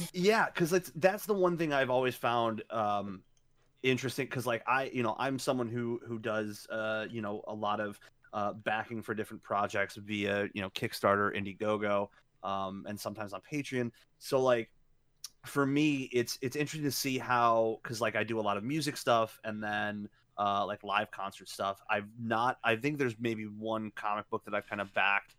yeah 0.12 0.46
because 0.46 0.72
yeah, 0.72 0.78
that's 0.96 1.26
the 1.26 1.34
one 1.34 1.56
thing 1.58 1.72
i've 1.72 1.90
always 1.90 2.14
found 2.14 2.62
um, 2.70 3.22
interesting 3.82 4.26
because 4.26 4.46
like 4.46 4.62
i 4.66 4.84
you 4.92 5.02
know 5.02 5.16
i'm 5.18 5.38
someone 5.38 5.68
who 5.68 6.00
who 6.06 6.18
does 6.18 6.66
uh 6.70 7.04
you 7.10 7.20
know 7.20 7.42
a 7.48 7.54
lot 7.54 7.80
of 7.80 7.98
uh 8.32 8.52
backing 8.52 9.02
for 9.02 9.14
different 9.14 9.42
projects 9.42 9.96
via 9.96 10.48
you 10.54 10.62
know 10.62 10.70
kickstarter 10.70 11.34
indiegogo 11.36 12.08
um 12.46 12.84
and 12.88 12.98
sometimes 12.98 13.32
on 13.32 13.40
patreon 13.50 13.90
so 14.18 14.40
like 14.40 14.70
for 15.44 15.66
me 15.66 16.08
it's 16.12 16.38
it's 16.40 16.56
interesting 16.56 16.88
to 16.88 16.90
see 16.90 17.18
how 17.18 17.78
because 17.82 18.00
like 18.00 18.16
i 18.16 18.24
do 18.24 18.40
a 18.40 18.42
lot 18.42 18.56
of 18.56 18.64
music 18.64 18.96
stuff 18.96 19.38
and 19.44 19.62
then 19.62 20.08
uh 20.38 20.64
like 20.66 20.82
live 20.82 21.10
concert 21.10 21.48
stuff 21.48 21.82
i've 21.90 22.08
not 22.20 22.58
i 22.64 22.74
think 22.74 22.98
there's 22.98 23.16
maybe 23.20 23.44
one 23.44 23.90
comic 23.94 24.28
book 24.30 24.44
that 24.44 24.54
i've 24.54 24.66
kind 24.66 24.80
of 24.80 24.92
backed 24.94 25.34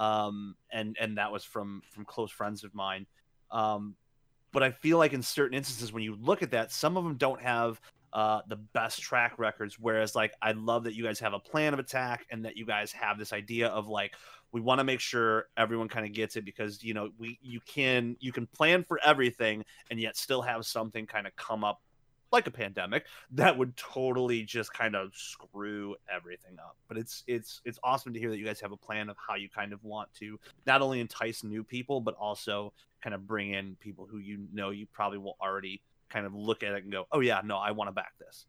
um, 0.00 0.56
and 0.72 0.96
and 0.98 1.18
that 1.18 1.30
was 1.30 1.44
from 1.44 1.82
from 1.90 2.04
close 2.04 2.30
friends 2.30 2.64
of 2.64 2.74
mine. 2.74 3.06
Um, 3.50 3.94
but 4.52 4.62
I 4.62 4.70
feel 4.70 4.98
like 4.98 5.12
in 5.12 5.22
certain 5.22 5.56
instances, 5.56 5.92
when 5.92 6.02
you 6.02 6.16
look 6.16 6.42
at 6.42 6.50
that, 6.52 6.72
some 6.72 6.96
of 6.96 7.04
them 7.04 7.16
don't 7.16 7.40
have 7.40 7.80
uh, 8.12 8.40
the 8.48 8.56
best 8.56 9.00
track 9.00 9.38
records. 9.38 9.78
Whereas, 9.78 10.16
like, 10.16 10.32
I 10.42 10.52
love 10.52 10.84
that 10.84 10.94
you 10.94 11.04
guys 11.04 11.20
have 11.20 11.34
a 11.34 11.38
plan 11.38 11.72
of 11.72 11.78
attack 11.78 12.26
and 12.30 12.44
that 12.44 12.56
you 12.56 12.66
guys 12.66 12.90
have 12.92 13.18
this 13.18 13.32
idea 13.32 13.68
of 13.68 13.86
like, 13.86 14.14
we 14.52 14.60
want 14.60 14.78
to 14.78 14.84
make 14.84 15.00
sure 15.00 15.46
everyone 15.56 15.88
kind 15.88 16.06
of 16.06 16.12
gets 16.12 16.36
it 16.36 16.44
because 16.44 16.82
you 16.82 16.94
know 16.94 17.10
we 17.18 17.38
you 17.42 17.60
can 17.66 18.16
you 18.20 18.32
can 18.32 18.46
plan 18.46 18.84
for 18.84 19.00
everything 19.04 19.64
and 19.90 20.00
yet 20.00 20.16
still 20.16 20.42
have 20.42 20.66
something 20.66 21.06
kind 21.06 21.26
of 21.26 21.34
come 21.36 21.64
up 21.64 21.80
like 22.32 22.46
a 22.46 22.50
pandemic 22.50 23.06
that 23.32 23.56
would 23.56 23.76
totally 23.76 24.42
just 24.42 24.72
kind 24.72 24.94
of 24.94 25.12
screw 25.14 25.96
everything 26.12 26.56
up. 26.58 26.76
But 26.88 26.96
it's 26.96 27.24
it's 27.26 27.60
it's 27.64 27.78
awesome 27.82 28.12
to 28.14 28.20
hear 28.20 28.30
that 28.30 28.38
you 28.38 28.44
guys 28.44 28.60
have 28.60 28.72
a 28.72 28.76
plan 28.76 29.08
of 29.08 29.16
how 29.16 29.34
you 29.34 29.48
kind 29.48 29.72
of 29.72 29.82
want 29.82 30.12
to 30.14 30.38
not 30.66 30.82
only 30.82 31.00
entice 31.00 31.42
new 31.42 31.64
people 31.64 32.00
but 32.00 32.14
also 32.14 32.72
kind 33.02 33.14
of 33.14 33.26
bring 33.26 33.52
in 33.54 33.76
people 33.80 34.06
who 34.06 34.18
you 34.18 34.46
know 34.52 34.70
you 34.70 34.86
probably 34.92 35.18
will 35.18 35.36
already 35.40 35.82
kind 36.08 36.26
of 36.26 36.34
look 36.34 36.62
at 36.62 36.72
it 36.72 36.82
and 36.82 36.92
go 36.92 37.06
oh 37.12 37.20
yeah 37.20 37.40
no 37.44 37.56
i 37.56 37.70
want 37.70 37.88
to 37.88 37.92
back 37.92 38.12
this 38.18 38.46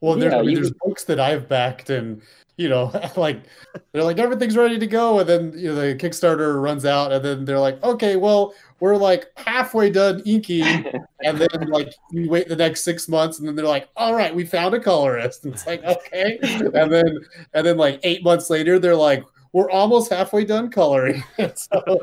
Well, 0.00 0.16
there's, 0.16 0.32
Yeah, 0.32 0.42
you- 0.42 0.54
there's 0.56 0.72
books 0.84 1.04
that 1.04 1.18
I've 1.20 1.48
backed, 1.48 1.90
and 1.90 2.20
you 2.56 2.68
know, 2.68 2.92
like 3.16 3.42
they're 3.92 4.04
like 4.04 4.18
everything's 4.18 4.56
ready 4.56 4.78
to 4.78 4.86
go, 4.86 5.18
and 5.20 5.28
then 5.28 5.52
you 5.56 5.68
know 5.68 5.74
the 5.74 5.94
Kickstarter 5.94 6.60
runs 6.62 6.84
out, 6.84 7.12
and 7.12 7.24
then 7.24 7.44
they're 7.44 7.58
like, 7.58 7.82
okay, 7.82 8.16
well, 8.16 8.54
we're 8.80 8.96
like 8.96 9.26
halfway 9.36 9.90
done 9.90 10.20
inking, 10.26 10.62
and 11.24 11.38
then 11.38 11.68
like 11.68 11.92
you 12.10 12.28
wait 12.28 12.48
the 12.48 12.56
next 12.56 12.84
six 12.84 13.08
months, 13.08 13.38
and 13.38 13.48
then 13.48 13.56
they're 13.56 13.64
like, 13.66 13.88
all 13.96 14.14
right, 14.14 14.34
we 14.34 14.44
found 14.44 14.74
a 14.74 14.80
colorist, 14.80 15.44
and 15.44 15.54
it's 15.54 15.66
like 15.66 15.82
okay, 15.84 16.38
and 16.42 16.92
then 16.92 17.18
and 17.54 17.66
then 17.66 17.76
like 17.76 17.98
eight 18.02 18.22
months 18.22 18.50
later, 18.50 18.78
they're 18.78 18.94
like, 18.96 19.24
we're 19.52 19.70
almost 19.70 20.12
halfway 20.12 20.44
done 20.44 20.70
coloring, 20.70 21.22
so 21.56 21.98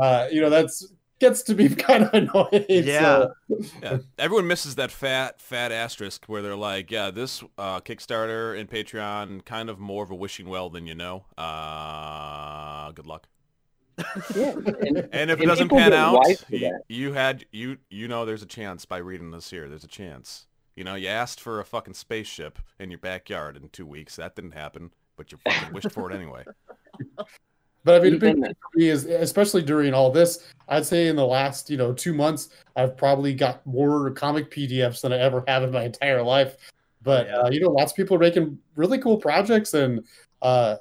uh, 0.00 0.26
you 0.30 0.40
know 0.40 0.50
that's 0.50 0.86
gets 1.20 1.42
to 1.42 1.54
be 1.54 1.68
kind 1.74 2.04
of 2.04 2.14
annoying. 2.14 2.64
Yeah. 2.68 3.26
so- 3.48 3.58
Yeah, 3.82 3.98
everyone 4.18 4.46
misses 4.46 4.74
that 4.76 4.90
fat, 4.90 5.40
fat 5.40 5.72
asterisk 5.72 6.26
where 6.26 6.42
they're 6.42 6.56
like, 6.56 6.90
yeah, 6.90 7.10
this 7.10 7.42
uh, 7.56 7.80
Kickstarter 7.80 8.58
and 8.58 8.68
Patreon 8.68 9.44
kind 9.44 9.68
of 9.70 9.78
more 9.78 10.04
of 10.04 10.10
a 10.10 10.14
wishing 10.14 10.48
well 10.48 10.70
than 10.70 10.86
you 10.86 10.94
know. 10.94 11.24
Uh, 11.36 12.92
good 12.92 13.06
luck. 13.06 13.28
yeah, 14.36 14.52
and, 14.52 15.08
And 15.12 15.30
if 15.30 15.40
it 15.40 15.46
doesn't 15.46 15.68
pan 15.70 15.92
out, 15.92 16.24
you, 16.48 16.78
you 16.88 17.12
had 17.14 17.44
you 17.50 17.78
you 17.90 18.06
know 18.06 18.24
there's 18.24 18.42
a 18.42 18.46
chance 18.46 18.84
by 18.84 18.98
reading 18.98 19.32
this 19.32 19.50
here. 19.50 19.68
There's 19.68 19.82
a 19.84 19.88
chance. 19.88 20.46
You 20.76 20.84
know, 20.84 20.94
you 20.94 21.08
asked 21.08 21.40
for 21.40 21.58
a 21.58 21.64
fucking 21.64 21.94
spaceship 21.94 22.60
in 22.78 22.90
your 22.92 23.00
backyard 23.00 23.56
in 23.56 23.68
two 23.70 23.84
weeks. 23.86 24.14
That 24.14 24.36
didn't 24.36 24.52
happen, 24.52 24.92
but 25.16 25.32
you 25.32 25.38
fucking 25.44 25.72
wished 25.72 25.90
for 25.90 26.08
it 26.10 26.14
anyway. 26.14 26.44
But 27.84 28.00
I 28.00 28.04
mean, 28.04 28.14
a 28.14 28.18
big 28.18 28.34
thing 28.34 28.44
for 28.44 28.78
me 28.78 28.88
is, 28.88 29.04
especially 29.06 29.62
during 29.62 29.94
all 29.94 30.10
this, 30.10 30.52
I'd 30.68 30.84
say 30.84 31.08
in 31.08 31.16
the 31.16 31.26
last, 31.26 31.70
you 31.70 31.76
know, 31.76 31.92
two 31.92 32.12
months, 32.12 32.50
I've 32.76 32.96
probably 32.96 33.32
got 33.32 33.64
more 33.66 34.10
comic 34.10 34.50
PDFs 34.50 35.00
than 35.00 35.12
I 35.12 35.18
ever 35.18 35.44
have 35.48 35.62
in 35.62 35.70
my 35.70 35.84
entire 35.84 36.22
life. 36.22 36.56
But 37.02 37.28
Yeah. 37.28 37.36
uh, 37.38 37.50
you 37.50 37.60
know, 37.60 37.70
lots 37.70 37.92
of 37.92 37.96
people 37.96 38.16
are 38.16 38.20
making 38.20 38.58
really 38.74 38.98
cool 38.98 39.16
projects, 39.16 39.74
and 39.74 40.04
uh, 40.42 40.76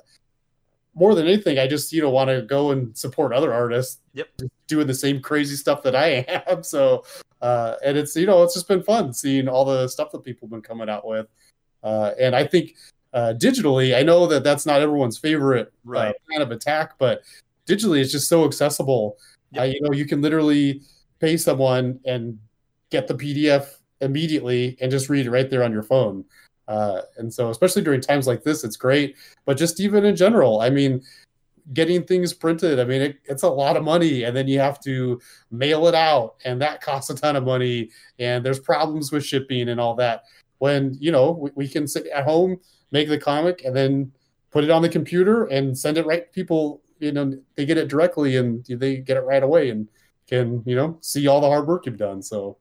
more 0.95 1.13
than 1.13 1.27
anything, 1.27 1.59
I 1.59 1.67
just 1.67 1.93
you 1.93 2.01
know 2.01 2.09
want 2.09 2.29
to 2.29 2.41
go 2.41 2.71
and 2.71 2.97
support 2.97 3.31
other 3.31 3.53
artists. 3.53 3.99
Yep. 4.13 4.27
Doing 4.67 4.87
the 4.87 4.93
same 4.93 5.21
crazy 5.21 5.55
stuff 5.55 5.83
that 5.83 5.95
I 5.95 6.25
am. 6.47 6.63
So, 6.63 7.05
uh, 7.41 7.75
and 7.85 7.97
it's 7.97 8.15
you 8.15 8.25
know, 8.25 8.43
it's 8.43 8.55
just 8.55 8.67
been 8.67 8.83
fun 8.83 9.13
seeing 9.13 9.47
all 9.47 9.63
the 9.63 9.87
stuff 9.87 10.11
that 10.11 10.23
people 10.23 10.47
have 10.47 10.51
been 10.51 10.61
coming 10.61 10.89
out 10.89 11.07
with. 11.07 11.27
Uh, 11.83 12.11
and 12.19 12.35
I 12.35 12.45
think 12.45 12.75
uh, 13.13 13.33
digitally, 13.37 13.95
I 13.97 14.03
know 14.03 14.27
that 14.27 14.43
that's 14.43 14.65
not 14.65 14.81
everyone's 14.81 15.17
favorite 15.17 15.67
uh, 15.67 15.71
Right. 15.83 16.15
plan 16.27 16.41
of 16.41 16.51
attack, 16.51 16.93
but 16.97 17.21
digitally, 17.67 18.01
it's 18.01 18.11
just 18.11 18.29
so 18.29 18.45
accessible. 18.45 19.17
Yep. 19.51 19.61
Uh, 19.61 19.65
you 19.65 19.81
know, 19.81 19.93
you 19.93 20.05
can 20.05 20.21
literally 20.21 20.81
pay 21.19 21.37
someone 21.37 21.99
and 22.05 22.37
get 22.89 23.07
the 23.07 23.13
PDF 23.15 23.67
immediately 24.01 24.77
and 24.81 24.91
just 24.91 25.09
read 25.09 25.25
it 25.25 25.31
right 25.31 25.49
there 25.49 25.63
on 25.63 25.71
your 25.71 25.83
phone. 25.83 26.23
Uh, 26.67 27.01
and 27.17 27.33
so, 27.33 27.49
especially 27.49 27.81
during 27.81 28.01
times 28.01 28.27
like 28.27 28.43
this, 28.43 28.63
it's 28.63 28.75
great. 28.75 29.15
But 29.45 29.57
just 29.57 29.79
even 29.79 30.05
in 30.05 30.15
general, 30.15 30.59
I 30.59 30.69
mean, 30.69 31.01
getting 31.73 32.03
things 32.03 32.33
printed, 32.33 32.79
I 32.79 32.83
mean, 32.83 33.01
it, 33.01 33.17
it's 33.25 33.43
a 33.43 33.49
lot 33.49 33.77
of 33.77 33.83
money, 33.83 34.23
and 34.23 34.35
then 34.35 34.47
you 34.47 34.59
have 34.59 34.79
to 34.81 35.19
mail 35.49 35.87
it 35.87 35.95
out, 35.95 36.35
and 36.45 36.61
that 36.61 36.81
costs 36.87 37.09
a 37.09 37.15
ton 37.15 37.35
of 37.35 37.43
money. 37.45 37.89
And 38.19 38.45
there's 38.45 38.59
problems 38.59 39.11
with 39.11 39.25
shipping 39.25 39.69
and 39.69 39.79
all 39.79 39.95
that. 39.95 40.23
When 40.59 40.97
you 40.99 41.11
know 41.11 41.31
we, 41.31 41.51
we 41.55 41.67
can 41.67 41.87
sit 41.87 42.07
at 42.07 42.23
home, 42.25 42.59
make 42.91 43.09
the 43.09 43.17
comic, 43.17 43.63
and 43.63 43.75
then 43.75 44.11
put 44.51 44.63
it 44.63 44.69
on 44.69 44.81
the 44.81 44.89
computer 44.89 45.45
and 45.45 45.77
send 45.77 45.97
it 45.97 46.05
right 46.05 46.25
to 46.25 46.31
people. 46.33 46.81
You 46.99 47.11
know, 47.11 47.37
they 47.55 47.65
get 47.65 47.77
it 47.77 47.89
directly, 47.89 48.37
and 48.37 48.65
they 48.65 48.97
get 48.97 49.17
it 49.17 49.21
right 49.21 49.43
away, 49.43 49.69
and 49.69 49.87
can 50.27 50.61
you 50.65 50.75
know 50.75 50.97
see 51.01 51.27
all 51.27 51.41
the 51.41 51.47
hard 51.47 51.67
work 51.67 51.85
you've 51.85 51.97
done. 51.97 52.21
So 52.21 52.57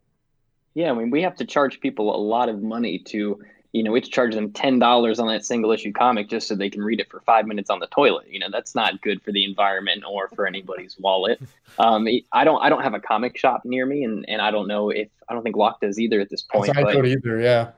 Yeah, 0.75 0.91
I 0.91 0.95
mean, 0.95 1.11
we 1.11 1.23
have 1.23 1.37
to 1.37 1.45
charge 1.45 1.81
people 1.81 2.15
a 2.15 2.21
lot 2.21 2.49
of 2.49 2.63
money 2.63 2.99
to, 2.99 3.41
you 3.73 3.83
know, 3.83 3.93
we 3.93 4.01
charge 4.01 4.35
them 4.35 4.53
ten 4.53 4.79
dollars 4.79 5.19
on 5.19 5.29
that 5.29 5.45
single 5.45 5.73
issue 5.73 5.93
comic 5.93 6.29
just 6.29 6.49
so 6.49 6.55
they 6.55 6.71
can 6.71 6.83
read 6.83 7.01
it 7.01 7.11
for 7.11 7.21
five 7.21 7.47
minutes 7.47 7.71
on 7.71 7.81
the 7.81 7.87
toilet. 7.89 8.27
You 8.31 8.39
know, 8.39 8.49
that's 8.51 8.75
not 8.75 9.01
good 9.03 9.23
for 9.23 9.33
the 9.33 9.45
environment 9.45 10.05
or 10.09 10.29
for 10.29 10.47
anybody's 10.47 10.99
wallet. 10.99 11.41
Um, 11.79 12.09
I 12.33 12.45
don't, 12.45 12.63
I 12.63 12.71
don't 12.71 12.83
have 12.83 12.95
a 12.95 13.01
comic 13.01 13.37
shop 13.37 13.67
near 13.67 13.85
me, 13.85 14.03
and, 14.03 14.25
and 14.29 14.41
I 14.41 14.51
don't 14.51 14.67
know 14.67 14.89
if 14.89 15.09
I 15.29 15.35
don't 15.35 15.43
think 15.43 15.57
Loch 15.57 15.79
does 15.79 15.99
either 15.99 16.21
at 16.21 16.31
this 16.31 16.41
point. 16.41 16.75
I 16.75 16.91
could 16.91 17.05
either, 17.05 17.39
yeah. 17.39 17.73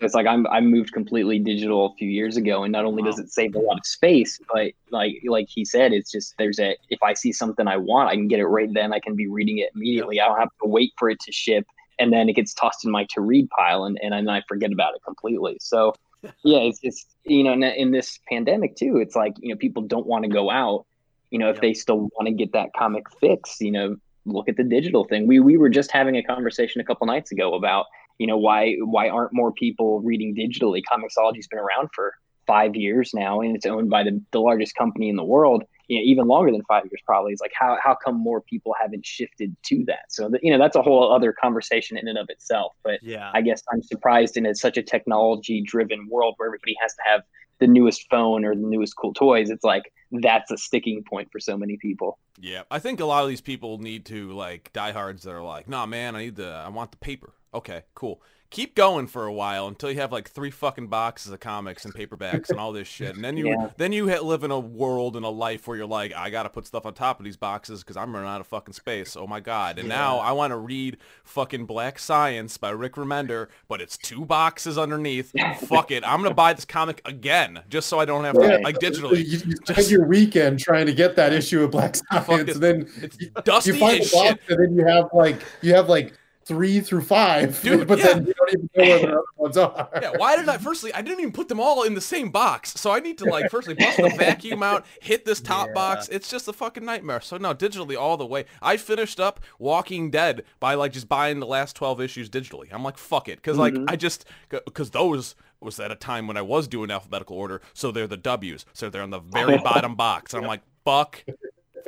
It's 0.00 0.14
like 0.14 0.26
I'm 0.26 0.46
I 0.48 0.60
moved 0.60 0.92
completely 0.92 1.38
digital 1.38 1.86
a 1.86 1.94
few 1.94 2.08
years 2.08 2.36
ago, 2.36 2.64
and 2.64 2.72
not 2.72 2.84
only 2.84 3.02
does 3.02 3.18
it 3.18 3.30
save 3.30 3.54
a 3.54 3.58
lot 3.58 3.78
of 3.78 3.86
space, 3.86 4.38
but 4.52 4.72
like 4.90 5.22
like 5.26 5.46
he 5.48 5.64
said, 5.64 5.92
it's 5.92 6.10
just 6.10 6.34
there's 6.38 6.58
a 6.58 6.76
if 6.90 7.02
I 7.02 7.14
see 7.14 7.32
something 7.32 7.68
I 7.68 7.76
want, 7.76 8.08
I 8.10 8.14
can 8.14 8.28
get 8.28 8.40
it 8.40 8.46
right 8.46 8.72
then. 8.72 8.92
I 8.92 9.00
can 9.00 9.14
be 9.14 9.28
reading 9.28 9.58
it 9.58 9.70
immediately. 9.74 10.20
I 10.20 10.26
don't 10.26 10.38
have 10.38 10.50
to 10.62 10.68
wait 10.68 10.92
for 10.98 11.08
it 11.10 11.20
to 11.20 11.32
ship, 11.32 11.66
and 11.98 12.12
then 12.12 12.28
it 12.28 12.34
gets 12.34 12.54
tossed 12.54 12.84
in 12.84 12.90
my 12.90 13.06
to 13.10 13.20
read 13.20 13.48
pile, 13.50 13.84
and 13.84 13.98
and 14.02 14.12
then 14.12 14.28
I 14.28 14.42
forget 14.48 14.72
about 14.72 14.94
it 14.94 15.02
completely. 15.04 15.56
So 15.60 15.94
yeah, 16.44 16.58
it's 16.58 16.80
it's 16.82 17.06
you 17.24 17.44
know 17.44 17.52
in, 17.52 17.62
in 17.62 17.90
this 17.92 18.18
pandemic 18.28 18.76
too, 18.76 18.98
it's 18.98 19.16
like 19.16 19.34
you 19.40 19.50
know 19.50 19.56
people 19.56 19.82
don't 19.82 20.06
want 20.06 20.24
to 20.24 20.30
go 20.30 20.50
out. 20.50 20.86
You 21.30 21.38
know 21.38 21.50
if 21.50 21.56
Yep. 21.56 21.62
they 21.62 21.74
still 21.74 22.00
want 22.16 22.26
to 22.26 22.32
get 22.32 22.52
that 22.52 22.70
comic 22.76 23.04
fix, 23.20 23.60
you 23.60 23.70
know 23.70 23.96
look 24.26 24.48
at 24.48 24.56
the 24.56 24.64
digital 24.64 25.04
thing. 25.04 25.26
We 25.26 25.40
we 25.40 25.56
were 25.56 25.68
just 25.68 25.90
having 25.90 26.16
a 26.16 26.22
conversation 26.22 26.80
a 26.80 26.84
couple 26.84 27.06
nights 27.06 27.30
ago 27.32 27.54
about 27.54 27.86
you 28.18 28.26
know 28.26 28.36
why 28.38 28.76
why 28.80 29.08
aren't 29.08 29.32
more 29.32 29.52
people 29.52 30.00
reading 30.00 30.34
digitally? 30.34 30.82
Comixology's 30.90 31.46
been 31.48 31.58
around 31.58 31.88
for 31.94 32.14
five 32.46 32.76
years 32.76 33.12
now 33.14 33.40
and 33.40 33.56
it's 33.56 33.64
owned 33.64 33.88
by 33.88 34.02
the, 34.02 34.20
the 34.32 34.38
largest 34.38 34.74
company 34.74 35.08
in 35.08 35.16
the 35.16 35.24
world 35.24 35.64
you 35.88 35.98
know, 35.98 36.02
even 36.04 36.26
longer 36.26 36.52
than 36.52 36.62
five 36.68 36.84
years 36.84 37.00
probably. 37.06 37.32
It's 37.32 37.40
like 37.40 37.52
how, 37.58 37.78
how 37.82 37.94
come 37.94 38.16
more 38.16 38.42
people 38.42 38.74
haven't 38.78 39.06
shifted 39.06 39.56
to 39.64 39.84
that? 39.86 40.10
So 40.10 40.28
that, 40.28 40.44
you 40.44 40.50
know 40.52 40.58
that's 40.58 40.76
a 40.76 40.82
whole 40.82 41.10
other 41.10 41.32
conversation 41.32 41.96
in 41.96 42.06
and 42.06 42.18
of 42.18 42.26
itself 42.28 42.72
but 42.82 43.00
Yeah. 43.02 43.30
i 43.32 43.40
guess 43.40 43.62
i'm 43.72 43.82
surprised 43.82 44.36
in 44.36 44.44
a, 44.46 44.54
such 44.54 44.76
a 44.76 44.82
technology 44.82 45.62
driven 45.62 46.06
world 46.10 46.34
where 46.36 46.48
everybody 46.48 46.76
has 46.82 46.92
to 46.94 47.02
have 47.06 47.22
the 47.60 47.66
newest 47.66 48.08
phone 48.10 48.44
or 48.44 48.54
the 48.54 48.60
newest 48.60 48.96
cool 48.96 49.14
toys. 49.14 49.50
It's 49.50 49.64
like 49.64 49.84
that's 50.10 50.50
a 50.50 50.56
sticking 50.56 51.02
point 51.08 51.28
for 51.30 51.40
so 51.40 51.56
many 51.56 51.76
people. 51.76 52.18
Yeah, 52.40 52.62
I 52.70 52.78
think 52.78 53.00
a 53.00 53.04
lot 53.04 53.22
of 53.22 53.28
these 53.28 53.40
people 53.40 53.78
need 53.78 54.04
to 54.06 54.32
like 54.32 54.72
diehards 54.72 55.22
that 55.22 55.32
are 55.32 55.42
like, 55.42 55.68
nah, 55.68 55.86
man, 55.86 56.16
I 56.16 56.24
need 56.24 56.36
the, 56.36 56.48
I 56.48 56.68
want 56.68 56.90
the 56.90 56.96
paper. 56.98 57.32
Okay, 57.54 57.82
cool. 57.94 58.20
Keep 58.50 58.76
going 58.76 59.08
for 59.08 59.24
a 59.26 59.32
while 59.32 59.66
until 59.66 59.90
you 59.90 59.98
have 60.00 60.12
like 60.12 60.30
three 60.30 60.50
fucking 60.50 60.86
boxes 60.86 61.32
of 61.32 61.40
comics 61.40 61.84
and 61.84 61.92
paperbacks 61.92 62.50
and 62.50 62.60
all 62.60 62.72
this 62.72 62.86
shit, 62.86 63.16
and 63.16 63.24
then 63.24 63.36
you, 63.36 63.48
Yeah. 63.48 63.70
then 63.78 63.90
you 63.92 64.08
ha- 64.08 64.20
live 64.20 64.44
in 64.44 64.52
a 64.52 64.60
world 64.60 65.16
and 65.16 65.24
a 65.24 65.28
life 65.28 65.66
where 65.66 65.76
you're 65.76 65.86
like, 65.86 66.14
I 66.14 66.30
gotta 66.30 66.48
put 66.50 66.64
stuff 66.64 66.86
on 66.86 66.94
top 66.94 67.18
of 67.18 67.24
these 67.24 67.36
boxes 67.36 67.82
because 67.82 67.96
I'm 67.96 68.14
running 68.14 68.28
out 68.28 68.40
of 68.40 68.46
fucking 68.46 68.74
space. 68.74 69.16
Oh 69.16 69.26
my 69.26 69.40
god! 69.40 69.80
And 69.80 69.88
now 69.88 70.18
I 70.18 70.30
want 70.32 70.52
to 70.52 70.56
read 70.56 70.98
fucking 71.24 71.66
Black 71.66 71.98
Science 71.98 72.56
by 72.56 72.70
Rick 72.70 72.92
Remender, 72.92 73.48
but 73.66 73.80
it's 73.80 73.96
two 73.96 74.24
boxes 74.24 74.78
underneath. 74.78 75.32
Fuck 75.62 75.90
it, 75.90 76.04
I'm 76.06 76.22
gonna 76.22 76.32
buy 76.34 76.52
this 76.52 76.64
comic 76.64 77.02
again 77.04 77.60
just 77.68 77.88
so 77.88 77.98
I 77.98 78.04
don't 78.04 78.22
have 78.22 78.34
to 78.34 78.40
Right. 78.40 78.62
like 78.62 78.78
digitally. 78.78 79.26
you 79.26 79.38
spend 79.38 79.64
Just- 79.66 79.90
your 79.90 80.06
weekend 80.06 80.60
trying 80.60 80.86
to 80.86 80.92
get 80.94 81.16
that 81.16 81.32
issue 81.32 81.64
of 81.64 81.72
Black 81.72 81.96
Science, 81.96 82.52
and 82.52 82.62
then 82.62 82.88
It's 83.02 83.20
you, 83.20 83.30
dusty 83.42 83.72
you 83.72 83.78
find 83.80 83.96
the 84.04 84.10
box, 84.12 84.28
shit. 84.28 84.40
and 84.48 84.58
then 84.60 84.78
you 84.78 84.86
have 84.86 85.08
like 85.12 85.40
you 85.60 85.74
have 85.74 85.88
like 85.88 86.12
three 86.46 86.80
through 86.80 87.02
five, 87.02 87.60
Dude, 87.62 87.86
but 87.88 87.98
yeah. 87.98 88.14
then 88.14 88.26
you 88.26 88.34
don't 88.34 88.48
even 88.50 88.62
know 88.62 88.84
where 88.84 88.98
the 88.98 89.06
other 89.12 89.22
ones 89.36 89.56
are. 89.56 89.88
Yeah, 90.00 90.12
why 90.16 90.36
did 90.36 90.48
I? 90.48 90.58
Firstly, 90.58 90.92
I 90.94 91.02
didn't 91.02 91.20
even 91.20 91.32
put 91.32 91.48
them 91.48 91.60
all 91.60 91.82
in 91.84 91.94
the 91.94 92.00
same 92.00 92.30
box, 92.30 92.72
so 92.74 92.90
I 92.92 93.00
need 93.00 93.18
to 93.18 93.24
like 93.24 93.50
firstly 93.50 93.74
bust 93.74 93.96
the 93.98 94.10
vacuum 94.18 94.62
out, 94.62 94.84
hit 95.00 95.24
this 95.24 95.40
top 95.40 95.68
Yeah. 95.68 95.74
box. 95.74 96.08
It's 96.08 96.28
just 96.30 96.48
a 96.48 96.52
fucking 96.52 96.84
nightmare. 96.84 97.20
So 97.20 97.36
no, 97.36 97.54
digitally 97.54 97.98
all 97.98 98.16
the 98.16 98.26
way. 98.26 98.44
I 98.62 98.76
finished 98.76 99.18
up 99.20 99.40
Walking 99.58 100.10
Dead 100.10 100.44
by 100.60 100.74
like 100.74 100.92
just 100.92 101.08
buying 101.08 101.40
the 101.40 101.46
last 101.46 101.76
twelve 101.76 102.00
issues 102.00 102.28
digitally. 102.28 102.68
I'm 102.72 102.82
like, 102.82 102.98
fuck 102.98 103.28
it, 103.28 103.36
because 103.36 103.56
like 103.58 103.74
Mhm. 103.74 103.86
I 103.88 103.96
just 103.96 104.24
because 104.50 104.90
those 104.90 105.34
was 105.60 105.80
at 105.80 105.90
a 105.90 105.94
time 105.96 106.26
when 106.26 106.36
I 106.36 106.42
was 106.42 106.68
doing 106.68 106.90
alphabetical 106.90 107.36
order, 107.38 107.62
so 107.72 107.90
they're 107.90 108.06
the 108.06 108.18
W's, 108.18 108.66
so 108.74 108.90
they're 108.90 109.02
on 109.02 109.10
the 109.10 109.18
very 109.20 109.56
bottom 109.64 109.94
box. 109.94 110.34
And 110.34 110.42
I'm 110.42 110.48
like, 110.48 110.60
fuck. 110.84 111.24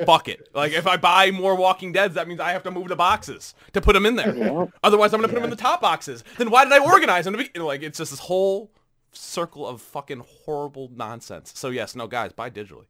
Fuck 0.05 0.27
it. 0.27 0.49
Like 0.53 0.73
if 0.73 0.85
I 0.87 0.97
buy 0.97 1.31
more 1.31 1.55
Walking 1.55 1.91
Deads, 1.91 2.15
that 2.15 2.27
means 2.27 2.39
I 2.39 2.51
have 2.51 2.63
to 2.63 2.71
move 2.71 2.87
the 2.89 2.95
boxes 2.95 3.55
to 3.73 3.81
put 3.81 3.93
them 3.93 4.05
in 4.05 4.15
there. 4.15 4.35
Yeah. 4.35 4.65
Otherwise, 4.83 5.13
I'm 5.13 5.19
gonna 5.19 5.27
put 5.29 5.35
them 5.35 5.43
in 5.45 5.49
the 5.49 5.55
top 5.55 5.81
boxes. 5.81 6.23
Then 6.37 6.49
why 6.51 6.63
did 6.63 6.73
I 6.73 6.79
organize 6.79 7.25
them? 7.25 7.35
to 7.37 7.43
be- 7.53 7.59
Like 7.59 7.81
it's 7.83 7.97
just 7.97 8.11
this 8.11 8.19
whole 8.19 8.71
circle 9.11 9.65
of 9.67 9.81
fucking 9.81 10.23
horrible 10.45 10.91
nonsense. 10.95 11.51
So 11.55 11.69
yes, 11.69 11.95
no 11.95 12.07
guys, 12.07 12.31
buy 12.33 12.49
digitally. 12.49 12.85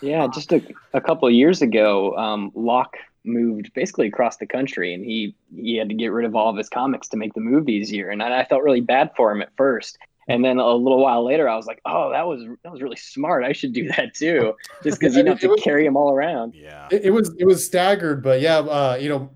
Yeah, 0.00 0.28
just 0.32 0.52
a, 0.52 0.62
a 0.92 1.00
couple 1.00 1.26
of 1.28 1.34
years 1.34 1.60
ago, 1.60 2.16
um, 2.16 2.52
Loch 2.54 2.96
moved 3.24 3.72
basically 3.74 4.06
across 4.06 4.36
the 4.36 4.46
country, 4.46 4.94
and 4.94 5.04
he 5.04 5.34
he 5.54 5.76
had 5.76 5.88
to 5.88 5.94
get 5.94 6.08
rid 6.12 6.26
of 6.26 6.36
all 6.36 6.48
of 6.50 6.56
his 6.56 6.68
comics 6.68 7.08
to 7.08 7.16
make 7.16 7.34
the 7.34 7.40
move 7.40 7.68
easier. 7.68 8.10
And 8.10 8.22
I, 8.22 8.40
I 8.40 8.44
felt 8.44 8.62
really 8.62 8.80
bad 8.80 9.10
for 9.16 9.32
him 9.32 9.42
at 9.42 9.50
first. 9.56 9.98
And 10.28 10.44
then 10.44 10.58
a 10.58 10.74
little 10.74 11.02
while 11.02 11.24
later, 11.24 11.48
I 11.48 11.56
was 11.56 11.66
like, 11.66 11.80
"Oh, 11.84 12.10
that 12.10 12.26
was 12.26 12.42
that 12.62 12.72
was 12.72 12.80
really 12.82 12.96
smart. 12.96 13.44
I 13.44 13.52
should 13.52 13.72
do 13.72 13.88
that 13.96 14.14
too, 14.14 14.54
just 14.82 14.98
because 14.98 15.16
you 15.16 15.22
don't 15.22 15.40
have 15.40 15.56
to 15.56 15.62
carry 15.62 15.84
them 15.84 15.96
all 15.96 16.12
around." 16.12 16.54
Yeah. 16.54 16.88
It, 16.90 17.06
it 17.06 17.10
was 17.10 17.34
it 17.38 17.44
was 17.44 17.64
staggered, 17.64 18.22
but 18.22 18.40
yeah, 18.40 18.58
uh, 18.58 18.98
you 19.00 19.08
know, 19.08 19.30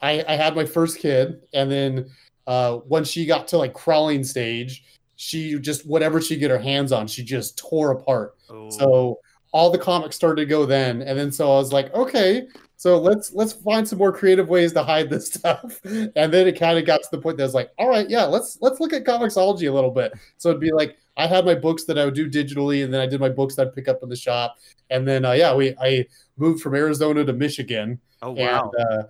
I 0.00 0.24
I 0.26 0.36
had 0.36 0.56
my 0.56 0.64
first 0.64 0.98
kid, 0.98 1.40
and 1.52 1.70
then 1.70 2.10
uh, 2.46 2.76
when 2.76 3.04
she 3.04 3.26
got 3.26 3.48
to 3.48 3.58
like 3.58 3.74
crawling 3.74 4.24
stage, 4.24 4.84
she 5.16 5.58
just 5.58 5.86
whatever 5.86 6.20
she 6.20 6.36
get 6.36 6.50
her 6.50 6.58
hands 6.58 6.92
on, 6.92 7.06
she 7.06 7.22
just 7.22 7.58
tore 7.58 7.92
apart. 7.92 8.36
Oh. 8.48 8.70
So 8.70 9.18
all 9.52 9.70
the 9.70 9.78
comics 9.78 10.16
started 10.16 10.42
to 10.42 10.46
go 10.46 10.64
then, 10.64 11.02
and 11.02 11.18
then 11.18 11.30
so 11.30 11.52
I 11.52 11.56
was 11.56 11.72
like, 11.72 11.92
okay, 11.92 12.46
so 12.80 12.98
let's 12.98 13.30
let's 13.34 13.52
find 13.52 13.86
some 13.86 13.98
more 13.98 14.10
creative 14.10 14.48
ways 14.48 14.72
to 14.72 14.82
hide 14.82 15.10
this 15.10 15.26
stuff. 15.34 15.78
And 15.84 16.32
then 16.32 16.48
it 16.48 16.58
kind 16.58 16.78
of 16.78 16.86
got 16.86 17.02
to 17.02 17.08
the 17.10 17.18
point 17.18 17.36
that 17.36 17.42
I 17.42 17.46
was 17.46 17.52
like, 17.52 17.70
all 17.76 17.90
right, 17.90 18.08
yeah, 18.08 18.24
let's 18.24 18.56
let's 18.62 18.80
look 18.80 18.94
at 18.94 19.04
Comixology 19.04 19.68
a 19.68 19.70
little 19.70 19.90
bit. 19.90 20.14
So 20.38 20.48
it'd 20.48 20.62
be 20.62 20.72
like 20.72 20.96
I 21.18 21.26
had 21.26 21.44
my 21.44 21.54
books 21.54 21.84
that 21.84 21.98
I 21.98 22.06
would 22.06 22.14
do 22.14 22.26
digitally, 22.30 22.82
and 22.82 22.90
then 22.90 23.02
I 23.02 23.06
did 23.06 23.20
my 23.20 23.28
books 23.28 23.54
that 23.56 23.66
I'd 23.66 23.74
pick 23.74 23.86
up 23.86 23.98
in 24.02 24.08
the 24.08 24.16
shop, 24.16 24.56
and 24.88 25.06
then 25.06 25.26
uh, 25.26 25.32
yeah, 25.32 25.54
we 25.54 25.76
I 25.78 26.06
moved 26.38 26.62
from 26.62 26.74
Arizona 26.74 27.22
to 27.22 27.34
Michigan, 27.34 28.00
oh 28.22 28.30
wow. 28.30 28.70
and 28.74 28.86
uh, 28.86 29.02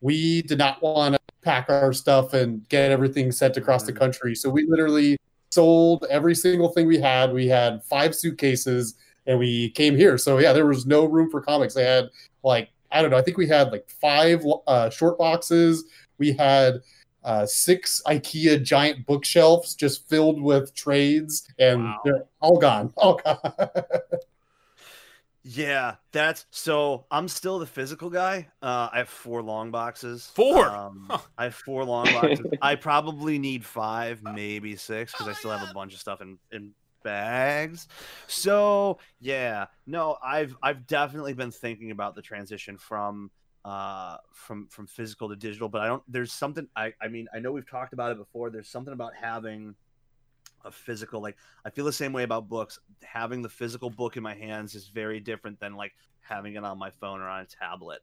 we 0.00 0.40
did 0.40 0.56
not 0.56 0.80
want 0.82 1.14
to 1.14 1.20
pack 1.42 1.68
our 1.68 1.92
stuff 1.92 2.32
and 2.32 2.66
get 2.70 2.90
everything 2.90 3.30
sent 3.32 3.58
across 3.58 3.82
the 3.84 3.92
Mhm. 3.92 3.98
country. 3.98 4.34
So 4.34 4.48
we 4.48 4.64
literally 4.66 5.18
sold 5.50 6.06
every 6.08 6.34
single 6.34 6.70
thing 6.70 6.86
we 6.86 6.98
had. 6.98 7.34
We 7.34 7.48
had 7.48 7.84
five 7.84 8.14
suitcases 8.14 8.94
and 9.26 9.38
we 9.38 9.72
came 9.72 9.94
here. 9.94 10.16
So 10.16 10.38
yeah, 10.38 10.54
there 10.54 10.64
was 10.64 10.86
no 10.86 11.04
room 11.04 11.30
for 11.30 11.42
comics. 11.42 11.76
I 11.76 11.82
had 11.82 12.08
like, 12.42 12.70
I 12.90 13.02
don't 13.02 13.10
know, 13.10 13.16
I 13.16 13.22
think 13.22 13.36
we 13.36 13.48
had 13.48 13.72
like 13.72 13.88
five 13.88 14.44
uh, 14.66 14.90
short 14.90 15.18
boxes. 15.18 15.84
We 16.18 16.32
had 16.32 16.74
uh, 17.24 17.46
six 17.46 18.02
IKEA 18.06 18.62
giant 18.62 19.06
bookshelves 19.06 19.74
just 19.74 20.08
filled 20.08 20.40
with 20.42 20.74
trades 20.74 21.48
and 21.58 21.82
Wow. 21.84 22.00
they're 22.04 22.24
all 22.40 22.58
gone. 22.58 22.92
All 22.96 23.14
gone. 23.16 23.40
Yeah, 25.46 25.96
that's 26.10 26.46
so. 26.50 27.04
I'm 27.10 27.28
still 27.28 27.58
the 27.58 27.66
physical 27.66 28.08
guy. 28.08 28.48
Uh, 28.62 28.88
I 28.90 28.98
have 28.98 29.10
four 29.10 29.42
long 29.42 29.70
boxes. 29.70 30.30
Four? 30.34 30.66
Um, 30.70 31.06
Huh. 31.10 31.18
I 31.36 31.44
have 31.44 31.54
four 31.54 31.84
long 31.84 32.06
boxes. 32.06 32.46
I 32.62 32.76
probably 32.76 33.38
need 33.38 33.62
five, 33.62 34.22
maybe 34.22 34.74
six, 34.76 35.12
because 35.12 35.28
I 35.28 35.34
still 35.34 35.50
have 35.50 35.68
a 35.68 35.74
bunch 35.74 35.92
of 35.92 36.00
stuff 36.00 36.22
in 36.22 36.38
in 36.50 36.72
bags. 37.04 37.86
So 38.26 38.98
yeah, 39.20 39.66
no, 39.86 40.16
I've 40.24 40.56
I've 40.62 40.88
definitely 40.88 41.34
been 41.34 41.52
thinking 41.52 41.92
about 41.92 42.16
the 42.16 42.22
transition 42.22 42.76
from 42.76 43.30
uh 43.64 44.18
from 44.32 44.66
from 44.68 44.86
physical 44.86 45.26
to 45.26 45.34
digital 45.34 45.70
but 45.70 45.80
i 45.80 45.86
don't 45.86 46.02
there's 46.06 46.30
something 46.30 46.68
i 46.76 46.92
i 47.00 47.08
mean 47.08 47.26
i 47.32 47.38
know 47.38 47.50
we've 47.50 47.66
talked 47.66 47.94
about 47.94 48.12
it 48.12 48.18
before. 48.18 48.50
There's 48.50 48.68
something 48.68 48.92
about 48.92 49.14
having 49.14 49.74
a 50.66 50.70
physical 50.70 51.22
like 51.22 51.36
i 51.64 51.70
feel 51.70 51.86
the 51.86 51.92
same 51.92 52.12
way 52.12 52.24
about 52.24 52.48
books. 52.48 52.78
Having 53.02 53.40
the 53.40 53.48
physical 53.48 53.88
book 53.88 54.18
in 54.18 54.22
my 54.22 54.34
hands 54.34 54.74
is 54.74 54.88
very 54.88 55.18
different 55.18 55.60
than 55.60 55.76
like 55.76 55.92
having 56.20 56.56
it 56.56 56.64
on 56.64 56.78
my 56.78 56.90
phone 56.90 57.20
or 57.20 57.28
on 57.28 57.40
a 57.40 57.46
tablet 57.46 58.00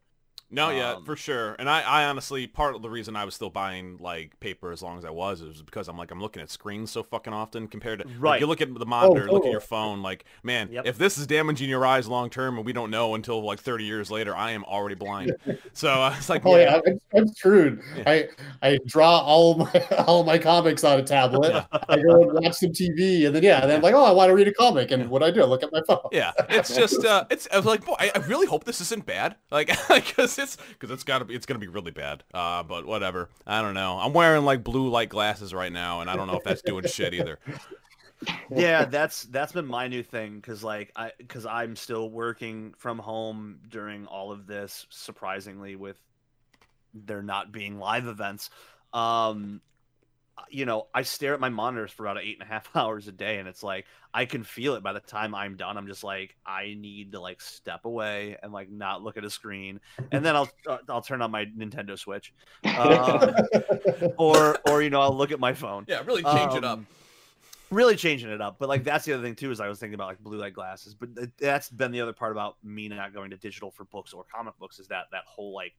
No, 0.51 0.69
yeah, 0.69 0.93
Um, 0.95 1.05
for 1.05 1.15
sure. 1.15 1.55
And 1.59 1.69
I, 1.69 1.81
I 1.81 2.05
honestly, 2.05 2.45
part 2.45 2.75
of 2.75 2.81
the 2.81 2.89
reason 2.89 3.15
I 3.15 3.23
was 3.25 3.33
still 3.35 3.49
buying 3.49 3.97
like 3.99 4.39
paper 4.39 4.71
as 4.71 4.81
long 4.81 4.97
as 4.97 5.05
I 5.05 5.09
was 5.09 5.41
is 5.41 5.61
because 5.61 5.87
I'm 5.87 5.97
like 5.97 6.11
I'm 6.11 6.19
looking 6.21 6.41
at 6.41 6.49
screens 6.49 6.91
so 6.91 7.03
fucking 7.03 7.31
often 7.33 7.67
compared 7.67 7.99
to 7.99 8.07
like, 8.07 8.15
Right. 8.19 8.39
you 8.41 8.47
look 8.47 8.59
at 8.61 8.73
the 8.73 8.85
monitor, 8.85 9.31
look 9.31 9.45
at 9.45 9.51
your 9.51 9.61
phone. 9.61 10.01
Like, 10.01 10.25
man, 10.43 10.69
Yep. 10.71 10.85
if 10.87 10.97
this 10.97 11.17
is 11.17 11.25
damaging 11.25 11.69
your 11.69 11.85
eyes 11.85 12.07
long 12.07 12.29
term 12.29 12.57
and 12.57 12.65
we 12.65 12.73
don't 12.73 12.91
know 12.91 13.15
until 13.15 13.41
like 13.43 13.59
30 13.59 13.85
years 13.85 14.11
later, 14.11 14.35
I 14.35 14.51
am 14.51 14.63
already 14.65 14.95
blind. 14.95 15.33
so 15.73 15.89
uh, 15.89 16.13
it's 16.17 16.29
like, 16.29 16.45
Oh 16.45 16.57
yeah, 16.57 16.81
I'm, 16.85 16.99
I'm 17.15 17.27
screwed. 17.29 17.81
Yeah. 17.97 18.03
I 18.07 18.27
I 18.61 18.79
draw 18.85 19.19
all 19.19 19.55
my 19.55 19.71
all 20.05 20.23
my 20.23 20.37
comics 20.37 20.83
on 20.83 20.99
a 20.99 21.03
tablet. 21.03 21.53
Yeah. 21.53 21.65
I 21.87 21.97
go 22.01 22.23
and 22.23 22.33
watch 22.43 22.55
some 22.55 22.71
TV, 22.71 23.25
and 23.25 23.35
then 23.35 23.43
yeah, 23.43 23.65
then 23.65 23.77
I'm 23.77 23.81
like, 23.81 23.93
oh, 23.93 24.03
I 24.03 24.11
want 24.11 24.29
to 24.29 24.35
read 24.35 24.47
a 24.47 24.53
comic, 24.53 24.91
and 24.91 25.09
what 25.09 25.19
do 25.19 25.25
I 25.25 25.31
do? 25.31 25.41
I 25.41 25.45
look 25.45 25.63
at 25.63 25.71
my 25.71 25.81
phone. 25.87 25.99
Yeah, 26.11 26.31
it's 26.49 26.75
just 26.75 27.05
uh, 27.05 27.25
it's 27.29 27.47
I 27.53 27.57
was 27.57 27.65
like, 27.65 27.85
boy, 27.85 27.95
I, 27.99 28.11
I 28.15 28.19
really 28.27 28.47
hope 28.47 28.63
this 28.65 28.81
isn't 28.81 29.05
bad, 29.05 29.35
like, 29.51 29.67
because 29.87 30.37
it's 30.41 30.57
because 30.57 30.91
it's 30.91 31.03
gotta 31.03 31.25
be 31.25 31.35
it's 31.35 31.45
gonna 31.45 31.59
be 31.59 31.67
really 31.67 31.91
bad. 31.91 32.23
Uh, 32.33 32.63
but 32.63 32.85
whatever, 32.85 33.29
I 33.45 33.61
don't 33.61 33.73
know. 33.73 33.97
I'm 33.97 34.13
wearing 34.13 34.43
like 34.45 34.63
blue 34.63 34.89
light 34.89 35.09
glasses 35.09 35.53
right 35.53 35.71
now, 35.71 36.01
and 36.01 36.09
I 36.09 36.15
don't 36.15 36.27
know 36.27 36.37
if 36.37 36.43
that's 36.43 36.61
doing 36.61 36.85
shit 36.87 37.13
either. 37.13 37.39
yeah 38.55 38.85
that's 38.85 39.23
that's 39.25 39.51
been 39.51 39.65
my 39.65 39.87
new 39.87 40.03
thing 40.03 40.35
because 40.35 40.63
like 40.63 40.91
i 40.95 41.11
because 41.17 41.45
i'm 41.45 41.75
still 41.75 42.09
working 42.09 42.73
from 42.77 42.99
home 42.99 43.59
during 43.69 44.05
all 44.05 44.31
of 44.31 44.45
this 44.45 44.85
surprisingly 44.89 45.75
with 45.75 45.99
there 46.93 47.23
not 47.23 47.51
being 47.51 47.79
live 47.79 48.05
events 48.05 48.49
um 48.93 49.59
you 50.49 50.65
know 50.65 50.87
i 50.93 51.01
stare 51.01 51.33
at 51.33 51.39
my 51.39 51.49
monitors 51.49 51.91
for 51.91 52.05
about 52.05 52.21
eight 52.21 52.37
and 52.39 52.49
a 52.49 52.51
half 52.51 52.69
hours 52.75 53.07
a 53.07 53.11
day 53.11 53.37
and 53.39 53.47
it's 53.47 53.63
like 53.63 53.85
i 54.13 54.25
can 54.25 54.43
feel 54.43 54.75
it 54.75 54.83
by 54.83 54.93
the 54.93 54.99
time 54.99 55.33
i'm 55.35 55.55
done. 55.55 55.77
I'm 55.77 55.87
just 55.87 56.03
like 56.03 56.35
i 56.45 56.75
need 56.77 57.11
to 57.13 57.19
like 57.19 57.41
step 57.41 57.85
away 57.85 58.37
and 58.41 58.51
like 58.51 58.69
not 58.69 59.01
look 59.03 59.17
at 59.17 59.23
a 59.23 59.29
screen. 59.29 59.79
And 60.11 60.25
then 60.25 60.35
i'll 60.35 60.49
uh, 60.67 60.77
i'll 60.89 61.01
turn 61.01 61.21
on 61.21 61.31
my 61.31 61.45
nintendo 61.45 61.97
switch. 61.97 62.33
Um, 62.77 63.33
or 64.17 64.57
or 64.67 64.81
you 64.81 64.89
know 64.89 65.01
i'll 65.01 65.15
look 65.15 65.31
at 65.31 65.39
my 65.39 65.53
phone. 65.53 65.85
Yeah, 65.87 66.01
really 66.05 66.23
change 66.23 66.55
it 66.55 66.63
up. 66.63 66.79
um, 66.79 66.87
Really 67.69 67.95
changing 67.95 68.29
it 68.29 68.41
up, 68.41 68.57
but 68.59 68.67
like 68.67 68.83
that's 68.83 69.05
the 69.05 69.13
other 69.13 69.23
thing 69.23 69.33
too 69.35 69.49
is 69.49 69.61
I 69.61 69.69
was 69.69 69.79
thinking 69.79 69.93
about 69.93 70.09
like 70.09 70.19
blue 70.19 70.37
light 70.37 70.53
glasses, 70.53 70.93
but 70.93 71.09
that's 71.37 71.69
been 71.69 71.91
the 71.91 72.01
other 72.01 72.11
part 72.11 72.33
about 72.33 72.57
me 72.61 72.89
not 72.89 73.13
going 73.13 73.29
to 73.31 73.37
digital 73.37 73.71
for 73.71 73.85
books 73.85 74.11
or 74.11 74.25
comic 74.25 74.57
books 74.59 74.77
is 74.77 74.87
that 74.87 75.05
that 75.13 75.23
whole 75.25 75.53
like 75.53 75.73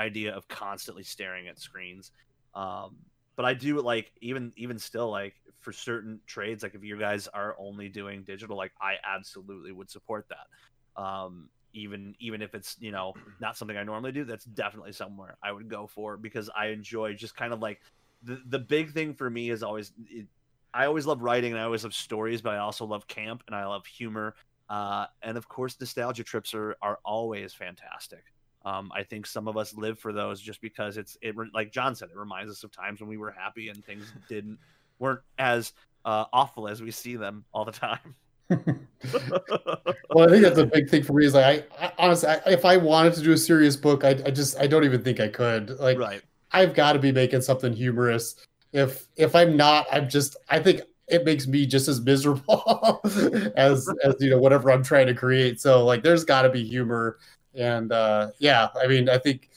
idea 0.00 0.34
of 0.34 0.48
constantly 0.48 1.04
staring 1.04 1.46
at 1.46 1.60
screens. 1.60 2.10
Um, 2.54 2.96
but 3.38 3.44
I 3.46 3.54
do 3.54 3.80
like 3.80 4.10
even 4.20 4.52
even 4.56 4.80
still 4.80 5.10
like 5.10 5.36
for 5.60 5.72
certain 5.72 6.18
trades, 6.26 6.64
like 6.64 6.74
if 6.74 6.82
you 6.82 6.98
guys 6.98 7.28
are 7.28 7.54
only 7.56 7.88
doing 7.88 8.24
digital, 8.24 8.56
like 8.56 8.72
I 8.82 8.94
absolutely 9.04 9.70
would 9.70 9.88
support 9.88 10.26
that. 10.28 11.00
Um, 11.00 11.48
even 11.72 12.16
even 12.18 12.42
if 12.42 12.56
it's 12.56 12.74
you 12.80 12.90
know 12.90 13.14
not 13.40 13.56
something 13.56 13.76
I 13.76 13.84
normally 13.84 14.10
do, 14.10 14.24
that's 14.24 14.44
definitely 14.44 14.90
somewhere 14.90 15.38
I 15.40 15.52
would 15.52 15.68
go 15.70 15.86
for 15.86 16.16
because 16.16 16.50
I 16.50 16.66
enjoy 16.66 17.14
just 17.14 17.36
kind 17.36 17.52
of 17.52 17.60
like 17.60 17.80
the 18.24 18.42
the 18.48 18.58
big 18.58 18.92
thing 18.92 19.14
for 19.14 19.30
me 19.30 19.50
is 19.50 19.62
always 19.62 19.92
it, 20.10 20.26
I 20.74 20.86
always 20.86 21.06
love 21.06 21.22
writing 21.22 21.52
and 21.52 21.60
I 21.60 21.64
always 21.64 21.84
love 21.84 21.94
stories, 21.94 22.42
but 22.42 22.54
I 22.54 22.58
also 22.58 22.86
love 22.86 23.06
camp 23.06 23.44
and 23.46 23.54
I 23.54 23.64
love 23.66 23.86
humor. 23.86 24.34
Uh, 24.68 25.06
and 25.22 25.38
of 25.38 25.48
course, 25.48 25.76
nostalgia 25.78 26.24
trips 26.24 26.54
are, 26.54 26.76
are 26.82 26.98
always 27.04 27.54
fantastic. 27.54 28.24
Um, 28.68 28.92
I 28.94 29.02
think 29.02 29.26
some 29.26 29.48
of 29.48 29.56
us 29.56 29.74
live 29.74 29.98
for 29.98 30.12
those 30.12 30.42
just 30.42 30.60
because 30.60 30.98
it's 30.98 31.16
it 31.22 31.34
like 31.54 31.72
Jon 31.72 31.94
said, 31.94 32.10
it 32.10 32.18
reminds 32.18 32.52
us 32.52 32.64
of 32.64 32.70
times 32.70 33.00
when 33.00 33.08
we 33.08 33.16
were 33.16 33.30
happy 33.30 33.70
and 33.70 33.82
things 33.82 34.12
didn't 34.28 34.58
weren't 34.98 35.20
as 35.38 35.72
uh, 36.04 36.26
awful 36.34 36.68
as 36.68 36.82
we 36.82 36.90
see 36.90 37.16
them 37.16 37.44
all 37.54 37.64
the 37.64 37.72
time. 37.72 38.14
well, 38.50 40.26
I 40.26 40.28
think 40.28 40.42
that's 40.42 40.58
a 40.58 40.66
big 40.66 40.90
thing 40.90 41.02
for 41.02 41.14
me. 41.14 41.24
Is 41.24 41.34
like, 41.34 41.70
I, 41.80 41.86
I 41.86 41.92
honestly, 41.98 42.28
I, 42.28 42.40
if 42.46 42.66
I 42.66 42.76
wanted 42.76 43.14
to 43.14 43.22
do 43.22 43.32
a 43.32 43.38
serious 43.38 43.74
book, 43.74 44.04
I, 44.04 44.10
I 44.10 44.30
just, 44.30 44.58
I 44.58 44.66
don't 44.66 44.84
even 44.84 45.02
think 45.02 45.18
I 45.18 45.28
could. 45.28 45.70
Like, 45.78 45.98
right. 45.98 46.22
I've 46.52 46.74
got 46.74 46.92
to 46.92 46.98
be 46.98 47.12
making 47.12 47.40
something 47.42 47.72
humorous. 47.72 48.36
If 48.72 49.06
if 49.16 49.34
I'm 49.34 49.56
not, 49.56 49.86
I'm 49.90 50.10
just, 50.10 50.36
I 50.50 50.58
think 50.58 50.82
it 51.08 51.24
makes 51.24 51.46
me 51.46 51.64
just 51.64 51.88
as 51.88 52.02
miserable 52.02 53.00
as 53.56 53.88
as 54.04 54.14
you 54.20 54.28
know 54.28 54.38
whatever 54.38 54.70
I'm 54.70 54.84
trying 54.84 55.06
to 55.06 55.14
create. 55.14 55.58
So 55.58 55.86
like, 55.86 56.02
there's 56.02 56.24
got 56.24 56.42
to 56.42 56.50
be 56.50 56.64
humor, 56.64 57.18
and 57.58 57.92
uh 57.92 58.30
yeah, 58.38 58.68
I 58.80 58.86
mean, 58.86 59.08
I 59.08 59.18
think, 59.18 59.50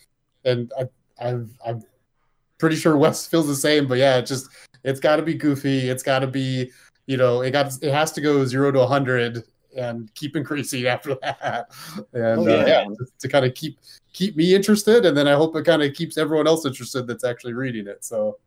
and 0.43 0.71
I, 0.77 0.89
I've, 1.23 1.49
I'm 1.65 1.83
pretty 2.57 2.75
sure 2.75 2.97
Wes 2.97 3.27
feels 3.27 3.47
the 3.47 3.55
same. 3.55 3.87
But 3.87 3.99
yeah, 3.99 4.17
it 4.17 4.25
just, 4.25 4.49
it's 4.83 4.99
got 4.99 5.17
to 5.17 5.21
be 5.21 5.35
goofy. 5.35 5.89
It's 5.89 6.03
got 6.03 6.19
to 6.19 6.27
be, 6.27 6.71
you 7.05 7.17
know, 7.17 7.41
it 7.41 7.51
got, 7.51 7.71
it 7.81 7.91
has 7.91 8.11
to 8.13 8.21
go 8.21 8.43
zero 8.45 8.71
to 8.71 8.79
a 8.81 8.87
hundred 8.87 9.43
and 9.77 10.13
keep 10.15 10.35
increasing 10.35 10.85
after 10.87 11.15
that. 11.21 11.67
And 12.13 12.39
Oh, 12.39 12.47
uh, 12.47 12.65
yeah, 12.65 12.67
yeah, 12.67 12.83
to, 12.83 13.05
to 13.19 13.27
kind 13.27 13.45
of 13.45 13.53
keep 13.53 13.77
keep 14.13 14.35
me 14.35 14.53
interested, 14.53 15.05
and 15.05 15.15
then 15.15 15.27
I 15.27 15.33
hope 15.33 15.55
it 15.55 15.65
kind 15.65 15.81
of 15.81 15.93
keeps 15.93 16.17
everyone 16.17 16.47
else 16.47 16.65
interested 16.65 17.07
that's 17.07 17.23
actually 17.23 17.53
reading 17.53 17.87
it. 17.87 18.03
So 18.03 18.39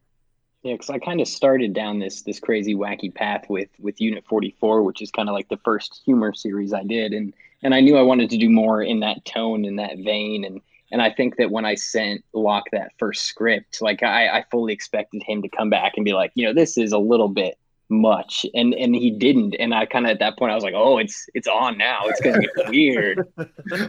Yeah, 0.64 0.72
because 0.72 0.88
I 0.88 0.98
kind 0.98 1.20
of 1.20 1.28
started 1.28 1.74
down 1.74 1.98
this 1.98 2.22
this 2.22 2.40
crazy 2.40 2.74
wacky 2.74 3.14
path 3.14 3.44
with 3.50 3.68
with 3.78 4.00
Unit 4.00 4.24
44, 4.26 4.82
which 4.82 5.02
is 5.02 5.10
kind 5.10 5.28
of 5.28 5.34
like 5.34 5.50
the 5.50 5.58
first 5.58 6.00
humor 6.06 6.32
series 6.32 6.72
I 6.72 6.82
did, 6.84 7.12
and 7.12 7.34
and 7.62 7.74
I 7.74 7.80
knew 7.80 7.98
I 7.98 8.02
wanted 8.02 8.30
to 8.30 8.38
do 8.38 8.48
more 8.48 8.82
in 8.82 9.00
that 9.00 9.26
tone, 9.26 9.66
in 9.66 9.76
that 9.76 9.98
vein, 9.98 10.42
and 10.42 10.62
and 10.90 11.02
I 11.02 11.10
think 11.10 11.36
that 11.36 11.50
when 11.50 11.66
I 11.66 11.74
sent 11.74 12.24
Loch 12.32 12.64
that 12.72 12.92
first 12.98 13.26
script, 13.26 13.82
like 13.82 14.02
I, 14.02 14.28
I 14.28 14.44
fully 14.50 14.72
expected 14.72 15.22
him 15.22 15.42
to 15.42 15.50
come 15.50 15.68
back 15.68 15.92
and 15.96 16.04
be 16.04 16.14
like, 16.14 16.32
you 16.34 16.46
know, 16.46 16.54
this 16.54 16.78
is 16.78 16.92
a 16.92 16.98
little 16.98 17.28
bit 17.28 17.58
much, 17.90 18.46
and 18.54 18.72
and 18.72 18.94
he 18.94 19.10
didn't, 19.10 19.56
and 19.58 19.74
I 19.74 19.84
kind 19.84 20.06
of 20.06 20.12
at 20.12 20.18
that 20.20 20.38
point 20.38 20.50
I 20.50 20.54
was 20.54 20.64
like, 20.64 20.74
oh, 20.74 20.96
it's 20.96 21.28
it's 21.34 21.46
on 21.46 21.76
now, 21.76 22.04
it's 22.04 22.22
gonna 22.22 22.40
get 22.40 22.50
weird, 22.70 23.28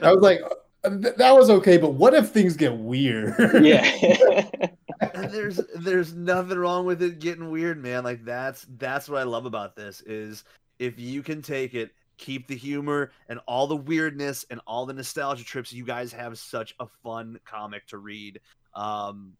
I 0.02 0.12
was 0.12 0.22
like, 0.22 0.42
that 0.84 1.32
was 1.32 1.50
okay, 1.50 1.78
but 1.78 1.94
what 1.94 2.14
if 2.14 2.32
things 2.32 2.58
get 2.58 2.76
weird? 2.76 3.34
yeah. 3.64 4.50
There's 5.14 5.60
there's 5.76 6.14
nothing 6.14 6.58
wrong 6.58 6.86
with 6.86 7.02
it 7.02 7.20
getting 7.20 7.50
weird, 7.50 7.82
man. 7.82 8.04
Like 8.04 8.24
that's 8.24 8.66
that's 8.78 9.10
what 9.10 9.20
I 9.20 9.24
love 9.24 9.46
about 9.46 9.76
this 9.76 10.02
is 10.02 10.44
if 10.80 11.00
you 11.00 11.22
can 11.24 11.42
take 11.42 11.74
it 11.74 11.92
keep 12.18 12.48
the 12.48 12.56
humor 12.56 13.12
and 13.30 13.40
all 13.48 13.68
the 13.68 13.76
weirdness 13.76 14.46
and 14.50 14.60
all 14.66 14.86
the 14.86 14.94
nostalgia 14.94 15.44
trips. 15.44 15.74
You 15.74 15.84
guys 15.84 16.14
have 16.14 16.38
such 16.38 16.74
a 16.80 16.88
fun 17.04 17.40
comic 17.46 17.88
to 17.88 17.98
read. 17.98 18.40
Um, 18.74 19.34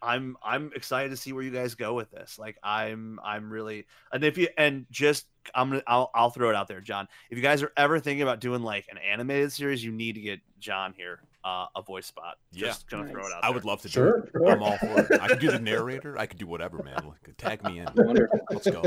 I'm 0.00 0.36
I'm 0.42 0.72
excited 0.74 1.10
to 1.10 1.16
see 1.16 1.32
where 1.32 1.44
you 1.44 1.52
guys 1.52 1.74
go 1.74 1.94
with 1.94 2.10
this. 2.10 2.38
Like 2.38 2.56
I'm 2.62 3.20
I'm 3.22 3.50
really 3.52 3.86
and 4.12 4.24
if 4.24 4.36
you 4.36 4.48
and 4.58 4.86
just 4.90 5.26
I'm 5.54 5.70
gonna 5.70 5.82
I'll 5.86 6.10
I'll 6.14 6.30
throw 6.30 6.50
it 6.50 6.56
out 6.56 6.66
there, 6.66 6.80
Jon. 6.80 7.06
If 7.30 7.38
you 7.38 7.42
guys 7.42 7.62
are 7.62 7.72
ever 7.76 8.00
thinking 8.00 8.22
about 8.22 8.40
doing 8.40 8.62
like 8.62 8.86
an 8.90 8.98
animated 8.98 9.52
series, 9.52 9.84
you 9.84 9.92
need 9.92 10.16
to 10.16 10.20
get 10.20 10.40
Jon 10.58 10.92
here 10.96 11.20
uh, 11.44 11.66
a 11.74 11.82
voice 11.82 12.06
spot. 12.06 12.36
Just 12.52 12.84
Yeah. 12.90 12.98
gonna 12.98 13.10
throw 13.10 13.20
it 13.22 13.24
Nice. 13.24 13.32
out. 13.34 13.44
I 13.44 13.46
there. 13.48 13.54
would 13.54 13.64
love 13.64 13.80
to 13.82 13.88
do 13.88 13.92
Sure, 13.92 14.18
it. 14.18 14.30
sure. 14.32 14.46
I'm 14.50 14.62
all 14.62 14.78
for 14.78 15.00
it. 15.12 15.20
I 15.20 15.28
could 15.28 15.40
do 15.40 15.50
the 15.50 15.58
narrator. 15.72 16.16
I 16.18 16.26
could 16.26 16.38
do 16.38 16.46
whatever, 16.46 16.82
man. 16.82 16.94
Like, 17.04 17.36
tag 17.36 17.64
me 17.64 17.80
in. 17.80 17.88
Wonderful. 17.96 18.38
Let's 18.50 18.70
go. 18.70 18.82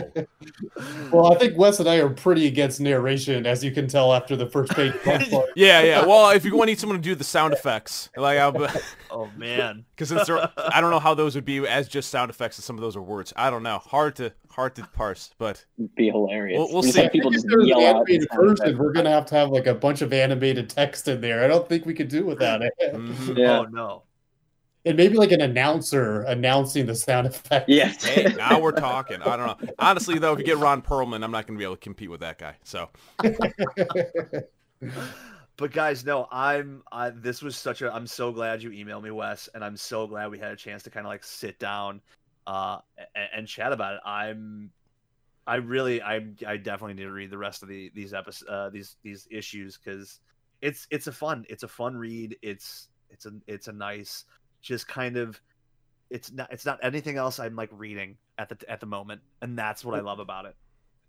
Well, 1.12 1.34
I 1.34 1.38
think 1.38 1.58
Wes 1.58 1.80
and 1.80 1.88
I 1.90 1.98
are 1.98 2.10
pretty 2.10 2.48
against 2.48 2.80
narration, 2.80 3.46
as 3.46 3.64
you 3.64 3.72
can 3.72 3.88
tell 3.88 4.14
after 4.14 4.36
the 4.36 4.48
first 4.48 4.72
page. 4.76 4.94
Yeah, 5.56 5.82
yeah. 5.82 6.06
Well, 6.06 6.30
if 6.32 6.46
you 6.46 6.56
want 6.56 6.68
to 6.68 6.72
need 6.72 6.80
someone 6.80 6.98
to 6.98 7.04
do 7.04 7.16
the 7.16 7.24
sound 7.24 7.54
effects, 7.54 8.10
like, 8.16 8.38
Oh 9.12 9.30
man. 9.38 9.86
because 9.96 10.12
I 10.12 10.82
don't 10.82 10.92
know 10.92 11.00
how 11.00 11.14
those 11.14 11.36
would 11.36 11.46
be 11.46 11.66
as 11.68 11.88
just 11.88 12.10
sound 12.10 12.30
effects, 12.30 12.58
and 12.58 12.64
some 12.64 12.76
of 12.78 12.82
those 12.82 12.96
are 12.96 13.02
words. 13.02 13.34
I 13.36 13.50
don't 13.50 13.64
know. 13.64 13.80
Hard 13.80 14.16
to 14.18 14.34
hard 14.50 14.74
to 14.76 14.84
parse, 14.94 15.32
but 15.38 15.66
Be 15.98 16.08
hilarious. 16.10 16.58
We'll- 16.58 16.72
we'll 16.72 16.84
see. 16.84 17.10
people 17.10 17.30
if 17.30 17.34
just 17.36 17.48
there's 17.50 17.64
an 17.64 17.68
yell 17.70 17.80
out. 17.82 17.96
animated 17.98 18.28
version, 18.34 18.78
we're 18.78 18.94
gonna 18.94 19.10
have 19.10 19.26
to 19.28 19.36
have 19.36 19.50
like 19.50 19.68
a 19.68 19.74
bunch 19.76 20.02
of 20.02 20.14
animated 20.14 20.70
text 20.70 21.10
in 21.10 21.20
there. 21.20 21.44
I 21.44 21.48
don't 21.48 21.68
think 21.68 21.86
we 21.86 21.94
could 21.94 22.08
do 22.08 22.24
without 22.54 22.62
it. 22.62 22.74
mhm. 22.94 23.38
Yeah. 23.38 23.60
Oh 23.60 23.64
no. 23.64 24.04
And 24.86 24.98
maybe 24.98 25.16
like 25.16 25.32
an 25.32 25.42
announcer 25.42 26.22
announcing 26.22 26.86
the 26.86 26.94
sound 26.94 27.26
effect. 27.26 27.68
Yes. 27.68 28.04
hey, 28.06 28.36
now 28.36 28.60
we're 28.60 28.72
talking. 28.72 29.20
I 29.22 29.36
don't 29.36 29.48
know. 29.48 29.58
Honestly, 29.80 30.20
though, 30.20 30.34
if 30.34 30.40
you 30.40 30.46
get 30.46 30.58
Ron 30.58 30.84
Perlman, 30.84 31.24
I'm 31.24 31.32
not 31.32 31.48
going 31.48 31.58
to 31.58 31.60
be 31.60 31.64
able 31.64 31.76
to 31.76 31.82
compete 31.82 32.12
with 32.12 32.20
that 32.20 32.38
guy. 32.38 32.56
So 32.64 32.90
But 35.58 35.72
guys, 35.72 36.06
no, 36.06 36.28
I'm. 36.32 36.84
I, 36.92 37.12
this 37.12 37.42
was 37.42 37.56
such 37.56 37.82
a. 37.82 37.94
I'm 37.94 38.08
so 38.08 38.32
glad 38.32 38.62
you 38.62 38.72
emailed 38.72 39.04
me, 39.04 39.12
Wes, 39.12 39.48
and 39.54 39.64
I'm 39.64 39.78
so 39.78 40.06
glad 40.06 40.30
we 40.30 40.38
had 40.38 40.52
a 40.52 40.56
chance 40.56 40.84
to 40.84 40.90
kind 40.90 41.06
of 41.06 41.10
like 41.10 41.24
sit 41.24 41.58
down, 41.60 42.02
uh, 42.46 42.80
and, 43.16 43.30
and 43.38 43.48
chat 43.48 43.72
about 43.72 43.96
it. 43.96 44.02
I'm. 44.06 44.72
I 45.48 45.56
really, 45.58 46.02
I, 46.02 46.26
I 46.46 46.58
definitely 46.58 46.96
need 46.96 47.04
to 47.04 47.12
read 47.12 47.30
the 47.30 47.38
rest 47.38 47.64
of 47.64 47.70
the 47.70 47.90
these 47.96 48.14
episodes, 48.14 48.50
uh, 48.50 48.70
these 48.70 48.98
these 49.02 49.28
issues 49.32 49.78
because 49.78 50.20
it's 50.62 50.88
it's 50.92 51.08
a 51.08 51.12
fun, 51.12 51.46
it's 51.50 51.64
a 51.64 51.68
fun 51.68 51.96
read. 51.96 52.38
It's 52.42 52.88
it's 53.10 53.26
a 53.26 53.32
it's 53.48 53.68
a 53.68 53.74
nice, 53.74 54.26
just 54.62 54.88
kind 54.88 55.18
of, 55.18 55.40
it's 56.10 56.32
not 56.32 56.52
it's 56.52 56.66
not 56.66 56.80
anything 56.84 57.18
else 57.18 57.40
I'm 57.40 57.56
like 57.56 57.70
reading 57.72 58.18
at 58.38 58.50
the 58.50 58.58
at 58.70 58.80
the 58.80 58.86
moment, 58.86 59.22
and 59.42 59.58
that's 59.58 59.84
what 59.86 59.96
I 59.98 60.02
love 60.02 60.20
about 60.20 60.46
it. 60.46 60.56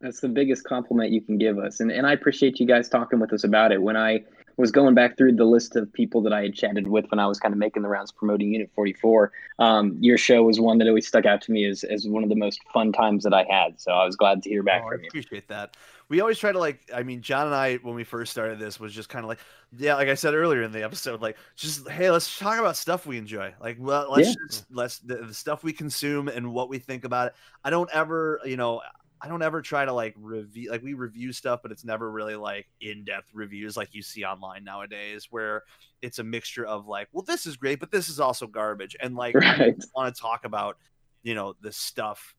That's 0.01 0.21
the 0.21 0.29
biggest 0.29 0.65
compliment 0.65 1.11
you 1.11 1.21
can 1.23 1.39
give 1.39 1.59
us. 1.59 1.81
And 1.81 1.91
and 1.91 2.07
I 2.07 2.13
appreciate 2.13 2.61
you 2.61 2.67
guys 2.67 2.89
talking 2.89 3.19
with 3.19 3.33
us 3.33 3.45
about 3.45 3.73
it. 3.73 3.81
When 3.81 3.97
I 3.97 4.25
was 4.59 4.71
going 4.71 4.95
back 4.95 5.17
through 5.19 5.33
the 5.33 5.45
list 5.45 5.77
of 5.77 5.93
people 5.93 6.23
that 6.23 6.33
I 6.33 6.43
had 6.43 6.55
chatted 6.55 6.87
with 6.89 7.07
when 7.11 7.19
I 7.19 7.27
was 7.27 7.39
kind 7.39 7.53
of 7.53 7.59
making 7.59 7.83
the 7.83 7.89
rounds 7.91 8.11
promoting 8.11 8.53
Unit 8.53 8.71
44, 8.75 9.31
um, 9.59 9.97
your 10.01 10.17
show 10.17 10.43
was 10.45 10.59
one 10.59 10.79
that 10.79 10.89
always 10.89 11.07
stuck 11.07 11.27
out 11.27 11.43
to 11.43 11.53
me 11.53 11.67
as, 11.67 11.85
as 11.85 12.07
one 12.09 12.23
of 12.23 12.31
the 12.31 12.37
most 12.37 12.61
fun 12.73 12.91
times 12.91 13.23
that 13.25 13.35
I 13.35 13.45
had. 13.51 13.79
So 13.79 13.93
I 13.93 14.05
was 14.07 14.17
glad 14.17 14.43
to 14.45 14.49
hear 14.49 14.63
back 14.63 14.83
Oh, 14.85 14.87
I 14.87 14.91
from 14.93 15.03
you. 15.03 15.09
appreciate 15.09 15.49
that. 15.49 15.77
We 16.09 16.21
always 16.21 16.39
try 16.39 16.53
to 16.53 16.59
like. 16.59 16.81
I 16.95 17.03
mean, 17.03 17.21
Jon 17.21 17.47
and 17.47 17.55
I, 17.55 17.77
when 17.77 17.95
we 17.95 18.05
first 18.05 18.33
started 18.33 18.59
this, 18.59 18.79
was 18.81 18.95
just 18.95 19.09
kind 19.09 19.25
of 19.25 19.29
like, 19.29 19.41
yeah, 19.77 19.95
like 19.97 20.09
I 20.09 20.15
said 20.15 20.35
earlier 20.35 20.63
in 20.63 20.73
the 20.73 20.85
episode, 20.85 21.21
like 21.21 21.37
just 21.57 21.89
hey, 21.89 22.11
let's 22.11 22.39
talk 22.39 22.59
about 22.59 22.77
stuff 22.77 23.07
we 23.07 23.19
enjoy. 23.19 23.53
Like, 23.61 23.77
well, 23.81 24.11
let's 24.11 24.29
Yeah. 24.29 24.35
just 24.49 24.67
let's 24.71 24.99
the, 25.01 25.17
the 25.17 25.35
stuff 25.35 25.65
we 25.65 25.73
consume 25.73 26.29
and 26.29 26.53
what 26.53 26.69
we 26.69 26.79
think 26.79 27.05
about 27.05 27.29
it. 27.29 27.35
I 27.65 27.71
don't 27.71 27.91
ever, 27.93 28.41
you 28.45 28.57
know. 28.57 28.83
I 29.27 29.29
don't 29.29 29.43
ever 29.43 29.63
try 29.63 29.85
to 29.85 29.93
like 29.93 30.15
review 30.19 30.71
like 30.71 30.83
we 30.83 30.95
review 30.95 31.33
stuff, 31.33 31.61
but 31.63 31.73
it's 31.73 31.85
never 31.85 32.11
really 32.11 32.37
like 32.37 32.69
in-depth 32.81 33.31
reviews 33.35 33.77
like 33.77 33.95
you 33.95 34.03
see 34.03 34.25
online 34.25 34.65
nowadays, 34.65 35.29
where 35.31 35.65
it's 36.03 36.19
a 36.21 36.25
mixture 36.25 36.65
of 36.67 36.87
like, 36.87 37.09
well, 37.13 37.25
this 37.25 37.47
is 37.47 37.57
great, 37.57 37.81
but 37.81 37.91
this 37.91 38.09
is 38.09 38.21
also 38.21 38.47
garbage, 38.47 38.97
and 39.01 39.17
like 39.17 39.39
I 39.49 39.59
Right. 39.59 39.77
want 39.95 40.15
to 40.15 40.21
talk 40.21 40.45
about, 40.45 40.79
you 41.25 41.35
know, 41.35 41.55
the 41.61 41.73
stuff 41.73 42.35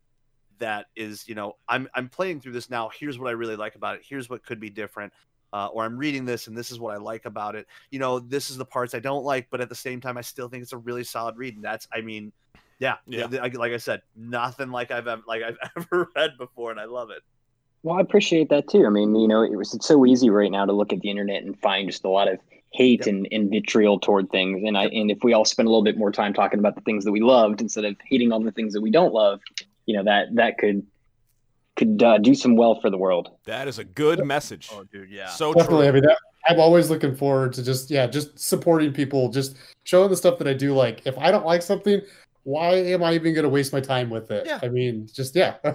that 0.60 0.88
is, 0.96 1.28
you 1.28 1.36
know, 1.36 1.54
I'm 1.68 1.88
I'm 1.94 2.10
playing 2.10 2.42
through 2.42 2.54
this 2.54 2.70
now. 2.70 2.90
Here's 2.98 3.20
what 3.20 3.30
I 3.30 3.34
really 3.34 3.56
like 3.58 3.76
about 3.76 3.96
it. 3.98 4.04
Here's 4.08 4.30
what 4.30 4.46
could 4.46 4.60
be 4.60 4.70
different. 4.70 5.14
Uh, 5.54 5.68
or 5.68 5.86
I'm 5.86 5.98
reading 5.98 6.26
this 6.26 6.48
and 6.48 6.58
this 6.58 6.72
is 6.72 6.80
what 6.80 6.94
I 6.94 6.98
like 6.98 7.26
about 7.26 7.56
it. 7.56 7.68
You 7.92 8.00
know, 8.00 8.20
this 8.20 8.50
is 8.50 8.58
the 8.58 8.66
parts 8.66 8.94
I 8.94 9.00
don't 9.00 9.24
like, 9.24 9.50
but 9.50 9.62
at 9.62 9.70
the 9.70 9.76
same 9.76 10.02
time, 10.02 10.18
I 10.18 10.22
still 10.22 10.50
think 10.50 10.64
it's 10.64 10.74
a 10.74 10.78
really 10.78 11.06
solid 11.06 11.38
read. 11.38 11.56
And 11.56 11.64
that's, 11.64 11.88
I 11.94 12.02
mean, 12.02 12.34
yeah, 12.80 12.96
Yeah. 13.08 13.28
yeah. 13.32 13.42
Like, 13.42 13.58
like 13.58 13.72
I 13.74 13.78
said, 13.78 14.02
nothing 14.16 14.70
like 14.72 14.92
I've 14.92 15.08
ever 15.08 15.22
like 15.28 15.42
I've 15.44 15.58
ever 15.78 16.10
read 16.16 16.32
before, 16.38 16.72
and 16.72 16.80
I 16.80 16.86
love 16.86 17.10
it. 17.10 17.22
Well, 17.84 17.98
I 17.98 18.02
appreciate 18.02 18.50
that 18.50 18.68
too. 18.68 18.86
I 18.86 18.90
mean, 18.90 19.16
you 19.16 19.28
know, 19.28 19.44
it 19.44 19.56
was 19.56 19.74
it's 19.74 19.88
so 19.88 20.06
easy 20.06 20.30
right 20.30 20.52
now 20.52 20.66
to 20.66 20.74
look 20.74 20.92
at 20.94 21.00
the 21.02 21.10
internet 21.10 21.44
and 21.44 21.58
find 21.60 21.90
just 21.90 22.04
a 22.06 22.10
lot 22.10 22.28
of 22.28 22.40
hate 22.74 23.06
Yep. 23.06 23.08
and, 23.08 23.28
and 23.32 23.50
vitriol 23.50 24.00
toward 24.00 24.30
things. 24.30 24.62
And 24.66 24.78
I 24.78 24.86
and 24.88 25.10
if 25.10 25.20
we 25.24 25.34
all 25.34 25.46
spend 25.46 25.68
a 25.68 25.70
little 25.70 25.84
bit 25.84 25.98
more 25.98 26.12
time 26.12 26.34
talking 26.34 26.60
about 26.60 26.76
the 26.76 26.82
things 26.82 27.06
that 27.06 27.12
we 27.12 27.22
loved 27.22 27.62
instead 27.62 27.86
of 27.86 27.96
hating 28.10 28.32
on 28.32 28.44
the 28.44 28.52
things 28.52 28.74
that 28.74 28.82
we 28.82 28.92
don't 28.92 29.14
love, 29.14 29.40
you 29.86 29.96
know, 29.96 30.04
that 30.04 30.36
that 30.36 30.58
could 30.58 30.86
could 31.78 32.02
uh, 32.02 32.18
do 32.18 32.34
some 32.34 32.56
well 32.56 32.82
for 32.82 32.90
the 32.90 32.98
world. 32.98 33.30
that 33.46 33.68
is 33.68 33.78
a 33.78 33.84
good 33.84 34.26
message. 34.26 34.70
Oh, 34.74 34.84
dude, 34.84 35.12
yeah. 35.12 35.30
So 35.30 35.54
Definitely. 35.54 35.88
I 35.88 35.92
true. 35.92 36.02
mean, 36.02 36.10
that, 36.10 36.18
I'm 36.50 36.60
always 36.60 36.90
looking 36.90 37.16
forward 37.16 37.54
to 37.54 37.64
just 37.64 37.92
yeah, 37.92 38.08
just 38.08 38.38
supporting 38.40 38.92
people, 38.92 39.30
just 39.30 39.56
showing 39.84 40.10
the 40.10 40.18
stuff 40.18 40.40
that 40.40 40.48
I 40.48 40.54
do 40.54 40.74
like. 40.74 41.06
If 41.06 41.18
I 41.20 41.30
don't 41.30 41.46
like 41.46 41.62
something, 41.62 42.02
why 42.48 42.76
am 42.76 43.04
I 43.04 43.14
even 43.14 43.34
going 43.34 43.44
to 43.44 43.50
waste 43.50 43.74
my 43.74 43.82
time 43.82 44.10
with 44.10 44.32
it? 44.32 44.46
Yeah. 44.46 44.60
I 44.64 44.70
mean, 44.70 45.10
just 45.14 45.36
yeah. 45.36 45.56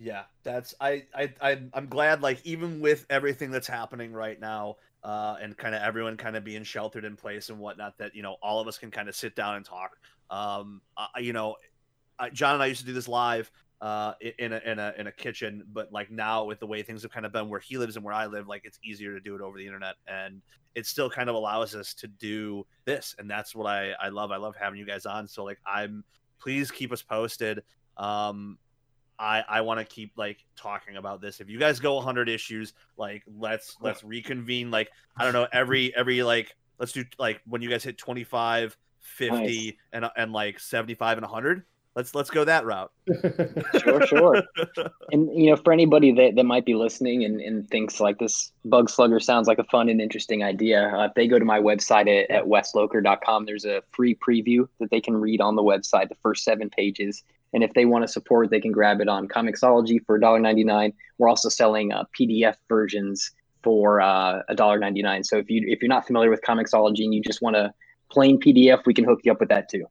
Yeah, 0.00 0.24
that's 0.44 0.76
I 0.80 1.06
I, 1.12 1.34
I 1.40 1.60
I'm 1.74 1.88
glad 1.88 2.22
like 2.22 2.40
even 2.44 2.80
with 2.80 3.04
everything 3.10 3.50
that's 3.50 3.66
happening 3.66 4.12
right 4.12 4.38
now, 4.38 4.76
uh, 5.02 5.34
and 5.42 5.56
kind 5.56 5.74
of 5.74 5.82
everyone 5.82 6.16
kind 6.16 6.36
of 6.36 6.44
being 6.44 6.62
sheltered 6.62 7.04
in 7.04 7.16
place 7.16 7.48
and 7.48 7.58
whatnot, 7.58 7.98
that 7.98 8.14
you 8.14 8.22
know 8.22 8.36
all 8.40 8.60
of 8.60 8.68
us 8.68 8.78
can 8.78 8.92
kind 8.92 9.08
of 9.08 9.16
sit 9.16 9.34
down 9.34 9.56
and 9.56 9.64
talk. 9.64 9.96
Um, 10.30 10.82
I, 10.96 11.18
you 11.18 11.32
know, 11.32 11.56
I, 12.16 12.30
Jon 12.30 12.54
and 12.54 12.62
I 12.62 12.66
used 12.66 12.82
to 12.82 12.86
do 12.86 12.92
this 12.92 13.08
live, 13.08 13.50
uh, 13.80 14.14
in 14.38 14.52
a 14.52 14.60
in 14.64 14.78
a 14.78 14.92
in 14.98 15.06
a 15.06 15.12
kitchen, 15.12 15.64
but 15.72 15.92
like 15.92 16.10
now 16.10 16.44
with 16.44 16.58
the 16.60 16.66
way 16.66 16.82
things 16.82 17.02
have 17.02 17.12
kind 17.12 17.24
of 17.24 17.32
been 17.32 17.48
where 17.48 17.60
he 17.60 17.78
lives 17.78 17.96
and 17.96 18.04
where 18.04 18.14
I 18.14 18.26
live, 18.26 18.48
like 18.48 18.62
it's 18.64 18.78
easier 18.82 19.14
to 19.14 19.20
do 19.20 19.34
it 19.34 19.40
over 19.40 19.56
the 19.58 19.64
internet, 19.66 19.94
and 20.06 20.42
it 20.74 20.86
still 20.86 21.08
kind 21.08 21.28
of 21.28 21.36
allows 21.36 21.74
us 21.74 21.94
to 21.94 22.08
do 22.08 22.66
this, 22.84 23.14
and 23.18 23.30
that's 23.30 23.54
what 23.54 23.66
I 23.66 23.92
I 24.00 24.08
love. 24.08 24.30
I 24.32 24.36
love 24.36 24.56
having 24.56 24.78
you 24.78 24.86
guys 24.86 25.06
on. 25.06 25.28
So 25.28 25.44
like 25.44 25.58
I'm 25.66 26.02
please 26.40 26.70
keep 26.70 26.92
us 26.92 27.02
posted. 27.02 27.62
Um, 27.96 28.58
I 29.18 29.44
I 29.48 29.60
want 29.60 29.78
to 29.80 29.84
keep 29.84 30.12
like 30.16 30.44
talking 30.56 30.96
about 30.96 31.20
this. 31.20 31.40
If 31.40 31.48
you 31.48 31.58
guys 31.58 31.78
go 31.80 31.94
100 31.96 32.28
issues, 32.28 32.72
like 32.96 33.22
let's 33.38 33.76
let's 33.80 34.02
reconvene. 34.04 34.70
Like 34.70 34.90
I 35.16 35.24
don't 35.24 35.32
know 35.32 35.46
every 35.52 35.94
every 35.96 36.22
like 36.22 36.54
let's 36.78 36.92
do 36.92 37.04
like 37.18 37.40
when 37.46 37.62
you 37.62 37.68
guys 37.68 37.82
hit 37.84 37.98
25, 37.98 38.76
50, 39.00 39.36
Nice. 39.36 39.72
and 39.92 40.10
and 40.16 40.32
like 40.32 40.58
75 40.60 41.18
and 41.18 41.24
100. 41.24 41.64
Let's 41.98 42.14
let's 42.14 42.30
go 42.30 42.44
that 42.44 42.64
route. 42.64 42.92
Sure, 43.80 44.06
sure. 44.06 44.42
and 45.10 45.34
you 45.34 45.50
know, 45.50 45.56
for 45.56 45.72
anybody 45.72 46.12
that, 46.12 46.36
that 46.36 46.44
might 46.44 46.64
be 46.64 46.74
listening 46.74 47.24
and, 47.24 47.40
and 47.40 47.68
thinks 47.68 47.98
like 47.98 48.18
this 48.18 48.52
bug 48.64 48.88
slugger 48.88 49.18
sounds 49.18 49.48
like 49.48 49.58
a 49.58 49.64
fun 49.64 49.88
and 49.88 50.00
interesting 50.00 50.44
idea, 50.44 50.92
uh, 50.94 51.06
if 51.06 51.14
they 51.14 51.26
go 51.26 51.40
to 51.40 51.44
my 51.44 51.58
website 51.58 52.06
at, 52.06 52.30
at 52.30 52.44
weslocher.com, 52.44 53.46
there's 53.46 53.64
a 53.64 53.82
free 53.90 54.14
preview 54.14 54.68
that 54.78 54.90
they 54.90 55.00
can 55.00 55.16
read 55.16 55.40
on 55.40 55.56
the 55.56 55.62
website, 55.62 56.08
the 56.08 56.14
first 56.22 56.44
seven 56.44 56.70
pages. 56.70 57.24
And 57.52 57.64
if 57.64 57.74
they 57.74 57.84
want 57.84 58.04
to 58.04 58.08
support, 58.08 58.50
they 58.50 58.60
can 58.60 58.70
grab 58.70 59.00
it 59.00 59.08
on 59.08 59.26
Comixology 59.26 59.98
for 60.06 60.20
$1.99. 60.20 60.94
We're 61.18 61.28
also 61.28 61.48
selling 61.48 61.92
uh, 61.92 62.04
PDF 62.16 62.54
versions 62.68 63.32
for 63.64 64.00
uh, 64.00 64.42
$1.99. 64.50 65.26
So 65.26 65.38
if 65.38 65.50
you 65.50 65.64
if 65.66 65.82
you're 65.82 65.88
not 65.88 66.06
familiar 66.06 66.30
with 66.30 66.42
Comixology 66.42 67.02
and 67.02 67.12
you 67.12 67.22
just 67.22 67.42
want 67.42 67.56
a 67.56 67.74
plain 68.08 68.38
PDF, 68.38 68.86
we 68.86 68.94
can 68.94 69.04
hook 69.04 69.20
you 69.24 69.32
up 69.32 69.40
with 69.40 69.48
that 69.48 69.68
too. 69.68 69.86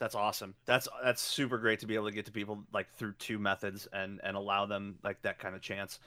That's 0.00 0.14
awesome. 0.14 0.54
That's 0.64 0.88
that's 1.04 1.20
super 1.20 1.58
great 1.58 1.78
to 1.80 1.86
be 1.86 1.94
able 1.94 2.06
to 2.06 2.12
get 2.12 2.24
to 2.24 2.32
people 2.32 2.64
like 2.72 2.90
through 2.96 3.12
two 3.18 3.38
methods 3.38 3.86
and 3.92 4.18
and 4.24 4.36
allow 4.36 4.64
them 4.66 4.96
like 5.04 5.20
that 5.22 5.38
kind 5.38 5.54
of 5.54 5.60
chance. 5.60 6.00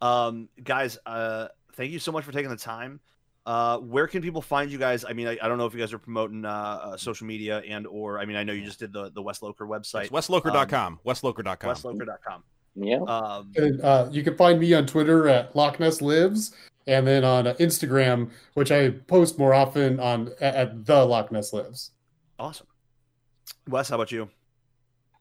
Um, 0.00 0.48
guys, 0.62 0.96
uh, 1.04 1.48
thank 1.74 1.90
you 1.90 1.98
so 1.98 2.12
much 2.12 2.24
for 2.24 2.32
taking 2.32 2.48
the 2.48 2.56
time. 2.56 3.00
Uh, 3.44 3.78
where 3.78 4.06
can 4.06 4.22
people 4.22 4.40
find 4.40 4.70
you 4.70 4.78
guys? 4.78 5.04
I 5.04 5.12
mean, 5.14 5.26
I, 5.26 5.36
I 5.42 5.48
don't 5.48 5.58
know 5.58 5.66
if 5.66 5.74
you 5.74 5.80
guys 5.80 5.92
are 5.92 5.98
promoting 5.98 6.44
uh, 6.44 6.48
uh, 6.48 6.96
social 6.96 7.26
media 7.26 7.58
and 7.68 7.86
or 7.88 8.20
I 8.20 8.24
mean, 8.24 8.36
I 8.36 8.44
know 8.44 8.52
you 8.52 8.64
just 8.64 8.78
did 8.78 8.92
the 8.92 9.10
the 9.10 9.20
Wes 9.20 9.40
Locher 9.40 9.66
website, 9.66 10.04
It's 10.04 10.10
weslocher.com. 10.12 11.00
weslocher.com. 11.04 11.74
weslocher.com. 11.74 12.42
Yeah. 12.76 12.98
Um, 12.98 13.50
And, 13.56 13.80
uh, 13.80 14.08
you 14.12 14.22
can 14.22 14.36
find 14.36 14.60
me 14.60 14.72
on 14.74 14.86
Twitter 14.86 15.26
at 15.26 15.56
Loch 15.56 15.80
Ness 15.80 16.00
Lives, 16.00 16.54
and 16.86 17.04
then 17.04 17.24
on 17.24 17.48
uh, 17.48 17.54
Instagram, 17.54 18.30
which 18.54 18.70
I 18.70 18.90
post 18.90 19.38
more 19.40 19.54
often 19.54 19.98
on 19.98 20.28
at, 20.40 20.54
at 20.54 20.86
the 20.86 21.04
Loch 21.04 21.32
Ness 21.32 21.52
Lives. 21.52 21.90
awesome. 22.38 22.68
Wes, 23.68 23.88
how 23.88 23.96
about 23.96 24.12
you? 24.12 24.30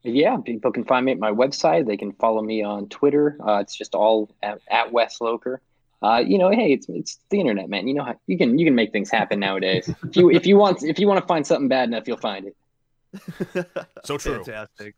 Yeah, 0.03 0.37
people 0.37 0.71
can 0.71 0.85
find 0.85 1.05
me 1.05 1.11
at 1.11 1.19
my 1.19 1.31
website. 1.31 1.85
They 1.85 1.97
can 1.97 2.13
follow 2.13 2.41
me 2.41 2.63
on 2.63 2.87
Twitter. 2.87 3.37
Uh, 3.45 3.59
it's 3.59 3.75
just 3.75 3.95
all 3.95 4.29
at, 4.41 4.59
at 4.69 4.91
Wes 4.91 5.19
Locher. 5.19 5.57
Uh, 6.01 6.23
you 6.25 6.37
know, 6.37 6.49
hey, 6.49 6.71
it's 6.71 6.87
it's 6.87 7.19
the 7.29 7.41
internet, 7.41 7.69
man. 7.69 7.85
You 7.87 7.95
know 7.95 8.03
how 8.05 8.15
you 8.25 8.37
can 8.37 8.57
you 8.57 8.65
can 8.65 8.75
make 8.75 8.93
things 8.93 9.09
happen 9.09 9.39
nowadays. 9.41 9.89
if 10.07 10.15
you 10.15 10.31
if 10.31 10.45
you 10.45 10.55
want 10.55 10.81
if 10.83 10.97
you 10.99 11.07
want 11.07 11.19
to 11.19 11.27
find 11.27 11.45
something 11.45 11.67
bad 11.67 11.89
enough, 11.89 12.07
you'll 12.07 12.17
find 12.17 12.47
it. 12.47 12.55
So 14.05 14.17
true. 14.17 14.43
Fantastic. 14.43 14.95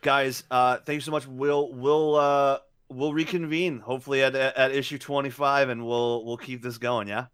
Guys, 0.00 0.44
uh, 0.50 0.76
thank 0.76 0.96
you 0.96 1.00
so 1.00 1.10
much. 1.10 1.26
We'll 1.26 1.72
we'll 1.72 2.14
uh 2.14 2.58
we'll 2.88 3.12
reconvene 3.12 3.80
hopefully 3.80 4.22
at 4.22 4.34
at 4.34 4.70
issue 4.72 4.98
25 4.98 5.68
and 5.68 5.86
we'll 5.86 6.24
we'll 6.24 6.38
keep 6.38 6.62
this 6.62 6.78
going 6.78 7.06
yeah 7.06 7.26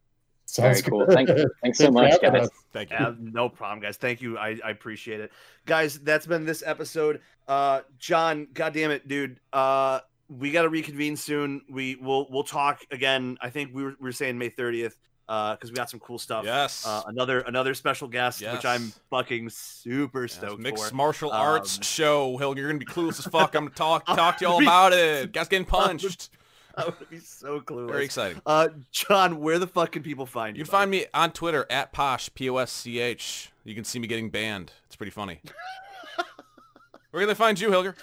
Very 0.57 0.83
cool. 0.83 1.07
Thank 1.09 1.29
you. 1.29 1.47
Thanks 1.63 1.79
so 1.79 1.91
much, 1.91 2.21
guys. 2.21 2.43
us. 2.43 2.49
Thank 2.73 2.91
you. 2.91 2.97
Yeah, 2.99 3.13
no 3.19 3.49
problem, 3.49 3.81
guys. 3.81 3.97
Thank 3.97 4.21
you. 4.23 4.39
I, 4.39 4.59
I 4.65 4.71
appreciate 4.71 5.21
it. 5.21 5.33
Guys, 5.67 5.99
that's 6.01 6.27
been 6.27 6.45
this 6.45 6.63
episode. 6.65 7.21
Uh 7.49 7.81
Jon, 7.99 8.49
goddamn 8.55 8.91
it, 8.91 9.07
dude. 9.09 9.41
Uh 9.53 10.01
we 10.29 10.51
gotta 10.51 10.69
reconvene 10.69 11.17
soon. 11.17 11.63
We 11.71 11.97
will 11.97 12.27
we'll 12.31 12.45
talk 12.45 12.81
again. 12.91 13.37
I 13.43 13.51
think 13.51 13.75
we 13.75 13.83
were, 13.85 13.91
we 14.01 14.05
were 14.05 14.13
saying 14.13 14.39
May 14.39 14.49
30th, 14.49 14.95
uh, 15.29 15.55
because 15.55 15.71
we 15.71 15.77
got 15.77 15.91
some 15.91 16.01
cool 16.01 16.19
stuff. 16.19 16.45
Yes. 16.47 16.87
Uh, 16.87 17.03
another 17.07 17.41
another 17.41 17.75
special 17.75 18.09
guest, 18.09 18.41
which 18.41 18.65
I'm 18.65 18.93
fucking 19.11 19.51
super 19.51 20.23
Yes, 20.23 20.33
stoked 20.35 20.61
mixed 20.63 20.89
for. 20.89 20.95
martial 20.95 21.31
arts 21.31 21.77
Um, 21.77 21.83
show. 21.83 22.37
Hill, 22.39 22.57
you're 22.57 22.69
gonna 22.69 22.79
be 22.79 22.87
clueless 22.87 23.19
as 23.19 23.27
fuck. 23.27 23.55
I'm 23.55 23.65
gonna 23.65 23.75
talk 23.75 24.07
talk 24.07 24.39
to 24.39 24.45
you 24.47 24.51
all 24.51 24.63
about 24.63 24.93
it. 24.95 25.33
Guys 25.33 25.49
getting 25.49 25.67
punched. 25.67 26.31
I 26.77 26.87
would 26.87 27.11
be 27.11 27.19
so 27.19 27.61
clueless. 27.61 27.91
Very 27.91 28.05
exciting. 28.05 28.43
Uh, 28.45 28.69
Jon, 28.91 29.41
where 29.41 29.59
the 29.59 29.67
fuck 29.67 29.93
can 29.93 30.03
people 30.03 30.27
find 30.27 30.57
you? 30.57 30.61
You 30.61 30.65
buddy? 30.65 30.71
find 30.71 30.91
me 30.91 31.07
on 31.15 31.33
Twitter 31.33 31.67
at 31.71 31.93
Posch 31.93 32.33
P 32.35 32.51
O 32.51 32.57
S 32.57 32.73
C 32.73 32.99
H. 32.99 33.53
You 33.65 33.75
can 33.75 33.85
see 33.85 33.99
me 33.99 34.07
getting 34.07 34.31
banned. 34.31 34.73
It's 34.87 34.97
pretty 34.97 35.13
funny. 35.13 35.41
Where 37.11 37.21
can 37.21 37.29
they 37.29 37.35
find 37.35 37.59
you, 37.61 37.69
Hilger? 37.69 37.95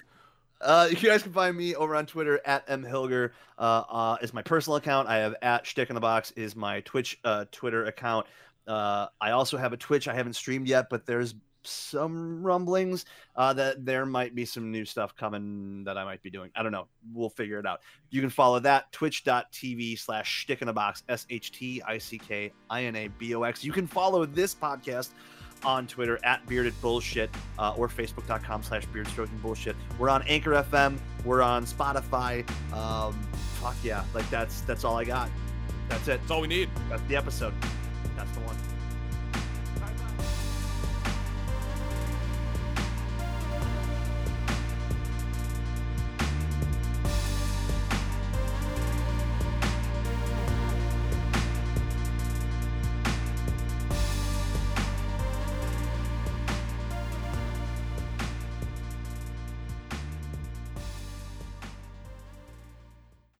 Uh, 0.62 0.88
you 0.90 0.96
guys 0.96 1.22
can 1.22 1.34
find 1.34 1.58
me 1.58 1.76
over 1.76 1.96
on 1.96 2.06
Twitter 2.06 2.40
at 2.46 2.66
mhilger. 2.68 3.32
Uh, 3.58 3.84
uh, 3.90 4.18
is 4.22 4.34
my 4.34 4.42
personal 4.42 4.78
account. 4.78 5.08
I 5.08 5.18
have 5.18 5.36
at 5.42 5.66
Shtick 5.66 5.90
in 5.90 5.96
the 5.96 6.02
Box 6.02 6.32
is 6.32 6.56
my 6.56 6.80
Twitch 6.82 7.20
uh, 7.26 7.46
Twitter 7.52 7.86
account. 7.86 8.26
Uh, 8.68 9.08
I 9.20 9.32
also 9.32 9.58
have 9.58 9.74
a 9.74 9.78
Twitch. 9.78 10.08
I 10.08 10.14
haven't 10.14 10.34
streamed 10.34 10.68
yet, 10.68 10.90
but 10.90 11.06
there's 11.06 11.36
some 11.64 12.44
rumblings 12.44 13.06
uh, 13.36 13.54
that 13.54 13.86
there 13.86 14.06
might 14.06 14.36
be 14.36 14.46
some 14.46 14.72
new 14.72 14.86
stuff 14.86 15.16
coming 15.16 15.84
that 15.84 15.98
I 15.98 16.04
might 16.04 16.22
be 16.22 16.30
doing. 16.30 16.52
I 16.56 16.64
don't 16.64 16.72
know. 16.72 16.88
We'll 17.14 17.30
figure 17.30 17.60
it 17.60 17.66
out. 17.66 17.82
You 18.10 18.22
can 18.22 18.30
follow 18.30 18.60
that 18.60 18.92
twitch.tv 18.92 20.00
slash 20.00 20.30
shtick 20.30 20.62
in 20.62 20.68
the 20.68 20.74
box, 20.74 21.04
S 21.10 21.26
H 21.30 21.52
T 21.52 21.82
I 21.86 21.98
C 21.98 22.18
K 22.18 22.52
I 22.70 22.86
N 22.86 22.96
A 22.96 23.08
B 23.08 23.36
O 23.36 23.44
X. 23.44 23.64
You 23.64 23.72
can 23.72 23.88
follow 23.88 24.26
this 24.26 24.54
podcast 24.56 25.10
on 25.64 25.88
Twitter 25.88 26.20
at 26.24 26.46
bearded 26.48 26.74
bullshit 26.82 27.30
uh, 27.60 27.74
or 27.78 27.88
facebook.com 27.88 28.64
slash 28.64 28.86
beard 28.88 29.08
stroking 29.08 29.38
bullshit. 29.40 29.76
We're 30.00 30.10
on 30.10 30.24
Anchor 30.24 30.52
FM. 30.52 31.00
We're 31.24 31.42
on 31.42 31.66
Spotify. 31.66 32.50
Um, 32.74 33.14
fuck 33.62 33.76
yeah. 33.84 34.04
Like 34.14 34.30
that's 34.30 34.62
that's 34.62 34.84
all 34.84 34.98
I 34.98 35.06
got. 35.06 35.30
That's 35.90 36.08
it. 36.08 36.20
That's 36.22 36.32
all 36.32 36.42
we 36.42 36.48
need. 36.48 36.70
That's 36.90 37.04
the 37.04 37.16
episode. 37.16 37.54
That's 38.16 38.32
the 38.32 38.40
one. 38.42 38.71